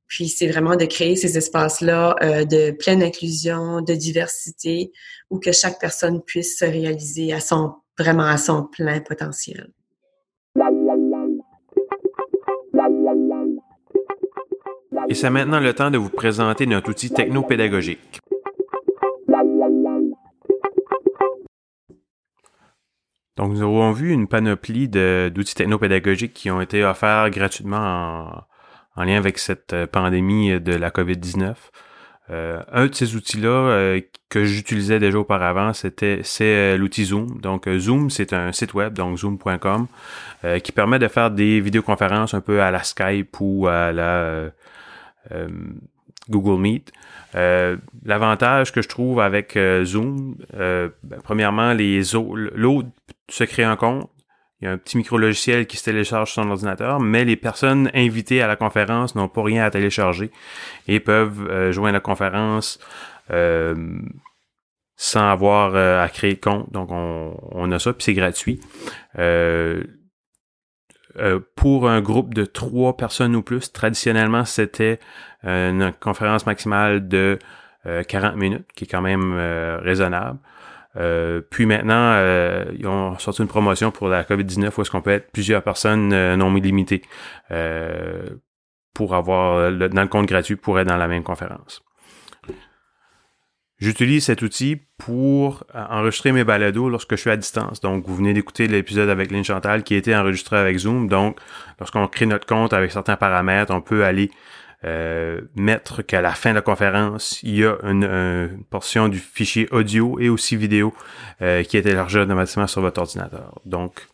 Puis 0.07 0.29
c'est 0.29 0.47
vraiment 0.47 0.77
de 0.77 0.85
créer 0.85 1.17
ces 1.17 1.37
espaces-là 1.39 2.17
euh, 2.23 2.45
de 2.45 2.71
pleine 2.71 3.03
inclusion, 3.03 3.81
de 3.81 3.95
diversité, 3.95 4.93
où 5.31 5.39
que 5.39 5.53
chaque 5.53 5.81
personne 5.81 6.23
puisse 6.23 6.59
se 6.59 6.65
réaliser 6.65 7.33
à 7.33 7.41
son 7.41 7.75
vraiment 7.99 8.27
à 8.27 8.37
son 8.37 8.65
plein 8.65 9.01
potentiel. 9.01 9.71
Et 15.09 15.15
c'est 15.15 15.31
maintenant 15.31 15.61
le 15.61 15.73
temps 15.75 15.91
de 15.91 15.99
vous 15.99 16.09
présenter 16.09 16.67
notre 16.67 16.91
outil 16.91 17.11
technopédagogique. 17.11 18.21
Donc, 23.37 23.53
nous 23.53 23.63
avons 23.63 23.93
vu 23.93 24.13
une 24.13 24.29
panoplie 24.29 24.89
d'outils 24.89 25.55
technopédagogiques 25.55 26.35
qui 26.35 26.51
ont 26.51 26.61
été 26.61 26.85
offerts 26.85 27.31
gratuitement 27.31 28.45
en, 28.97 29.05
lien 29.05 29.17
avec 29.17 29.39
cette 29.39 29.87
pandémie 29.87 30.61
de 30.61 30.75
la 30.75 30.91
COVID-19. 30.91 31.55
Euh, 32.31 32.63
un 32.71 32.87
de 32.87 32.95
ces 32.95 33.17
outils-là 33.17 33.49
euh, 33.49 34.01
que 34.29 34.45
j'utilisais 34.45 34.99
déjà 34.99 35.19
auparavant, 35.19 35.73
c'était 35.73 36.21
c'est 36.23 36.45
euh, 36.45 36.77
l'outil 36.77 37.05
Zoom. 37.05 37.41
Donc 37.41 37.69
Zoom, 37.69 38.11
c'est 38.11 38.33
un 38.33 38.53
site 38.53 38.75
web, 38.75 38.95
donc 38.95 39.19
zoom.com, 39.19 39.87
qui 40.63 40.73
permet 40.73 40.99
de 40.99 41.09
faire 41.09 41.31
des 41.31 41.61
vidéoconférences 41.61 42.35
un 42.35 42.41
peu 42.41 42.63
à 42.63 42.71
la 42.71 42.83
Skype 42.83 43.37
ou 43.41 43.67
à 43.67 43.93
la 43.93 44.51
Google 46.29 46.61
Meet. 46.61 46.93
Euh, 47.35 47.77
l'avantage 48.05 48.73
que 48.73 48.83
je 48.83 48.89
trouve 48.89 49.21
avec 49.21 49.57
euh, 49.57 49.85
Zoom, 49.85 50.37
ben, 50.53 51.21
premièrement, 51.23 51.73
les 51.73 52.03
l'autre 52.55 52.89
se 53.29 53.45
crée 53.45 53.65
un 53.65 53.77
compte. 53.77 54.11
Il 54.61 54.67
y 54.67 54.69
a 54.69 54.71
un 54.71 54.79
petit 54.79 54.97
micro-logiciel 54.97 55.67
qui 55.67 55.77
se 55.77 55.85
télécharge 55.85 56.31
sur 56.31 56.45
son 56.45 56.51
ordinateur, 56.51 57.01
mais 57.01 57.25
les 57.25 57.35
personnes 57.35 57.91
invitées 57.95 58.43
à 58.43 58.47
la 58.47 58.55
conférence 58.55 59.17
n'ont 59.17 59.27
pas 59.27 59.43
rien 59.43 59.65
à 59.65 59.71
télécharger 59.71 60.31
et 60.87 61.01
peuvent 61.01 61.73
joindre 61.73 61.95
la 61.95 62.01
conférence 62.01 62.79
sans 64.95 65.31
avoir 65.33 65.75
à 65.75 66.09
créer 66.11 66.35
de 66.35 66.41
compte. 66.41 66.71
Donc, 66.71 66.93
on, 66.93 67.37
on 67.51 67.73
a 67.73 67.81
ça, 67.81 67.93
puis 67.93 68.05
c'est 68.05 68.15
gratuit. 68.15 68.61
Euh, 71.19 71.41
pour 71.57 71.89
un 71.89 72.01
groupe 72.01 72.35
de 72.35 72.45
trois 72.45 72.97
personnes 72.97 73.37
ou 73.37 73.43
plus, 73.43 73.73
traditionnellement, 73.73 74.45
c'était 74.45 74.99
euh, 75.45 75.71
une 75.71 75.93
conférence 75.93 76.47
maximale 76.47 77.07
de 77.09 77.39
40 78.09 78.35
euh, 78.35 78.37
minutes, 78.37 78.67
qui 78.75 78.85
est 78.85 78.87
quand 78.87 79.03
même 79.03 79.35
raisonnable. 79.83 80.39
puis 81.51 81.67
maintenant, 81.67 82.15
ils 82.79 82.87
ont 82.87 83.19
sorti 83.19 83.43
une 83.43 83.49
promotion 83.49 83.91
pour 83.91 84.09
la 84.09 84.23
COVID-19 84.23 84.71
où 84.77 84.83
est-ce 84.83 84.91
qu'on 84.91 85.03
peut 85.03 85.11
être 85.11 85.33
plusieurs 85.33 85.63
personnes 85.63 86.11
non 86.37 86.55
limitées 86.55 87.03
pour 88.95 89.15
avoir 89.15 89.73
dans 89.73 90.03
le 90.03 90.09
compte 90.09 90.27
gratuit 90.27 90.57
pour 90.57 90.79
être 90.79 90.87
dans 90.87 90.97
la 90.97 91.09
même 91.09 91.25
conférence. 91.25 91.83
J'utilise 93.83 94.27
cet 94.27 94.43
outil 94.43 94.81
pour 94.97 95.65
euh, 95.75 95.85
enregistrer 95.91 96.31
mes 96.31 96.45
balados 96.45 96.89
lorsque 96.89 97.17
je 97.17 97.21
suis 97.21 97.31
à 97.31 97.37
distance. 97.37 97.81
Donc, 97.81 98.07
vous 98.07 98.15
venez 98.15 98.33
d'écouter 98.33 98.69
l'épisode 98.69 99.09
avec 99.09 99.33
Lynn 99.33 99.43
Chantal 99.43 99.83
qui 99.83 99.95
a 99.95 99.97
été 99.97 100.15
enregistré 100.15 100.57
avec 100.57 100.79
Zoom. 100.79 101.09
Donc, 101.09 101.41
lorsqu'on 101.81 102.07
crée 102.07 102.27
notre 102.27 102.47
compte 102.47 102.73
avec 102.75 102.93
certains 102.93 103.17
paramètres, 103.17 103.75
on 103.75 103.81
peut 103.81 104.05
aller 104.05 104.31
euh, 104.85 105.41
mettre 105.57 106.03
qu'à 106.03 106.21
la 106.21 106.31
fin 106.31 106.51
de 106.51 106.55
la 106.55 106.61
conférence, 106.61 107.43
il 107.43 107.57
y 107.57 107.65
a 107.65 107.77
une, 107.83 108.63
portion 108.71 109.09
du 109.09 109.19
fichier 109.19 109.67
audio 109.73 110.17
et 110.21 110.29
aussi 110.29 110.55
vidéo 110.55 110.95
euh, 111.41 111.65
qui 111.65 111.77
est 111.77 111.83
téléchargé 111.83 112.21
automatiquement 112.21 112.69
sur 112.69 112.83
votre 112.83 113.01
ordinateur. 113.01 113.61
Donc, 113.67 114.07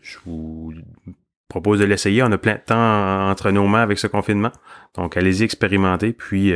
je 0.00 0.18
vous 0.26 0.74
propose 1.46 1.78
de 1.78 1.84
l'essayer. 1.84 2.24
On 2.24 2.32
a 2.32 2.38
plein 2.38 2.54
de 2.54 2.62
temps 2.66 3.30
entre 3.30 3.52
nos 3.52 3.68
mains 3.68 3.82
avec 3.82 4.00
ce 4.00 4.08
confinement. 4.08 4.50
Donc, 4.96 5.16
allez-y 5.16 5.44
expérimenter, 5.44 6.12
puis 6.12 6.52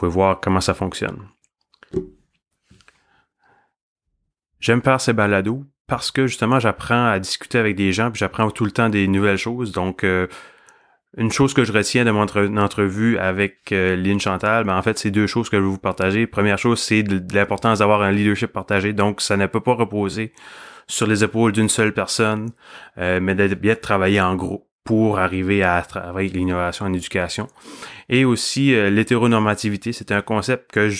pouvez 0.00 0.12
voir 0.12 0.40
comment 0.40 0.60
ça 0.60 0.74
fonctionne. 0.74 1.28
J'aime 4.58 4.82
faire 4.82 5.00
ces 5.00 5.12
balados 5.12 5.64
parce 5.86 6.10
que 6.10 6.26
justement 6.26 6.60
j'apprends 6.60 7.06
à 7.06 7.18
discuter 7.18 7.58
avec 7.58 7.76
des 7.76 7.92
gens 7.92 8.10
puis 8.10 8.18
j'apprends 8.18 8.50
tout 8.50 8.64
le 8.64 8.70
temps 8.70 8.88
des 8.88 9.08
nouvelles 9.08 9.38
choses. 9.38 9.72
Donc 9.72 10.04
euh, 10.04 10.26
une 11.16 11.32
chose 11.32 11.54
que 11.54 11.64
je 11.64 11.72
retiens 11.72 12.04
de 12.04 12.10
mon 12.10 12.26
entrevue 12.58 13.18
avec 13.18 13.72
euh, 13.72 13.96
Lynn 13.96 14.20
Chantal, 14.20 14.64
ben 14.64 14.76
en 14.76 14.82
fait, 14.82 14.96
c'est 14.96 15.10
deux 15.10 15.26
choses 15.26 15.48
que 15.48 15.56
je 15.56 15.62
vais 15.62 15.68
vous 15.68 15.78
partager. 15.78 16.26
Première 16.28 16.58
chose, 16.58 16.78
c'est 16.80 17.02
l'importance 17.32 17.80
d'avoir 17.80 18.02
un 18.02 18.12
leadership 18.12 18.52
partagé. 18.52 18.92
Donc, 18.92 19.20
ça 19.20 19.36
ne 19.36 19.46
peut 19.46 19.60
pas 19.60 19.74
reposer 19.74 20.32
sur 20.86 21.08
les 21.08 21.24
épaules 21.24 21.50
d'une 21.50 21.68
seule 21.68 21.92
personne, 21.92 22.50
euh, 22.98 23.18
mais 23.20 23.34
d'être 23.34 23.60
bien 23.60 23.74
travailler 23.74 24.20
en 24.20 24.36
groupe 24.36 24.69
pour 24.90 25.20
arriver 25.20 25.62
à 25.62 25.80
travailler 25.82 26.30
l'innovation 26.30 26.84
en 26.84 26.92
éducation. 26.92 27.46
Et 28.08 28.24
aussi 28.24 28.74
euh, 28.74 28.90
l'hétéronormativité, 28.90 29.92
c'est 29.92 30.10
un 30.10 30.20
concept 30.20 30.72
que. 30.72 30.90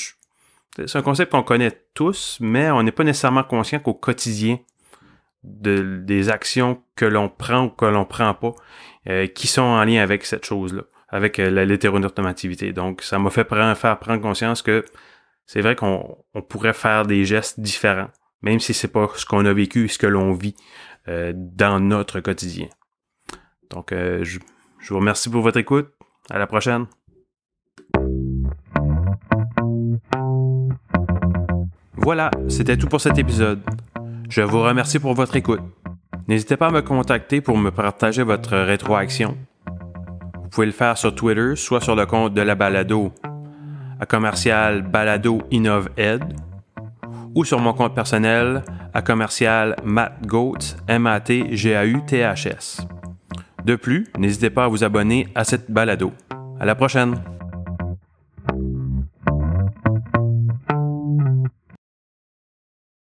C'est 0.86 0.96
un 0.96 1.02
concept 1.02 1.32
qu'on 1.32 1.42
connaît 1.42 1.72
tous, 1.92 2.38
mais 2.40 2.70
on 2.70 2.84
n'est 2.84 2.92
pas 2.92 3.02
nécessairement 3.02 3.42
conscient 3.42 3.80
qu'au 3.80 3.94
quotidien, 3.94 4.60
de, 5.42 5.98
des 6.04 6.30
actions 6.30 6.80
que 6.94 7.04
l'on 7.04 7.28
prend 7.28 7.64
ou 7.64 7.70
que 7.70 7.84
l'on 7.84 8.04
prend 8.04 8.32
pas, 8.32 8.54
euh, 9.08 9.26
qui 9.26 9.48
sont 9.48 9.62
en 9.62 9.82
lien 9.82 10.00
avec 10.00 10.24
cette 10.24 10.44
chose-là, 10.44 10.82
avec 11.08 11.40
euh, 11.40 11.64
l'hétéronormativité. 11.64 12.72
Donc, 12.72 13.02
ça 13.02 13.18
m'a 13.18 13.30
fait 13.30 13.42
prendre, 13.42 13.76
faire 13.76 13.98
prendre 13.98 14.22
conscience 14.22 14.62
que 14.62 14.84
c'est 15.46 15.62
vrai 15.62 15.74
qu'on 15.74 16.16
on 16.34 16.42
pourrait 16.42 16.74
faire 16.74 17.06
des 17.06 17.24
gestes 17.24 17.58
différents, 17.58 18.10
même 18.42 18.60
si 18.60 18.72
c'est 18.72 18.92
pas 18.92 19.10
ce 19.16 19.26
qu'on 19.26 19.44
a 19.46 19.52
vécu, 19.52 19.88
ce 19.88 19.98
que 19.98 20.06
l'on 20.06 20.32
vit 20.32 20.54
dans 21.08 21.80
notre 21.80 22.20
quotidien. 22.20 22.68
Donc, 23.70 23.92
euh, 23.92 24.24
je, 24.24 24.38
vous 24.88 24.98
remercie 24.98 25.30
pour 25.30 25.42
votre 25.42 25.58
écoute. 25.58 25.88
À 26.30 26.38
la 26.38 26.46
prochaine. 26.46 26.86
Voilà, 31.94 32.30
c'était 32.48 32.76
tout 32.76 32.86
pour 32.86 33.00
cet 33.00 33.18
épisode. 33.18 33.60
Je 34.28 34.42
vous 34.42 34.62
remercie 34.62 34.98
pour 34.98 35.14
votre 35.14 35.36
écoute. 35.36 35.62
N'hésitez 36.28 36.56
pas 36.56 36.68
à 36.68 36.70
me 36.70 36.82
contacter 36.82 37.40
pour 37.40 37.58
me 37.58 37.70
partager 37.70 38.22
votre 38.22 38.56
rétroaction. 38.56 39.36
Vous 40.34 40.48
pouvez 40.50 40.66
le 40.66 40.72
faire 40.72 40.96
sur 40.96 41.14
Twitter, 41.14 41.56
soit 41.56 41.80
sur 41.80 41.96
le 41.96 42.06
compte 42.06 42.34
de 42.34 42.42
la 42.42 42.54
balado 42.54 43.12
à 44.00 44.06
commercial 44.06 44.82
balado 44.82 45.42
ed 45.50 46.24
ou 47.34 47.44
sur 47.44 47.60
mon 47.60 47.74
compte 47.74 47.94
personnel 47.94 48.64
à 48.94 49.02
commercial 49.02 49.76
matgoats 49.84 50.76
m 50.88 51.06
a 51.06 51.20
t 51.20 51.54
g 51.56 51.76
a 51.76 51.84
u 51.84 52.02
t 52.06 52.22
h 52.22 52.46
s. 52.48 52.86
De 53.64 53.76
plus, 53.76 54.06
n'hésitez 54.18 54.50
pas 54.50 54.64
à 54.64 54.68
vous 54.68 54.84
abonner 54.84 55.28
à 55.34 55.44
cette 55.44 55.70
balado. 55.70 56.12
À 56.58 56.64
la 56.64 56.74
prochaine! 56.74 57.16